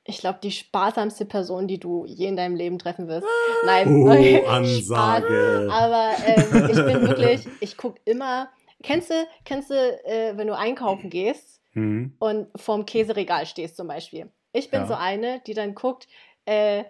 ich 0.05 0.17
glaube, 0.19 0.39
die 0.41 0.51
sparsamste 0.51 1.25
Person, 1.25 1.67
die 1.67 1.79
du 1.79 2.05
je 2.05 2.27
in 2.27 2.35
deinem 2.35 2.55
Leben 2.55 2.79
treffen 2.79 3.07
wirst. 3.07 3.27
Nein, 3.65 3.87
Oh, 3.95 4.11
Spaß. 4.11 4.47
Ansage. 4.47 5.69
Aber 5.71 6.11
ähm, 6.25 6.69
ich 6.69 6.75
bin 6.77 7.01
wirklich, 7.07 7.47
ich 7.59 7.77
gucke 7.77 8.01
immer. 8.05 8.49
Kennst 8.81 9.11
du, 9.11 9.13
kennst 9.45 9.69
du, 9.69 9.75
äh, 9.75 10.35
wenn 10.37 10.47
du 10.47 10.57
einkaufen 10.57 11.09
gehst 11.09 11.59
Mhm. 11.73 12.15
und 12.19 12.47
vorm 12.57 12.85
Käseregal 12.85 13.45
stehst 13.45 13.77
zum 13.77 13.87
Beispiel? 13.87 14.31
Ich 14.53 14.69
bin 14.69 14.81
Ja. 14.81 14.87
so 14.87 14.93
eine, 14.95 15.41
die 15.45 15.53
dann 15.53 15.75
guckt, 15.75 16.07
äh, 16.45 16.83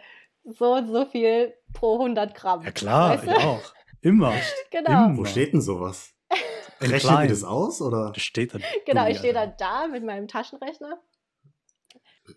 so 0.43 0.73
und 0.73 0.87
so 0.87 1.05
viel 1.05 1.53
pro 1.73 1.99
100 1.99 2.33
Gramm. 2.35 2.63
Ja 2.63 2.71
klar, 2.71 3.11
Weißt 3.11 3.23
ich 3.25 3.29
du? 3.33 3.39
auch. 3.39 3.73
Immer. 4.01 4.33
Genau, 4.71 5.05
Immer. 5.05 5.17
Wo 5.17 5.25
steht 5.25 5.53
denn 5.53 5.61
sowas? 5.61 6.13
Rechnet 6.81 7.23
ihr 7.23 7.27
das 7.27 7.43
aus 7.43 7.81
oder 7.81 8.11
Das 8.13 8.23
steht 8.23 8.53
da. 8.55 8.59
genau. 8.85 9.07
Ich 9.07 9.17
stehe 9.19 9.33
dann 9.33 9.53
da 9.59 9.87
mit 9.87 10.03
meinem 10.03 10.27
Taschenrechner. 10.27 10.99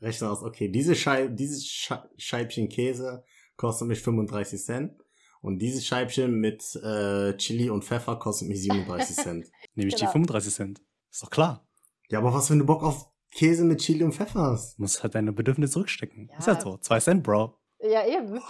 rechnet 0.02 0.30
aus? 0.30 0.42
Okay, 0.42 0.68
diese 0.68 0.94
Scheib 0.94 1.36
dieses 1.36 1.66
Sche 1.66 2.02
Scheibchen 2.18 2.68
Käse 2.68 3.24
kostet 3.56 3.88
mich 3.88 4.00
35 4.00 4.62
Cent. 4.62 4.92
Und 5.40 5.58
dieses 5.58 5.86
Scheibchen 5.86 6.40
mit 6.40 6.74
äh, 6.76 7.36
Chili 7.36 7.68
und 7.70 7.84
Pfeffer 7.84 8.16
kostet 8.16 8.48
mich 8.48 8.60
37 8.62 9.16
Cent. 9.24 9.46
Nehme 9.74 9.88
ich 9.88 9.94
die 9.94 10.00
Genau. 10.00 10.12
35 10.12 10.52
Cent. 10.54 10.80
Ist 11.10 11.22
doch 11.22 11.30
klar. 11.30 11.66
Ja, 12.10 12.18
aber 12.18 12.32
was, 12.34 12.50
wenn 12.50 12.58
du 12.58 12.66
Bock 12.66 12.82
auf 12.82 13.10
Käse 13.34 13.64
mit 13.64 13.80
Chili 13.80 14.04
und 14.04 14.12
Pfeffer 14.12 14.40
hast? 14.40 14.78
Du 14.78 14.82
musst 14.82 15.02
halt 15.02 15.14
deine 15.14 15.32
Bedürfnisse 15.32 15.72
zurückstecken. 15.74 16.28
Ja. 16.32 16.38
Ist 16.38 16.46
halt 16.48 16.62
so. 16.62 16.76
Zwei 16.78 17.00
Cent, 17.00 17.22
Bro. 17.22 17.54
Ja, 17.80 18.06
eben. 18.06 18.40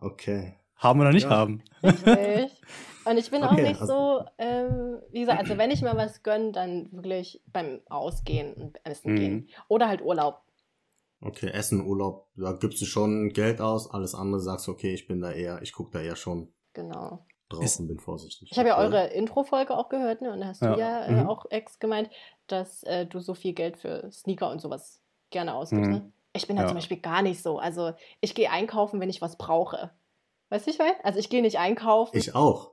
Okay. 0.00 0.54
Haben 0.76 1.00
oder 1.00 1.12
nicht 1.12 1.24
Ja. 1.24 1.30
haben. 1.30 1.62
Richtig. 1.82 2.50
Und 3.06 3.18
ich 3.18 3.30
bin 3.30 3.42
auch 3.44 3.52
Okay, 3.52 3.68
nicht 3.68 3.80
also- 3.80 3.92
so, 4.20 4.24
ähm, 4.38 4.98
wie 5.10 5.20
gesagt, 5.20 5.40
also 5.40 5.58
wenn 5.58 5.70
ich 5.70 5.82
mal 5.82 5.96
was 5.96 6.22
gönne, 6.22 6.52
dann 6.52 6.88
wirklich 6.92 7.42
beim 7.52 7.80
Ausgehen 7.88 8.54
und 8.54 8.78
Essen 8.84 9.12
Mhm. 9.12 9.16
gehen. 9.16 9.48
Oder 9.68 9.88
halt 9.88 10.00
Urlaub. 10.02 10.40
Okay, 11.20 11.48
Essen, 11.50 11.86
Urlaub, 11.86 12.28
da 12.36 12.52
gibst 12.52 12.80
du 12.82 12.86
schon 12.86 13.28
Geld 13.30 13.60
aus, 13.60 13.90
alles 13.90 14.14
andere 14.14 14.40
sagst 14.40 14.66
du, 14.66 14.72
okay, 14.72 14.92
ich 14.94 15.06
bin 15.06 15.20
da 15.20 15.32
eher, 15.32 15.62
ich 15.62 15.72
gucke 15.72 15.90
da 15.92 16.00
eher 16.00 16.16
schon 16.16 16.52
Genau. 16.74 17.24
Drauf 17.48 17.62
Ist- 17.64 17.80
und 17.80 17.88
bin 17.88 17.98
vorsichtig. 17.98 18.48
Ich 18.50 18.58
habe 18.58 18.68
ja 18.68 18.78
eure 18.78 19.08
Intro-Folge 19.08 19.76
auch 19.76 19.88
gehört, 19.88 20.22
ne? 20.22 20.32
Und 20.32 20.40
da 20.40 20.46
hast 20.46 20.62
Ja. 20.62 20.74
du 20.74 20.80
ja 20.80 21.04
äh, 21.04 21.12
Mhm. 21.12 21.28
auch 21.28 21.46
ex 21.50 21.78
gemeint, 21.78 22.10
dass 22.46 22.82
äh, 22.84 23.06
du 23.06 23.20
so 23.20 23.34
viel 23.34 23.52
Geld 23.52 23.76
für 23.76 24.10
Sneaker 24.10 24.50
und 24.50 24.60
sowas 24.60 25.00
gerne 25.30 25.54
ausgibst. 25.54 25.86
Mhm. 25.86 25.92
Ne? 25.96 26.12
Ich 26.32 26.46
bin 26.46 26.56
da 26.56 26.62
Ja. 26.62 26.68
zum 26.68 26.76
Beispiel 26.76 26.98
gar 27.00 27.22
nicht 27.22 27.42
so. 27.42 27.58
Also 27.58 27.92
ich 28.20 28.34
gehe 28.34 28.50
einkaufen, 28.50 29.00
wenn 29.00 29.10
ich 29.10 29.20
was 29.20 29.36
brauche. 29.38 29.90
Weißt 30.48 30.66
du, 30.66 30.70
ich 30.70 30.78
meine? 30.78 30.94
Also 31.04 31.18
ich 31.18 31.28
gehe 31.30 31.42
nicht 31.42 31.58
einkaufen. 31.58 32.16
Ich 32.16 32.34
auch. 32.34 32.72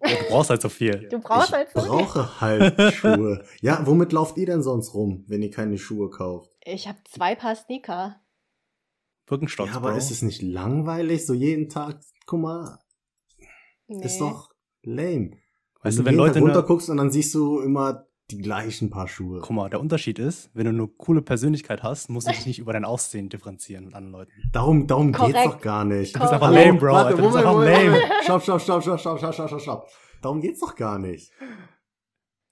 Du 0.00 0.10
brauchst 0.28 0.50
halt 0.50 0.60
so 0.60 0.68
viel. 0.68 1.08
du 1.08 1.18
brauchst 1.20 1.48
ich 1.50 1.54
halt 1.54 1.70
so. 1.70 1.80
brauche 1.80 2.40
halt 2.40 2.94
Schuhe. 2.94 3.44
Ja, 3.62 3.86
womit 3.86 4.12
lauft 4.12 4.36
ihr 4.36 4.46
denn 4.46 4.62
sonst 4.62 4.92
rum, 4.94 5.24
wenn 5.28 5.40
ihr 5.42 5.50
keine 5.50 5.78
Schuhe 5.78 6.10
kauft? 6.10 6.50
Ich 6.62 6.88
habe 6.88 6.98
zwei 7.04 7.34
Paar 7.34 7.54
Sneaker. 7.56 8.20
Birkenstocks, 9.26 9.70
ja, 9.70 9.76
aber 9.76 9.90
Bro. 9.90 9.96
ist 9.98 10.10
es 10.10 10.20
nicht 10.22 10.42
langweilig, 10.42 11.24
so 11.24 11.32
jeden 11.32 11.68
Tag? 11.70 12.00
Guck 12.26 12.40
mal, 12.40 12.78
Nee. 13.88 14.04
ist 14.04 14.20
doch 14.20 14.50
lame. 14.82 15.32
Weißt 15.82 15.98
wenn 15.98 16.04
du, 16.04 16.10
wenn 16.10 16.16
Leute 16.16 16.40
runter 16.40 16.58
eine, 16.58 16.66
guckst 16.66 16.88
und 16.88 16.96
dann 16.96 17.10
siehst 17.10 17.34
du 17.34 17.60
immer 17.60 18.06
die 18.30 18.38
gleichen 18.38 18.88
Paar 18.88 19.06
Schuhe. 19.06 19.40
Guck 19.40 19.50
mal, 19.50 19.68
der 19.68 19.80
Unterschied 19.80 20.18
ist, 20.18 20.50
wenn 20.54 20.64
du 20.64 20.70
eine 20.70 20.88
coole 20.88 21.20
Persönlichkeit 21.20 21.82
hast, 21.82 22.08
musst 22.08 22.26
du 22.26 22.32
dich 22.32 22.46
nicht 22.46 22.58
über 22.58 22.72
dein 22.72 22.84
Aussehen 22.84 23.28
differenzieren 23.28 23.84
mit 23.84 23.94
anderen 23.94 24.12
Leuten. 24.12 24.32
Darum, 24.50 24.86
darum 24.86 25.12
Korrekt. 25.12 25.34
geht's 25.34 25.46
doch 25.46 25.60
gar 25.60 25.84
nicht. 25.84 26.16
Du 26.16 26.20
bist 26.20 26.32
einfach 26.32 26.50
lame, 26.50 26.78
Bro. 26.78 26.92
Warte, 26.92 27.08
Alter. 27.08 27.18
Du 27.18 27.24
bist 27.24 27.36
einfach 27.36 27.64
lame. 27.64 28.00
Stopp, 28.22 28.42
stopp, 28.42 28.60
stopp, 28.60 28.82
stopp, 28.82 29.00
stopp, 29.00 29.18
stopp, 29.18 29.34
stopp, 29.34 29.48
stopp, 29.48 29.60
stopp. 29.60 29.88
Darum 30.22 30.40
geht's 30.40 30.60
doch 30.60 30.74
gar 30.74 30.98
nicht. 30.98 31.32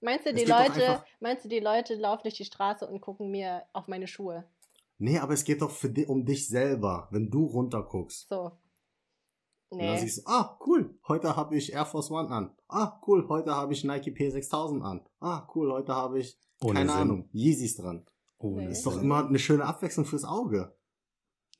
Meinst 0.01 0.25
du, 0.25 0.33
die 0.33 0.45
Leute, 0.45 1.01
meinst 1.21 1.45
du, 1.45 1.49
die 1.49 1.59
Leute 1.59 1.95
laufen 1.95 2.23
durch 2.23 2.35
die 2.35 2.45
Straße 2.45 2.85
und 2.85 3.01
gucken 3.01 3.31
mir 3.31 3.63
auf 3.71 3.87
meine 3.87 4.05
Schuhe? 4.05 4.43
Nee, 4.99 5.17
aber 5.17 5.33
es 5.33 5.43
geht 5.43 5.61
doch 5.61 5.71
für 5.71 5.89
di 5.89 6.05
um 6.05 6.25
dich 6.25 6.47
selber, 6.47 7.07
wenn 7.11 7.31
du 7.31 7.45
runterguckst. 7.45 8.27
So. 8.29 8.51
Und 9.73 9.79
dann 9.79 9.95
Nee. 9.95 10.01
siehst 10.01 10.19
du, 10.19 10.21
ah, 10.31 10.57
cool, 10.65 10.97
heute 11.07 11.35
habe 11.35 11.55
ich 11.57 11.73
Air 11.73 11.85
Force 11.85 12.11
One 12.11 12.29
an. 12.29 12.51
Ah, 12.67 12.99
cool, 13.07 13.27
heute 13.29 13.55
habe 13.55 13.73
ich 13.73 13.83
Nike 13.83 14.11
P6000 14.11 14.81
an. 14.81 15.01
Ah, 15.19 15.47
cool, 15.55 15.71
heute 15.71 15.93
habe 15.95 16.19
ich, 16.19 16.37
Ohne 16.61 16.73
keine 16.79 16.91
Sinn. 16.91 16.99
Ahnung, 17.01 17.29
Yeezys 17.33 17.75
dran. 17.77 18.05
Ohne 18.37 18.65
Nee. 18.65 18.71
Ist 18.71 18.85
doch 18.85 18.93
Sinn. 18.93 19.03
immer 19.03 19.25
eine 19.27 19.39
schöne 19.39 19.65
Abwechslung 19.65 20.05
fürs 20.05 20.25
Auge. 20.25 20.75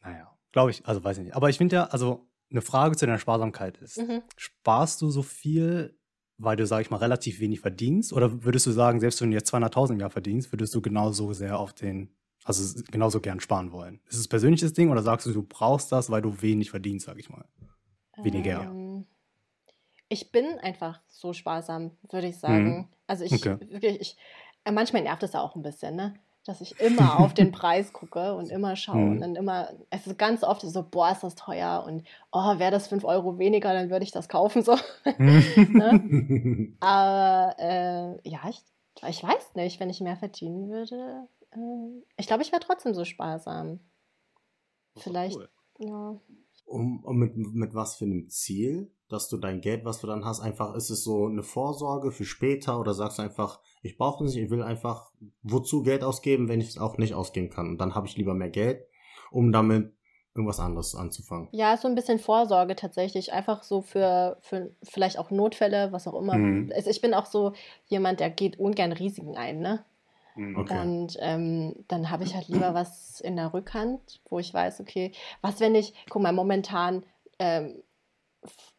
Naja, 0.03 0.37
glaube 0.51 0.71
ich, 0.71 0.85
also 0.85 1.03
weiß 1.03 1.17
ich 1.17 1.23
nicht. 1.25 1.35
Aber 1.35 1.49
ich 1.49 1.57
finde 1.57 1.75
ja, 1.77 1.83
also 1.85 2.27
eine 2.51 2.61
Frage 2.61 2.95
zu 2.95 3.05
deiner 3.05 3.17
Sparsamkeit 3.19 3.77
ist, 3.79 3.97
Mhm. 3.97 4.21
sparst 4.37 5.01
du 5.01 5.09
so 5.09 5.23
viel, 5.23 5.97
weil 6.37 6.55
du, 6.57 6.67
sag 6.67 6.81
ich 6.81 6.91
mal, 6.91 6.97
relativ 6.97 7.39
wenig 7.39 7.61
verdienst? 7.61 8.13
Oder 8.13 8.43
würdest 8.43 8.65
du 8.67 8.71
sagen, 8.71 8.99
selbst 8.99 9.21
wenn 9.21 9.31
du 9.31 9.37
jetzt 9.37 9.47
200.000 9.53 9.93
im 9.95 10.01
Jahr 10.01 10.09
verdienst, 10.09 10.51
würdest 10.51 10.75
du 10.75 10.81
genauso 10.81 11.31
sehr 11.33 11.57
auf 11.57 11.73
den, 11.73 12.15
also 12.43 12.81
genauso 12.91 13.21
gern 13.21 13.39
sparen 13.39 13.71
wollen? 13.71 14.01
Ist 14.07 14.19
es 14.19 14.25
ein 14.25 14.29
persönliches 14.29 14.73
Ding 14.73 14.91
oder 14.91 15.01
sagst 15.01 15.25
du, 15.25 15.31
du 15.31 15.41
brauchst 15.43 15.91
das, 15.91 16.09
weil 16.09 16.21
du 16.21 16.41
wenig 16.41 16.69
verdienst, 16.69 17.05
sag 17.05 17.17
ich 17.17 17.29
mal? 17.29 17.45
Weniger. 18.21 18.61
Ähm, 18.61 19.05
ich 20.09 20.31
bin 20.31 20.59
einfach 20.59 21.01
so 21.07 21.33
sparsam, 21.33 21.91
würde 22.09 22.27
ich 22.27 22.39
sagen. 22.39 22.89
Also 23.07 23.23
ich 23.23 23.31
Mhm. 23.31 23.53
Okay. 23.57 23.71
wirklich, 23.71 24.01
ich, 24.01 24.17
äh, 24.63 24.71
manchmal 24.71 25.01
nervt 25.01 25.23
es 25.23 25.33
ja 25.33 25.41
auch 25.41 25.55
ein 25.55 25.63
bisschen, 25.63 25.95
ne? 25.95 26.13
Dass 26.45 26.61
ich 26.61 26.79
immer 26.79 27.19
auf 27.19 27.33
den 27.33 27.51
Preis 27.53 27.93
gucke 27.93 28.35
und 28.35 28.49
immer 28.51 28.75
schaue 28.75 29.05
Mhm. 29.05 29.11
und 29.11 29.21
dann 29.21 29.35
immer, 29.35 29.69
es 29.89 30.05
ist 30.05 30.19
ganz 30.19 30.43
oft 30.43 30.61
so, 30.61 30.83
boah, 30.83 31.11
ist 31.11 31.23
das 31.23 31.35
teuer 31.35 31.83
und 31.87 32.03
oh, 32.31 32.59
wäre 32.59 32.71
das 32.71 32.87
5 32.87 33.05
Euro 33.05 33.39
weniger, 33.39 33.73
dann 33.73 33.89
würde 33.89 34.03
ich 34.03 34.11
das 34.11 34.29
kaufen. 34.29 34.61
So. 34.61 34.75
Ne? 35.69 36.75
Aber 36.79 37.55
äh, 37.57 38.29
ja, 38.29 38.41
ich, 38.49 38.61
ich 39.07 39.23
weiß 39.23 39.55
nicht, 39.55 39.79
wenn 39.79 39.89
ich 39.89 40.01
mehr 40.01 40.17
verdienen 40.17 40.69
würde. 40.69 41.27
Äh, 41.51 42.03
ich 42.17 42.27
glaube, 42.27 42.43
ich 42.43 42.51
wäre 42.51 42.61
trotzdem 42.61 42.93
so 42.93 43.05
sparsam. 43.05 43.79
Vielleicht, 44.97 45.39
ja. 45.79 46.15
Um, 46.65 47.03
um 47.03 47.17
mit, 47.17 47.35
mit 47.35 47.73
was 47.73 47.95
für 47.95 48.05
einem 48.05 48.29
Ziel, 48.29 48.91
dass 49.09 49.29
du 49.29 49.37
dein 49.37 49.61
Geld, 49.61 49.85
was 49.85 49.99
du 49.99 50.07
dann 50.07 50.25
hast, 50.25 50.39
einfach, 50.39 50.75
ist 50.75 50.89
es 50.89 51.03
so 51.03 51.27
eine 51.27 51.43
Vorsorge 51.43 52.11
für 52.11 52.25
später 52.25 52.79
oder 52.79 52.93
sagst 52.93 53.19
du 53.19 53.23
einfach, 53.23 53.59
ich 53.81 53.97
brauche 53.97 54.23
es 54.23 54.33
nicht, 54.33 54.43
ich 54.43 54.49
will 54.49 54.63
einfach 54.63 55.11
wozu 55.43 55.83
Geld 55.83 56.03
ausgeben, 56.03 56.49
wenn 56.49 56.61
ich 56.61 56.69
es 56.69 56.77
auch 56.77 56.97
nicht 56.97 57.13
ausgeben 57.13 57.49
kann. 57.49 57.69
Und 57.69 57.77
dann 57.79 57.95
habe 57.95 58.07
ich 58.07 58.17
lieber 58.17 58.33
mehr 58.33 58.49
Geld, 58.49 58.85
um 59.31 59.51
damit 59.51 59.93
irgendwas 60.35 60.59
anderes 60.59 60.95
anzufangen. 60.95 61.47
Ja, 61.51 61.77
so 61.77 61.87
ein 61.87 61.95
bisschen 61.95 62.17
Vorsorge 62.17 62.75
tatsächlich. 62.75 63.33
Einfach 63.33 63.61
so 63.61 63.81
für, 63.81 64.37
für 64.41 64.71
vielleicht 64.81 65.19
auch 65.19 65.29
Notfälle, 65.29 65.91
was 65.91 66.07
auch 66.07 66.19
immer. 66.19 66.35
Mhm. 66.35 66.71
Also 66.73 66.89
ich 66.89 67.01
bin 67.01 67.13
auch 67.13 67.27
so 67.27 67.53
jemand, 67.85 68.19
der 68.19 68.31
geht 68.31 68.57
ungern 68.59 68.93
Risiken 68.93 69.37
ein, 69.37 69.59
ne? 69.59 69.85
Okay. 70.35 70.79
Und 70.79 71.15
ähm, 71.19 71.75
dann 71.87 72.09
habe 72.09 72.23
ich 72.23 72.33
halt 72.35 72.47
lieber 72.47 72.73
was 72.73 73.21
in 73.21 73.35
der 73.35 73.53
Rückhand, 73.53 74.21
wo 74.29 74.39
ich 74.39 74.53
weiß, 74.53 74.81
okay, 74.81 75.11
was 75.41 75.59
wenn 75.59 75.75
ich, 75.75 75.93
guck 76.09 76.21
mal, 76.21 76.31
momentan 76.33 77.05
ähm, 77.39 77.83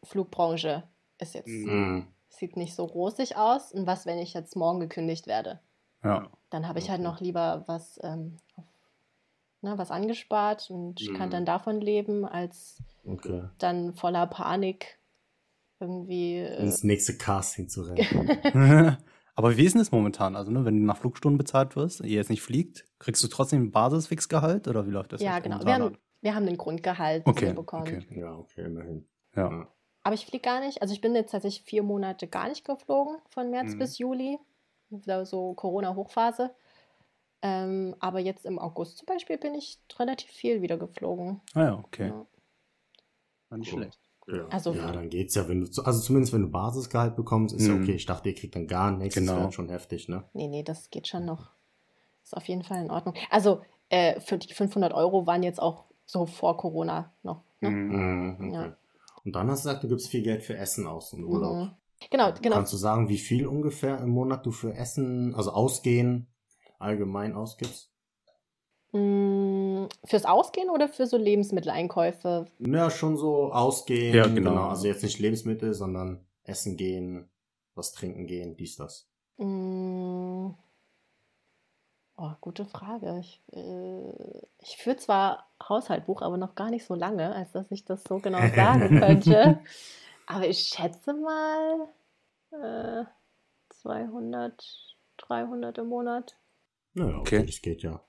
Flugbranche 0.03 0.83
ist 1.19 1.33
jetzt, 1.33 1.47
Mhm. 1.47 2.07
sieht 2.29 2.57
nicht 2.57 2.75
so 2.75 2.83
rosig 2.85 3.37
aus. 3.37 3.71
Und 3.71 3.87
was, 3.87 4.05
wenn 4.05 4.19
ich 4.19 4.33
jetzt 4.33 4.55
morgen 4.55 4.79
gekündigt 4.79 5.27
werde? 5.27 5.59
Ja. 6.03 6.29
Dann 6.49 6.67
habe 6.67 6.79
ich 6.79 6.89
halt 6.89 7.01
noch 7.01 7.19
lieber 7.21 7.63
was, 7.67 7.99
ähm, 8.03 8.37
auf- 8.55 8.65
ne, 9.61 9.77
was 9.77 9.91
angespart 9.91 10.69
und 10.69 11.01
kann 11.15 11.27
Mhm. 11.29 11.31
dann 11.31 11.45
davon 11.45 11.81
leben, 11.81 12.25
als 12.25 12.83
Okay. 13.05 13.43
dann 13.57 13.93
voller 13.95 14.27
Panik 14.27 14.99
irgendwie. 15.79 16.37
Äh, 16.39 16.63
Ins 16.63 16.83
nächste 16.83 17.17
Casting 17.17 17.69
zu 17.69 17.83
rennen. 17.83 18.07
Aber 19.35 19.57
wie 19.57 19.65
ist 19.65 19.73
denn 19.73 19.81
das 19.81 19.91
momentan? 19.91 20.35
Also, 20.35 20.51
ne, 20.51 20.63
wenn 20.65 20.79
du 20.79 20.85
nach 20.85 20.97
Flugstunden 20.97 21.37
bezahlt 21.37 21.75
wirst, 21.75 21.99
ihr 22.01 22.07
jetzt 22.09 22.29
nicht 22.29 22.41
fliegt, 22.41 22.85
kriegst 22.99 23.21
du 23.23 23.27
trotzdem 23.27 23.63
ein 23.63 23.71
Basisfixgehalt 23.71 24.67
oder 24.67 24.87
wie 24.87 24.91
läuft 24.91 25.11
das? 25.13 25.21
ja, 25.21 25.35
jetzt 25.35 25.43
genau. 25.43 25.63
Wir 25.65 25.73
haben, 25.73 25.83
ab? 25.93 25.99
wir 26.21 26.35
haben 26.35 26.45
den 26.45 26.57
Grundgehalt, 26.57 27.25
den 27.27 27.31
Okay, 27.31 27.45
wir 27.47 27.53
bekommen. 27.53 27.81
okay. 27.83 28.05
ja, 28.19 28.33
okay, 28.35 28.65
immerhin. 28.65 29.07
Ja. 29.35 29.51
Ja. 29.51 29.67
Aber 30.03 30.13
ich 30.15 30.25
fliege 30.25 30.41
gar 30.43 30.59
nicht. 30.61 30.81
Also 30.81 30.93
ich 30.93 31.01
bin 31.01 31.15
jetzt 31.15 31.31
tatsächlich 31.31 31.65
vier 31.65 31.83
Monate 31.83 32.27
gar 32.27 32.47
nicht 32.47 32.63
geflogen, 32.63 33.17
von 33.29 33.49
März 33.49 33.73
Mhm. 33.73 33.79
bis 33.79 33.97
Juli. 33.97 34.37
So 35.23 35.53
Corona-Hochphase. 35.55 36.55
Ähm, 37.41 37.95
aber 37.99 38.19
jetzt 38.19 38.45
im 38.45 38.57
August 38.59 38.99
zum 38.99 39.07
Beispiel 39.07 39.37
bin 39.37 39.55
ich 39.55 39.79
relativ 39.99 40.29
viel 40.31 40.61
wieder 40.61 40.77
geflogen. 40.77 41.41
Ah 41.55 41.63
ja, 41.63 41.73
okay. 41.83 42.07
Ja. 42.09 42.25
War 43.49 43.57
nicht 43.57 43.73
Cool. 43.73 43.79
schlecht. 43.81 43.99
Ja. 44.27 44.47
Also- 44.49 44.73
ja, 44.73 44.91
dann 44.91 45.09
geht's 45.09 45.35
ja, 45.35 45.47
wenn 45.47 45.61
du, 45.65 45.81
also 45.83 45.99
zumindest 46.01 46.33
wenn 46.33 46.41
du 46.41 46.49
Basisgehalt 46.49 47.15
bekommst, 47.15 47.53
ist 47.55 47.67
ja 47.67 47.75
Mhm. 47.75 47.83
okay. 47.83 47.93
Ich 47.93 48.05
dachte, 48.05 48.29
ihr 48.29 48.35
kriegt 48.35 48.55
dann 48.55 48.67
gar 48.67 48.91
nichts. 48.91 49.15
Genau. 49.15 49.33
Das 49.33 49.41
wäre 49.41 49.51
schon 49.51 49.69
heftig, 49.69 50.07
ne? 50.09 50.23
Nee, 50.33 50.47
nee, 50.47 50.63
das 50.63 50.89
geht 50.89 51.07
schon 51.07 51.25
noch. 51.25 51.49
Ist 52.23 52.35
auf 52.35 52.47
jeden 52.47 52.63
Fall 52.63 52.83
in 52.83 52.89
Ordnung. 52.91 53.13
Also 53.29 53.61
äh, 53.89 54.19
für 54.19 54.39
die 54.39 54.51
500 54.51 54.93
Euro 54.93 55.27
waren 55.27 55.43
jetzt 55.43 55.61
auch 55.61 55.83
so 56.07 56.25
vor 56.25 56.57
Corona 56.57 57.11
noch. 57.21 57.43
Ne? 57.61 57.69
Mhm. 57.69 57.95
Mhm, 57.95 58.35
okay. 58.49 58.53
Ja. 58.69 58.77
Und 59.23 59.35
dann 59.35 59.49
hast 59.49 59.63
du 59.63 59.69
gesagt, 59.69 59.83
du 59.83 59.87
gibst 59.89 60.07
viel 60.09 60.23
Geld 60.23 60.43
für 60.43 60.57
Essen 60.57 60.87
aus 60.87 61.13
und 61.13 61.23
Urlaub. 61.23 61.55
Mhm. 61.55 61.71
Genau, 62.09 62.31
genau. 62.41 62.55
Kannst 62.55 62.73
du 62.73 62.77
sagen, 62.77 63.09
wie 63.09 63.17
viel 63.19 63.45
ungefähr 63.47 63.99
im 63.99 64.09
Monat 64.09 64.45
du 64.45 64.51
für 64.51 64.73
Essen, 64.73 65.33
also 65.35 65.51
Ausgehen, 65.51 66.27
allgemein 66.79 67.33
ausgibst? 67.33 67.89
Mm, 68.95 69.87
Fürs 70.05 70.25
Ausgehen 70.25 70.69
oder 70.69 70.87
für 70.87 71.05
so 71.05 71.17
Lebensmitteleinkäufe? 71.17 72.45
Ja, 72.59 72.89
schon 72.89 73.17
so 73.17 73.51
ausgehen. 73.51 74.15
Ja, 74.15 74.25
genau. 74.27 74.69
Also 74.69 74.87
jetzt 74.87 75.03
nicht 75.03 75.19
Lebensmittel, 75.19 75.73
sondern 75.73 76.25
essen 76.43 76.77
gehen, 76.77 77.29
was 77.73 77.91
trinken 77.91 78.25
gehen, 78.25 78.55
dies, 78.55 78.77
das. 78.77 79.09
Mm. 79.37 80.51
Oh, 82.17 82.31
gute 82.39 82.63
Frage. 82.65 83.19
Ich, 83.19 83.41
äh, 83.51 84.45
ich 84.59 84.77
führe 84.77 84.95
zwar 84.95 85.49
Haushaltbuch, 85.67 86.21
aber 86.21 86.37
noch 86.37 86.55
gar 86.55 86.69
nicht 86.69 86.85
so 86.85 86.95
lange, 86.95 87.35
als 87.35 87.51
dass 87.51 87.69
ich 87.71 87.83
das 87.83 88.01
so 88.05 88.19
genau 88.19 88.39
sagen 88.55 88.97
könnte. 88.99 89.59
Aber 90.25 90.47
ich 90.47 90.59
schätze 90.59 91.13
mal 91.13 91.89
äh, 92.51 93.03
200, 93.81 94.95
300 95.17 95.77
im 95.79 95.87
Monat. 95.87 96.37
Naja, 96.93 97.17
Okay. 97.17 97.39
okay, 97.39 97.45
das 97.47 97.61
geht 97.61 97.83
ja. 97.83 98.01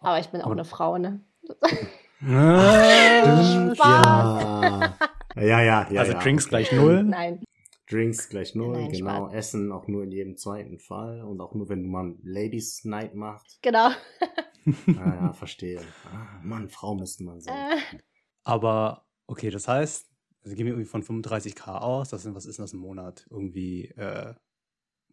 Aber 0.00 0.18
ich 0.20 0.28
bin 0.28 0.40
auch 0.42 0.50
eine 0.50 0.64
Frau, 0.64 0.98
ne? 0.98 1.20
Ah, 2.20 2.84
Ja. 3.74 4.96
ja, 5.36 5.60
ja, 5.62 5.90
ja. 5.90 6.00
also 6.00 6.12
ja, 6.12 6.18
Drinks 6.18 6.44
okay. 6.44 6.50
gleich 6.50 6.72
null. 6.72 7.02
Nein. 7.04 7.42
Drinks 7.88 8.28
gleich 8.28 8.54
null, 8.54 8.76
Nein, 8.76 8.90
genau. 8.92 9.26
Spaß. 9.28 9.34
Essen 9.34 9.72
auch 9.72 9.88
nur 9.88 10.02
in 10.04 10.12
jedem 10.12 10.36
zweiten 10.36 10.78
Fall 10.78 11.22
und 11.22 11.40
auch 11.40 11.54
nur, 11.54 11.68
wenn 11.68 11.82
du 11.82 11.88
mal 11.88 12.14
Ladies 12.22 12.84
Night 12.84 13.14
machst. 13.14 13.58
Genau. 13.62 13.90
Ah, 14.98 15.14
ja, 15.22 15.32
verstehe. 15.32 15.80
Ah, 16.12 16.40
Mann, 16.42 16.68
Frau 16.68 16.94
müsste 16.94 17.24
man 17.24 17.40
sein. 17.40 17.54
Äh, 17.54 17.98
Aber 18.44 19.06
okay, 19.26 19.48
das 19.48 19.66
heißt, 19.66 20.10
also 20.42 20.54
gehen 20.56 20.66
wir 20.66 20.74
irgendwie 20.74 20.90
von 20.90 21.02
35k 21.02 21.78
aus. 21.78 22.10
Das 22.10 22.22
sind, 22.22 22.34
was 22.34 22.44
ist 22.44 22.58
denn 22.58 22.64
das 22.64 22.74
im 22.74 22.80
Monat? 22.80 23.26
Irgendwie, 23.30 23.86
äh, 23.96 24.34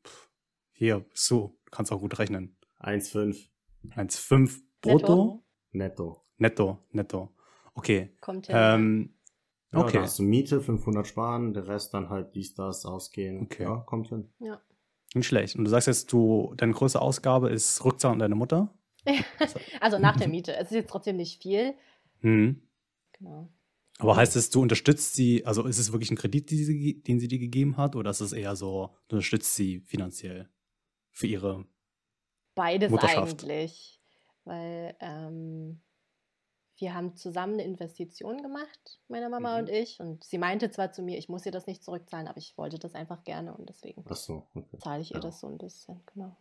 pff, 0.06 0.30
hier, 0.74 1.06
so, 1.14 1.58
du 1.66 1.72
kannst 1.72 1.94
auch 1.94 2.02
gut 2.02 2.20
rechnen. 2.20 2.58
1,5 2.82 3.48
1,5 3.92 4.62
brutto? 4.92 5.44
netto. 5.72 6.26
Netto, 6.38 6.80
netto. 6.92 7.30
Okay. 7.74 8.12
kommt 8.22 8.48
ja. 8.48 8.76
Ähm, 8.76 9.14
Ja, 9.72 9.80
Okay. 9.82 9.98
Da 9.98 10.04
hast 10.04 10.20
du 10.20 10.24
Miete, 10.24 10.62
500 10.62 11.06
sparen, 11.06 11.54
der 11.54 11.68
Rest 11.68 11.94
dann 11.94 12.10
halt 12.10 12.34
dies, 12.36 12.54
das 12.56 12.86
ausgehen. 12.86 13.44
Okay. 13.44 13.64
Ja, 13.64 13.78
kommt 13.78 14.08
hin. 14.08 14.30
nicht 15.14 15.28
schlecht. 15.28 15.56
Und 15.56 15.66
du 15.66 15.70
sagst 15.70 15.88
jetzt, 15.88 16.12
du, 16.12 16.54
deine 16.56 16.74
größte 16.74 17.02
Ausgabe 17.02 17.50
ist 17.50 17.84
Rückzahlung 17.84 18.16
an 18.16 18.20
deine 18.20 18.36
Mutter? 18.36 18.74
Also 19.82 20.00
nach 20.00 20.16
der 20.16 20.28
Miete. 20.28 20.56
Es 20.56 20.70
ist 20.72 20.76
jetzt 20.76 20.90
trotzdem 20.90 21.18
nicht 21.18 21.42
viel. 21.42 21.76
Mhm. 22.22 22.62
Genau. 23.20 23.50
Aber 24.00 24.16
heißt 24.16 24.36
es, 24.36 24.50
du 24.50 24.62
unterstützt 24.62 25.16
sie, 25.16 25.46
also 25.46 25.64
ist 25.64 25.78
es 25.78 25.92
wirklich 25.92 26.12
ein 26.12 26.18
Kredit, 26.18 26.50
die 26.50 26.64
sie, 26.64 27.02
den 27.02 27.20
sie 27.20 27.28
dir 27.28 27.40
gegeben 27.40 27.78
hat, 27.78 27.96
oder 27.96 28.10
ist 28.10 28.20
es 28.20 28.34
eher 28.34 28.56
so, 28.56 28.96
du 29.08 29.18
unterstützt 29.18 29.56
sie 29.56 29.80
finanziell 29.82 30.50
für 31.12 31.28
ihre. 31.28 31.66
Beides 32.56 32.92
Mutterschaft. 32.92 33.44
eigentlich. 33.44 33.95
Weil 34.46 34.96
ähm, 35.00 35.82
wir 36.78 36.94
haben 36.94 37.16
zusammen 37.16 37.54
eine 37.54 37.64
Investition 37.64 38.42
gemacht, 38.42 39.00
meine 39.08 39.30
Mama 39.30 39.54
Mhm. 39.54 39.60
und 39.64 39.70
ich. 39.70 40.00
Und 40.00 40.24
sie 40.24 40.38
meinte 40.38 40.70
zwar 40.72 40.92
zu 40.92 41.02
mir, 41.02 41.18
ich 41.18 41.30
muss 41.30 41.46
ihr 41.46 41.52
das 41.52 41.68
nicht 41.68 41.84
zurückzahlen, 41.84 42.28
aber 42.28 42.38
ich 42.38 42.58
wollte 42.58 42.78
das 42.80 42.96
einfach 42.96 43.24
gerne 43.24 43.54
und 43.56 43.68
deswegen 43.70 44.04
Ach 44.10 44.16
so, 44.16 44.48
okay. 44.54 44.78
zahle 44.80 45.02
ich 45.02 45.12
ihr 45.12 45.16
Ja. 45.16 45.22
das 45.22 45.40
so 45.40 45.48
ein 45.48 45.58
bisschen. 45.58 46.02
Genau. 46.14 46.36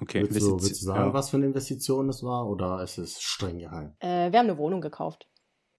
Okay, 0.00 0.22
willst, 0.22 0.40
du, 0.40 0.52
willst 0.54 0.82
du 0.82 0.86
sagen, 0.86 1.08
ja. 1.08 1.14
was 1.14 1.30
für 1.30 1.36
eine 1.36 1.46
Investition 1.46 2.08
das 2.08 2.22
war 2.24 2.48
oder 2.48 2.82
ist 2.82 2.98
es 2.98 3.20
streng 3.20 3.58
geheim? 3.58 3.94
Äh, 4.00 4.32
wir 4.32 4.38
haben 4.40 4.48
eine 4.48 4.58
Wohnung 4.58 4.80
gekauft. 4.80 5.28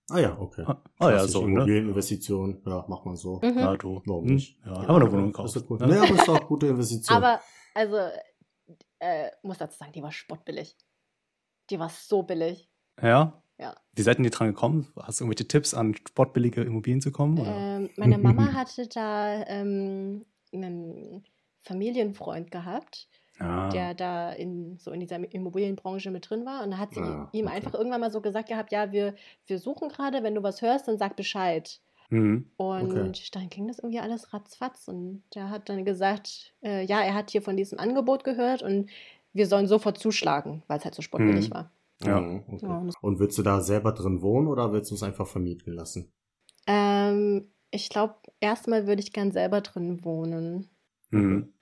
Ah 0.10 0.20
ja, 0.20 0.38
okay. 0.40 0.64
Ah, 0.68 0.82
ah 1.00 1.10
ja, 1.12 1.28
so, 1.28 1.42
ne? 1.42 1.54
Immobilieninvestition, 1.54 2.62
ja, 2.66 2.86
macht 2.88 3.06
man 3.06 3.16
so. 3.16 3.40
Mhm. 3.42 3.58
Ja, 3.58 3.76
du. 3.76 4.02
Warum 4.06 4.26
Hm? 4.28 4.36
nicht? 4.36 4.58
Ja, 4.64 4.72
haben 4.74 4.88
wir 4.88 4.96
eine 4.96 5.12
Wohnung 5.12 5.32
gekauft. 5.32 5.56
ist 5.56 5.70
cool. 5.70 5.80
ne? 5.80 5.88
Nee, 5.88 5.98
aber 5.98 6.14
ist 6.14 6.30
auch 6.30 6.48
gute 6.48 6.68
Investition. 6.68 7.18
Aber, 7.18 7.42
also, 7.74 7.98
äh, 9.00 9.32
muss 9.44 9.58
dazu 9.58 9.78
sagen, 9.78 9.92
die 9.94 10.04
war 10.04 10.12
spottbillig. 10.12 10.78
Die 11.70 11.80
war 11.80 11.90
so 11.90 12.24
billig. 12.24 12.70
Ja? 13.02 13.42
Ja. 13.58 13.76
Wie 13.94 14.02
seid 14.02 14.20
ihr 14.20 14.30
dran 14.30 14.50
gekommen? 14.50 14.92
Hast 15.02 15.20
du 15.20 15.24
irgendwelche 15.24 15.48
Tipps, 15.48 15.74
an 15.74 15.96
sportbillige 15.96 16.62
Immobilien 16.62 17.02
zu 17.02 17.12
kommen? 17.12 17.40
Oder? 17.40 17.56
Ähm, 17.56 17.90
meine 17.96 18.18
Mama 18.18 18.48
hatte 18.54 18.88
da 18.88 19.44
ähm, 19.48 20.26
einen 20.54 21.24
Familienfreund 21.64 22.52
gehabt, 22.52 23.08
ja. 23.40 23.70
der 23.70 23.94
da 23.94 24.32
in 24.32 24.78
so 24.78 24.92
in 24.92 25.00
dieser 25.00 25.18
Immobilienbranche 25.34 26.12
mit 26.12 26.30
drin 26.30 26.46
war. 26.46 26.64
Und 26.64 26.72
da 26.72 26.78
hat 26.78 26.94
sie 26.94 27.00
Ah, 27.02 27.30
ihm 27.32 27.48
okay. 27.48 27.56
einfach 27.56 27.74
irgendwann 27.74 28.02
mal 28.02 28.12
so 28.12 28.22
gesagt 28.22 28.50
gehabt, 28.50 28.72
ja, 28.72 28.92
wir, 28.92 29.16
wir 29.48 29.60
suchen 29.60 29.90
gerade, 29.90 30.22
wenn 30.24 30.36
du 30.36 30.44
was 30.44 30.62
hörst, 30.62 30.88
dann 30.88 30.98
sag 30.98 31.16
Bescheid. 31.16 31.80
Mhm. 32.10 32.52
Und 32.58 32.92
Okay. 32.92 33.12
dann 33.32 33.50
ging 33.50 33.68
das 33.68 33.80
irgendwie 33.80 34.00
alles 34.00 34.34
ratzfatz. 34.34 34.88
Und 34.88 35.24
der 35.34 35.50
hat 35.50 35.70
dann 35.70 35.86
gesagt, 35.86 36.54
äh, 36.64 36.84
ja, 36.86 37.02
er 37.02 37.14
hat 37.16 37.32
hier 37.32 37.42
von 37.42 37.58
diesem 37.58 37.80
Angebot 37.80 38.24
gehört 38.24 38.62
und 38.62 38.90
wir 39.36 39.48
sollen 39.48 39.68
sofort 39.68 39.98
zuschlagen, 40.00 40.64
weil 40.68 40.80
es 40.80 40.86
halt 40.86 40.96
so 40.96 41.02
sportbillig 41.02 41.50
Mhm. 41.50 41.54
war. 41.54 41.72
Ja. 42.04 42.18
Okay. 42.20 42.66
Ja, 42.66 42.88
und 43.02 43.20
willst 43.20 43.38
du 43.38 43.44
da 43.44 43.62
selber 43.62 43.92
drin 43.92 44.22
wohnen 44.22 44.48
oder 44.48 44.72
willst 44.74 44.92
du 44.92 44.96
es 44.96 45.04
einfach 45.04 45.28
vermieten 45.28 45.74
lassen? 45.74 46.12
Ähm, 46.68 47.52
ich 47.72 47.90
glaube, 47.90 48.16
erstmal 48.40 48.88
würde 48.88 49.02
ich 49.02 49.14
gern 49.14 49.32
selber 49.32 49.62
drin 49.62 50.04
wohnen. 50.04 50.70
Mhm. 51.12 51.54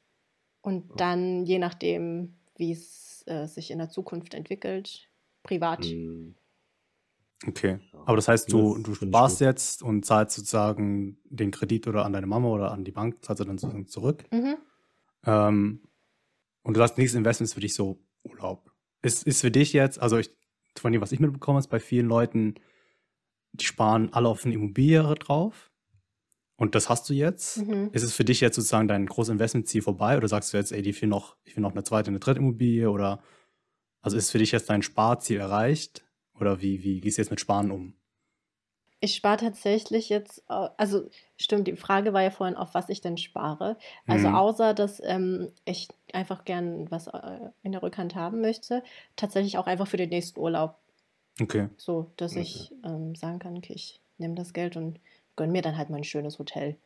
Und 0.61 0.99
dann, 0.99 1.45
je 1.45 1.59
nachdem, 1.59 2.36
wie 2.55 2.71
es 2.71 3.24
äh, 3.28 3.47
sich 3.47 3.69
in 3.71 3.80
der 3.80 3.89
Zukunft 3.89 4.34
entwickelt, 4.34 5.09
privat. 5.43 5.86
Mhm. 5.86 6.36
Okay. 7.45 7.80
Aber 8.05 8.15
das 8.15 8.28
heißt, 8.28 8.51
du, 8.51 8.78
du 8.78 8.95
sparst 8.95 9.41
jetzt 9.41 9.84
und 9.84 10.05
zahlst 10.05 10.36
sozusagen 10.38 11.17
den 11.26 11.51
Kredit 11.51 11.88
oder 11.88 12.05
an 12.05 12.13
deine 12.13 12.28
Mama 12.28 12.47
oder 12.47 12.71
an 12.71 12.86
die 12.86 12.91
Bank, 12.91 13.24
zahlst 13.24 13.41
du 13.41 13.45
dann 13.45 13.57
sozusagen 13.57 13.88
zurück. 13.88 14.24
Mhm. 14.32 14.55
Ähm, 15.26 15.82
und 16.64 16.76
du 16.76 16.80
sagst, 16.80 16.97
nächstes 16.97 17.18
Investment 17.18 17.49
ist 17.49 17.53
für 17.53 17.59
dich 17.59 17.74
so 17.74 17.99
Urlaub. 18.24 18.72
Ist, 19.01 19.24
ist 19.28 19.41
für 19.41 19.51
dich 19.51 19.74
jetzt, 19.74 19.99
also 19.99 20.18
ich, 20.18 20.30
von 20.78 20.91
dem, 20.91 21.01
was 21.01 21.11
ich 21.11 21.20
mitbekomme, 21.20 21.59
ist 21.59 21.68
bei 21.68 21.80
vielen 21.80 22.07
Leuten, 22.07 22.55
die 23.51 23.66
sparen 23.66 24.11
alle 24.14 24.30
auf 24.30 24.45
eine 24.45 24.53
Immobilie 24.53 25.03
drauf. 25.16 25.72
Und 26.55 26.76
das 26.76 26.89
hast 26.89 27.09
du 27.09 27.14
jetzt. 27.14 27.57
Mhm. 27.57 27.89
Ist 27.91 28.03
es 28.03 28.14
für 28.16 28.24
dich 28.24 28.39
jetzt 28.39 28.55
sozusagen 28.55 28.88
dein 28.88 29.05
großes 29.05 29.32
Investmentziel 29.34 29.82
vorbei 29.82 30.18
oder 30.18 30.28
sagst 30.28 30.53
du 30.53 30.57
jetzt, 30.57 30.72
ey, 30.72 30.82
ich 30.82 31.01
will 31.01 31.09
noch, 31.09 31.36
ich 31.43 31.55
will 31.55 31.61
noch 31.61 31.72
eine 31.72 31.84
zweite, 31.84 32.09
eine 32.09 32.20
dritte 32.20 32.39
Immobilie 32.39 32.89
oder 32.89 33.22
also 34.01 34.18
ist 34.18 34.32
für 34.32 34.38
dich 34.38 34.51
jetzt 34.51 34.70
dein 34.70 34.82
Sparziel 34.82 35.39
erreicht? 35.39 36.05
Oder 36.39 36.61
wie, 36.61 36.84
wie 36.84 36.99
gehst 37.01 37.18
du 37.18 37.22
jetzt 37.22 37.30
mit 37.32 37.39
Sparen 37.39 37.72
um? 37.72 37.95
Ich 38.99 39.16
spare 39.16 39.38
tatsächlich 39.38 40.09
jetzt, 40.09 40.43
also 40.47 41.09
stimmt, 41.38 41.68
die 41.68 41.76
Frage 41.76 42.14
war 42.14 42.22
ja 42.22 42.32
vorhin, 42.32 42.55
auf 42.55 42.74
was 42.74 42.88
ich 42.89 43.01
denn 43.01 43.18
spare. 43.18 43.78
Also 44.07 44.30
Mhm. 44.30 44.36
außer, 44.36 44.74
dass 44.74 45.01
ähm, 45.03 45.51
ich 45.66 45.89
einfach 46.14 46.45
gern 46.45 46.89
was 46.91 47.07
äh, 47.07 47.39
in 47.64 47.72
der 47.74 47.84
Rückhand 47.84 48.16
haben 48.16 48.41
möchte, 48.41 48.84
tatsächlich 49.16 49.57
auch 49.57 49.68
einfach 49.68 49.88
für 49.88 49.97
den 49.97 50.09
nächsten 50.09 50.39
Urlaub. 50.39 50.80
Okay. 51.41 51.70
So, 51.78 52.11
dass 52.18 52.34
Okay. 52.34 52.41
ich 52.41 52.74
ähm, 52.84 53.16
sagen 53.16 53.39
kann, 53.39 53.57
okay, 53.57 53.74
ich 53.74 54.01
nehme 54.18 54.36
das 54.36 54.53
Geld 54.53 54.78
und 54.78 54.99
gönne 55.36 55.51
mir 55.51 55.61
dann 55.61 55.78
halt 55.78 55.89
mal 55.89 55.97
ein 55.97 56.03
schönes 56.03 56.39
Hotel. 56.39 56.78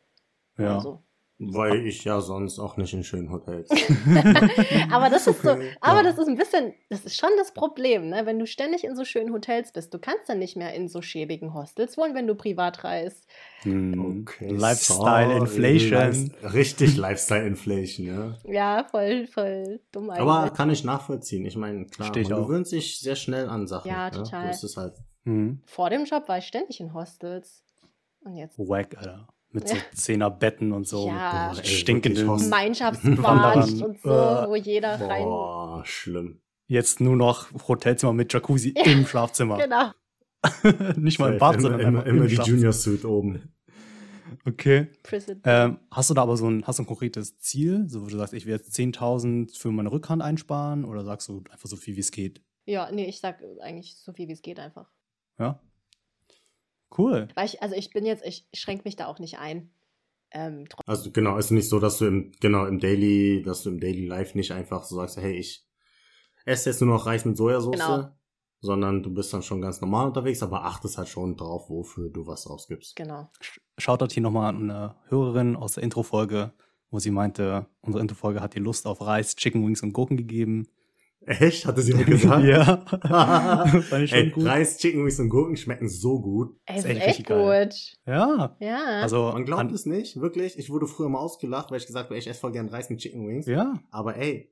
Ja. 0.58 0.76
Also. 0.76 1.02
Weil 1.40 1.86
ich 1.86 2.02
ja 2.02 2.20
sonst 2.20 2.58
auch 2.58 2.76
nicht 2.76 2.92
in 2.92 3.04
schönen 3.04 3.30
Hotels. 3.30 3.70
aber 4.90 5.08
das 5.08 5.28
ist 5.28 5.40
so, 5.40 5.50
aber 5.80 5.98
ja. 5.98 6.02
das 6.02 6.18
ist 6.18 6.26
ein 6.26 6.34
bisschen, 6.34 6.74
das 6.88 7.04
ist 7.04 7.16
schon 7.16 7.30
das 7.38 7.54
Problem, 7.54 8.08
ne? 8.08 8.26
Wenn 8.26 8.40
du 8.40 8.46
ständig 8.46 8.82
in 8.82 8.96
so 8.96 9.04
schönen 9.04 9.32
Hotels 9.32 9.70
bist, 9.70 9.94
du 9.94 10.00
kannst 10.00 10.28
dann 10.28 10.40
nicht 10.40 10.56
mehr 10.56 10.74
in 10.74 10.88
so 10.88 11.00
schäbigen 11.00 11.54
Hostels 11.54 11.96
wohnen, 11.96 12.16
wenn 12.16 12.26
du 12.26 12.34
privat 12.34 12.82
reist. 12.82 13.24
Hm. 13.62 14.22
Okay, 14.22 14.48
Lifestyle. 14.50 15.36
Inflation. 15.36 16.34
Richtig 16.42 16.96
Lifestyle 16.96 17.46
Inflation, 17.46 18.06
ja. 18.06 18.38
Ja, 18.44 18.84
voll, 18.90 19.28
voll 19.28 19.80
dumm 19.92 20.10
eigentlich. 20.10 20.28
Aber 20.28 20.50
kann 20.50 20.70
ich 20.70 20.82
nachvollziehen. 20.82 21.46
Ich 21.46 21.56
meine, 21.56 21.86
klar, 21.86 22.16
ich 22.16 22.30
man 22.30 22.40
auch. 22.40 22.48
gewöhnt 22.48 22.66
sich 22.66 22.98
sehr 22.98 23.14
schnell 23.14 23.48
an 23.48 23.68
Sachen. 23.68 23.88
Ja, 23.88 24.10
total. 24.10 24.48
Das 24.48 24.64
ist 24.64 24.76
halt. 24.76 24.94
Hm. 25.24 25.62
Vor 25.66 25.88
dem 25.88 26.04
Job 26.04 26.28
war 26.28 26.38
ich 26.38 26.46
ständig 26.46 26.80
in 26.80 26.94
Hostels. 26.94 27.62
Und 28.24 28.34
jetzt 28.34 28.58
Wack, 28.58 28.96
Alter. 28.98 29.28
Mit 29.50 29.68
so 29.68 29.74
Ja. 29.74 29.80
Zehnerbetten 29.94 30.72
und 30.72 30.86
so. 30.86 31.06
Ja. 31.08 31.52
Mit 31.54 31.64
Ey, 31.64 31.70
stinkenden. 31.70 32.26
Wanderern. 32.28 33.82
und 33.82 34.00
so, 34.02 34.10
wo 34.10 34.56
jeder 34.56 35.00
rein. 35.00 35.24
Boah, 35.24 35.82
schlimm. 35.84 36.40
Jetzt 36.66 37.00
nur 37.00 37.16
noch 37.16 37.48
Hotelzimmer 37.66 38.12
mit 38.12 38.32
Jacuzzi 38.32 38.70
im 38.70 39.06
Schlafzimmer. 39.06 39.58
Genau. 39.68 39.90
Nicht 40.96 41.18
mal 41.18 41.32
im. 41.32 41.38
Bad, 41.38 41.60
sondern 41.60 41.80
immer, 41.80 42.06
immer 42.06 42.22
im 42.22 42.28
die. 42.28 42.36
Junior 42.36 42.72
Suite 42.72 43.04
oben. 43.04 43.52
Okay. 44.46 44.86
Ähm, 45.44 45.78
hast 45.90 46.10
du 46.10 46.14
da 46.14 46.22
aber 46.22 46.36
so 46.36 46.48
ein, 46.48 46.64
hast 46.66 46.78
du 46.78 46.84
ein 46.84 46.86
konkretes 46.86 47.38
Ziel? 47.38 47.88
So, 47.88 48.02
wo 48.02 48.06
du 48.06 48.16
sagst, 48.16 48.34
ich 48.34 48.46
will 48.46 48.52
jetzt 48.52 48.72
10.000 48.72 49.58
für 49.58 49.70
meine 49.72 49.90
Rückhand 49.90 50.22
einsparen 50.22 50.84
oder 50.84 51.04
sagst 51.04 51.28
du 51.28 51.42
einfach 51.50 51.68
so 51.68 51.76
viel, 51.76 51.96
wie 51.96 52.00
es 52.00 52.12
geht? 52.12 52.42
Ja, 52.66 52.90
nee, 52.92 53.06
ich 53.06 53.18
sag 53.20 53.42
eigentlich 53.62 53.96
so 53.96 54.12
viel 54.12 54.28
wie 54.28 54.32
es 54.32 54.42
geht 54.42 54.60
einfach. 54.60 54.88
Ja. 55.38 55.60
Cool. 56.96 57.28
Weil 57.34 57.46
ich, 57.46 57.62
also 57.62 57.74
ich 57.74 57.90
bin 57.90 58.06
jetzt, 58.06 58.24
ich 58.24 58.46
schränke 58.54 58.84
mich 58.84 58.96
da 58.96 59.06
auch 59.06 59.18
nicht 59.18 59.38
ein. 59.38 59.70
Ähm, 60.30 60.66
Also 60.86 61.10
genau, 61.10 61.36
ist 61.38 61.50
nicht 61.50 61.68
so, 61.68 61.78
dass 61.80 61.98
du 61.98 62.06
im, 62.06 62.32
genau, 62.40 62.66
im 62.66 62.78
Daily, 62.80 63.42
dass 63.42 63.62
du 63.62 63.70
im 63.70 63.80
Daily 63.80 64.06
Life 64.06 64.36
nicht 64.36 64.52
einfach 64.52 64.84
so 64.84 64.96
sagst, 64.96 65.16
hey, 65.18 65.32
ich 65.34 65.66
esse 66.44 66.70
jetzt 66.70 66.80
nur 66.80 66.90
noch 66.94 67.06
Reis 67.06 67.24
mit 67.24 67.36
Sojasauce, 67.36 67.72
Genau. 67.78 68.08
sondern 68.60 69.02
du 69.02 69.12
bist 69.12 69.32
dann 69.32 69.42
schon 69.42 69.60
ganz 69.60 69.80
normal 69.80 70.06
unterwegs, 70.08 70.42
aber 70.42 70.64
achtest 70.64 70.98
halt 70.98 71.08
schon 71.08 71.36
drauf, 71.36 71.68
wofür 71.70 72.10
du 72.10 72.26
was 72.26 72.46
ausgibst. 72.46 72.96
genau. 72.96 73.30
Sch- 73.40 73.60
Shoutout 73.78 74.12
hier 74.12 74.22
nochmal 74.22 74.48
an 74.54 74.70
eine 74.70 74.94
Hörerin 75.08 75.56
aus 75.56 75.72
der 75.72 75.82
Intro-Folge, 75.84 76.52
wo 76.90 76.98
sie 76.98 77.10
meinte, 77.10 77.66
unsere 77.80 78.02
Intro-Folge 78.02 78.40
hat 78.40 78.54
dir 78.54 78.60
Lust 78.60 78.86
auf 78.86 79.00
Reis, 79.00 79.36
Chicken 79.36 79.64
Wings 79.66 79.82
und 79.82 79.92
Gurken 79.92 80.16
gegeben. 80.16 80.66
Echt? 81.26 81.66
Hatte 81.66 81.82
sie 81.82 81.94
auch 81.94 82.04
gesagt? 82.06 82.44
ja. 82.44 82.76
Fand 83.82 84.04
ich 84.04 84.10
schon 84.10 84.18
Ey, 84.18 84.30
gut. 84.30 84.44
Reis, 84.46 84.78
Chicken 84.78 85.04
Wings 85.04 85.18
und 85.20 85.28
Gurken 85.28 85.56
schmecken 85.56 85.88
so 85.88 86.20
gut. 86.20 86.56
Ey, 86.64 86.76
Ist 86.78 86.84
ist 86.84 86.90
echt 86.90 86.98
echt 87.00 87.08
richtig 87.08 87.26
geil. 87.26 87.66
gut. 87.66 87.74
Ja. 88.06 88.56
Ja. 88.60 88.84
Also, 89.02 89.32
Man 89.32 89.44
glaubt 89.44 89.60
an, 89.60 89.74
es 89.74 89.84
nicht, 89.84 90.20
wirklich. 90.20 90.58
Ich 90.58 90.70
wurde 90.70 90.86
früher 90.86 91.08
mal 91.08 91.18
ausgelacht, 91.18 91.70
weil 91.70 91.78
ich 91.78 91.86
gesagt 91.86 92.06
habe, 92.08 92.18
ich 92.18 92.26
esse 92.28 92.40
voll 92.40 92.52
gern 92.52 92.68
Reis 92.68 92.88
mit 92.88 93.00
Chicken 93.00 93.26
Wings. 93.28 93.46
ja. 93.46 93.78
Aber 93.90 94.16
ey, 94.16 94.50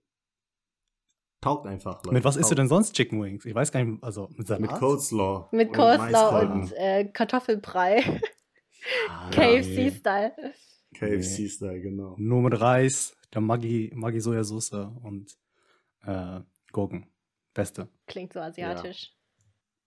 taugt 1.40 1.66
einfach. 1.66 2.02
Leute, 2.04 2.14
Mit 2.14 2.24
was 2.24 2.36
isst 2.36 2.50
du 2.50 2.54
denn 2.54 2.68
sonst 2.68 2.94
Chicken 2.94 3.22
Wings? 3.22 3.44
Ich 3.44 3.54
weiß 3.54 3.72
gar 3.72 3.82
nicht, 3.84 4.02
also 4.02 4.28
mit 4.36 4.46
Salat? 4.46 4.60
Mit 4.60 4.70
Coleslaw. 4.72 5.48
Mit 5.52 5.68
und 5.68 5.74
Coleslaw 5.76 6.10
Maiskolben. 6.12 6.60
und 6.62 6.72
äh, 6.76 7.04
Kartoffelbrei. 7.12 8.20
Ah, 9.08 9.30
KFC-Style. 9.32 10.32
KFC-Style, 10.94 11.80
genau. 11.80 12.14
Nur 12.18 12.42
mit 12.42 12.60
Reis, 12.60 13.16
der 13.32 13.40
Maggi, 13.40 13.92
Maggi 13.94 14.20
Sojasauce 14.20 14.72
und 15.02 15.36
äh, 16.04 16.40
Gurken. 16.76 17.06
Beste. 17.54 17.88
Klingt 18.06 18.34
so 18.34 18.40
asiatisch. 18.40 19.14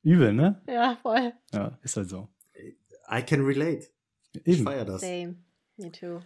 Übel, 0.01 0.33
ne? 0.33 0.59
Ja, 0.67 0.97
voll. 1.03 1.33
Ja, 1.53 1.77
ist 1.83 1.95
halt 1.97 2.09
so. 2.09 2.29
I 3.11 3.21
can 3.21 3.45
relate. 3.45 3.85
Ich 4.43 4.57
Eben. 4.57 4.63
feier 4.63 4.85
das. 4.85 5.01
Same. 5.01 5.35
Me 5.77 5.91
too. 5.91 6.19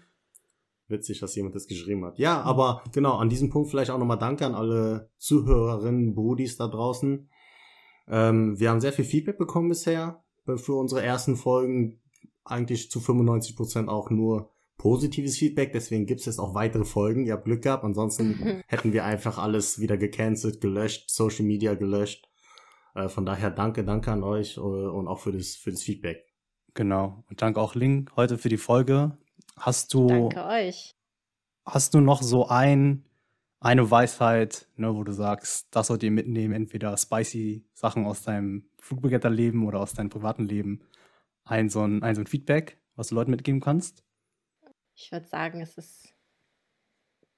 Witzig, 0.87 1.19
dass 1.19 1.35
jemand 1.35 1.55
das 1.55 1.67
geschrieben 1.67 2.05
hat. 2.05 2.17
Ja, 2.17 2.41
aber 2.43 2.81
genau, 2.93 3.17
an 3.17 3.27
diesem 3.27 3.49
Punkt 3.49 3.69
vielleicht 3.69 3.91
auch 3.91 3.97
nochmal 3.97 4.19
Danke 4.19 4.45
an 4.45 4.55
alle 4.55 5.09
Zuhörerinnen, 5.17 6.15
Brudis 6.15 6.55
da 6.55 6.67
draußen. 6.67 7.29
Ähm, 8.07 8.57
wir 8.57 8.69
haben 8.69 8.79
sehr 8.79 8.93
viel 8.93 9.05
Feedback 9.05 9.37
bekommen 9.37 9.67
bisher 9.67 10.23
für 10.45 10.75
unsere 10.75 11.03
ersten 11.03 11.35
Folgen. 11.35 11.99
Eigentlich 12.45 12.89
zu 12.89 12.99
95% 12.99 13.89
auch 13.89 14.09
nur 14.09 14.52
positives 14.83 15.37
Feedback, 15.37 15.71
deswegen 15.71 16.05
gibt 16.05 16.19
es 16.19 16.25
jetzt 16.25 16.39
auch 16.39 16.55
weitere 16.55 16.83
Folgen. 16.83 17.25
Ihr 17.25 17.31
habt 17.31 17.45
Glück 17.45 17.61
gehabt, 17.61 17.85
ansonsten 17.85 18.63
hätten 18.67 18.91
wir 18.91 19.05
einfach 19.05 19.37
alles 19.37 19.79
wieder 19.79 19.95
gecancelt, 19.95 20.59
gelöscht, 20.59 21.09
Social 21.09 21.45
Media 21.45 21.73
gelöscht. 21.73 22.27
Äh, 22.93 23.07
von 23.07 23.25
daher 23.25 23.49
danke, 23.49 23.85
danke 23.85 24.11
an 24.11 24.23
euch 24.23 24.57
äh, 24.57 24.59
und 24.59 25.07
auch 25.07 25.19
für 25.19 25.31
das, 25.31 25.55
für 25.55 25.71
das 25.71 25.83
Feedback. 25.83 26.25
Genau. 26.73 27.23
Und 27.29 27.41
danke 27.41 27.61
auch 27.61 27.75
Link 27.75 28.11
heute 28.17 28.37
für 28.37 28.49
die 28.49 28.57
Folge. 28.57 29.17
Hast 29.55 29.93
du, 29.93 30.07
Danke 30.07 30.43
euch. 30.43 30.97
hast 31.65 31.93
du 31.93 32.01
noch 32.01 32.21
so 32.21 32.49
ein, 32.49 33.05
eine 33.61 33.89
Weisheit, 33.89 34.67
ne, 34.75 34.93
wo 34.93 35.05
du 35.05 35.13
sagst, 35.13 35.67
das 35.71 35.87
sollt 35.87 36.03
ihr 36.03 36.11
mitnehmen, 36.11 36.53
entweder 36.53 36.97
spicy 36.97 37.63
Sachen 37.73 38.05
aus 38.05 38.23
deinem 38.23 38.65
Flugbegletterleben 38.81 39.65
oder 39.65 39.79
aus 39.79 39.93
deinem 39.93 40.09
privaten 40.09 40.43
Leben. 40.43 40.81
Ein 41.45 41.69
so 41.69 41.87
ein, 41.87 42.03
ein 42.03 42.15
so 42.15 42.21
ein 42.21 42.27
Feedback, 42.27 42.81
was 42.97 43.07
du 43.07 43.15
Leuten 43.15 43.31
mitgeben 43.31 43.61
kannst? 43.61 44.03
Ich 44.95 45.11
würde 45.11 45.27
sagen, 45.27 45.61
es 45.61 45.77
ist. 45.77 46.13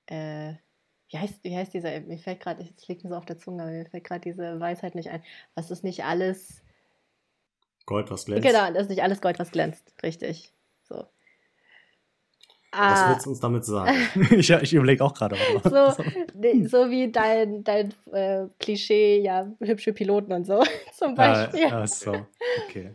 Äh, 0.08 0.54
wie, 1.10 1.18
heißt, 1.18 1.44
wie 1.44 1.56
heißt 1.56 1.74
dieser? 1.74 2.00
Mir 2.02 2.18
fällt 2.18 2.40
gerade, 2.42 2.62
es 2.64 2.88
liegt 2.88 3.04
mir 3.04 3.10
so 3.12 3.16
auf 3.16 3.26
der 3.26 3.38
Zunge, 3.38 3.64
aber 3.64 3.72
mir 3.72 3.86
fällt 3.86 4.04
gerade 4.04 4.22
diese 4.22 4.60
Weisheit 4.60 4.96
nicht 4.96 5.10
ein. 5.10 5.24
Was 5.56 5.72
ist 5.72 5.84
nicht 5.84 6.04
alles. 6.04 6.62
Gold, 7.86 8.10
was 8.12 8.26
glänzt. 8.26 8.48
Genau, 8.48 8.72
das 8.74 8.84
ist 8.84 8.90
nicht 8.90 9.04
alles 9.04 9.22
Gold, 9.22 9.38
was 9.40 9.52
glänzt. 9.52 9.94
Richtig. 10.04 10.52
So. 10.84 10.96
Was 10.98 11.08
Ah, 12.78 13.10
willst 13.10 13.26
du 13.26 13.30
uns 13.30 13.40
damit 13.40 13.64
sagen? 13.64 13.96
ich 14.32 14.50
ich 14.50 14.74
überlege 14.74 15.02
auch 15.04 15.14
gerade. 15.14 15.38
so, 15.64 16.04
nee, 16.34 16.66
so 16.68 16.90
wie 16.90 17.10
dein, 17.10 17.64
dein 17.64 17.94
äh, 18.12 18.48
Klischee, 18.60 19.22
ja, 19.22 19.50
hübsche 19.62 19.94
Piloten 19.94 20.34
und 20.34 20.46
so, 20.46 20.62
zum 20.94 21.14
Äh, 21.14 21.16
Beispiel. 21.16 21.64
äh, 21.72 21.88
so, 21.88 22.26
okay. 22.68 22.94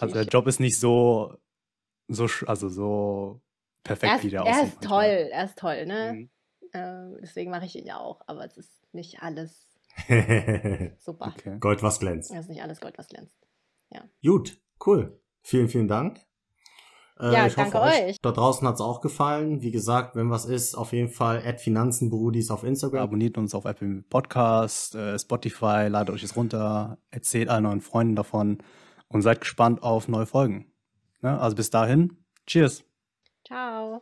Also 0.00 0.14
der. 0.14 0.24
Job 0.24 0.48
ist 0.48 0.58
nicht 0.58 0.76
so, 0.80 1.36
so, 2.08 2.26
also 2.46 2.68
so 2.68 3.40
perfekt, 3.84 4.10
er 4.12 4.16
ist, 4.18 4.24
wie 4.24 4.30
der 4.30 4.40
er 4.40 4.46
aussieht. 4.46 4.64
ist 4.68 4.74
manchmal. 4.82 5.06
toll, 5.06 5.28
er 5.32 5.44
ist 5.44 5.58
toll, 5.58 5.86
ne? 5.86 6.12
Mhm. 6.14 6.30
Ähm, 6.74 7.16
deswegen 7.22 7.50
mache 7.50 7.66
ich 7.66 7.76
ihn 7.76 7.86
ja 7.86 7.98
auch, 7.98 8.22
aber 8.26 8.44
es 8.44 8.56
ist 8.56 8.70
nicht 8.94 9.22
alles 9.22 9.68
super. 10.98 11.34
Okay. 11.36 11.58
Gold, 11.60 11.82
was 11.82 11.98
glänzt. 12.00 12.30
Es 12.30 12.40
ist 12.40 12.48
nicht 12.48 12.62
alles 12.62 12.80
Gold, 12.80 12.96
was 12.98 13.08
glänzt. 13.08 13.36
Gut, 14.24 14.58
cool. 14.86 15.20
Vielen, 15.42 15.68
vielen 15.68 15.86
Dank. 15.88 16.20
Äh, 17.20 17.32
Ja, 17.32 17.46
ich 17.46 17.56
hoffe, 17.58 17.70
danke 17.72 17.80
euch. 17.82 18.16
Da 18.22 18.32
draußen 18.32 18.66
hat 18.66 18.76
es 18.76 18.80
auch 18.80 19.00
gefallen. 19.02 19.60
Wie 19.60 19.70
gesagt, 19.70 20.16
wenn 20.16 20.30
was 20.30 20.46
ist, 20.46 20.74
auf 20.76 20.92
jeden 20.92 21.10
Fall 21.10 21.42
Finanzenbrudis 21.58 22.50
auf 22.50 22.64
Instagram. 22.64 23.02
Abonniert 23.02 23.36
uns 23.36 23.54
auf 23.54 23.66
Apple 23.66 24.02
Podcast, 24.08 24.94
äh, 24.94 25.18
Spotify, 25.18 25.88
ladet 25.88 26.14
euch 26.14 26.22
es 26.22 26.36
runter, 26.36 26.96
erzählt 27.10 27.48
allen 27.50 27.66
euren 27.66 27.80
Freunden 27.82 28.16
davon 28.16 28.58
und 29.08 29.20
seid 29.22 29.40
gespannt 29.40 29.82
auf 29.82 30.08
neue 30.08 30.26
Folgen. 30.26 30.72
Ne? 31.20 31.38
Also 31.38 31.54
bis 31.56 31.68
dahin, 31.68 32.16
cheers. 32.46 32.82
Ciao. 33.52 34.00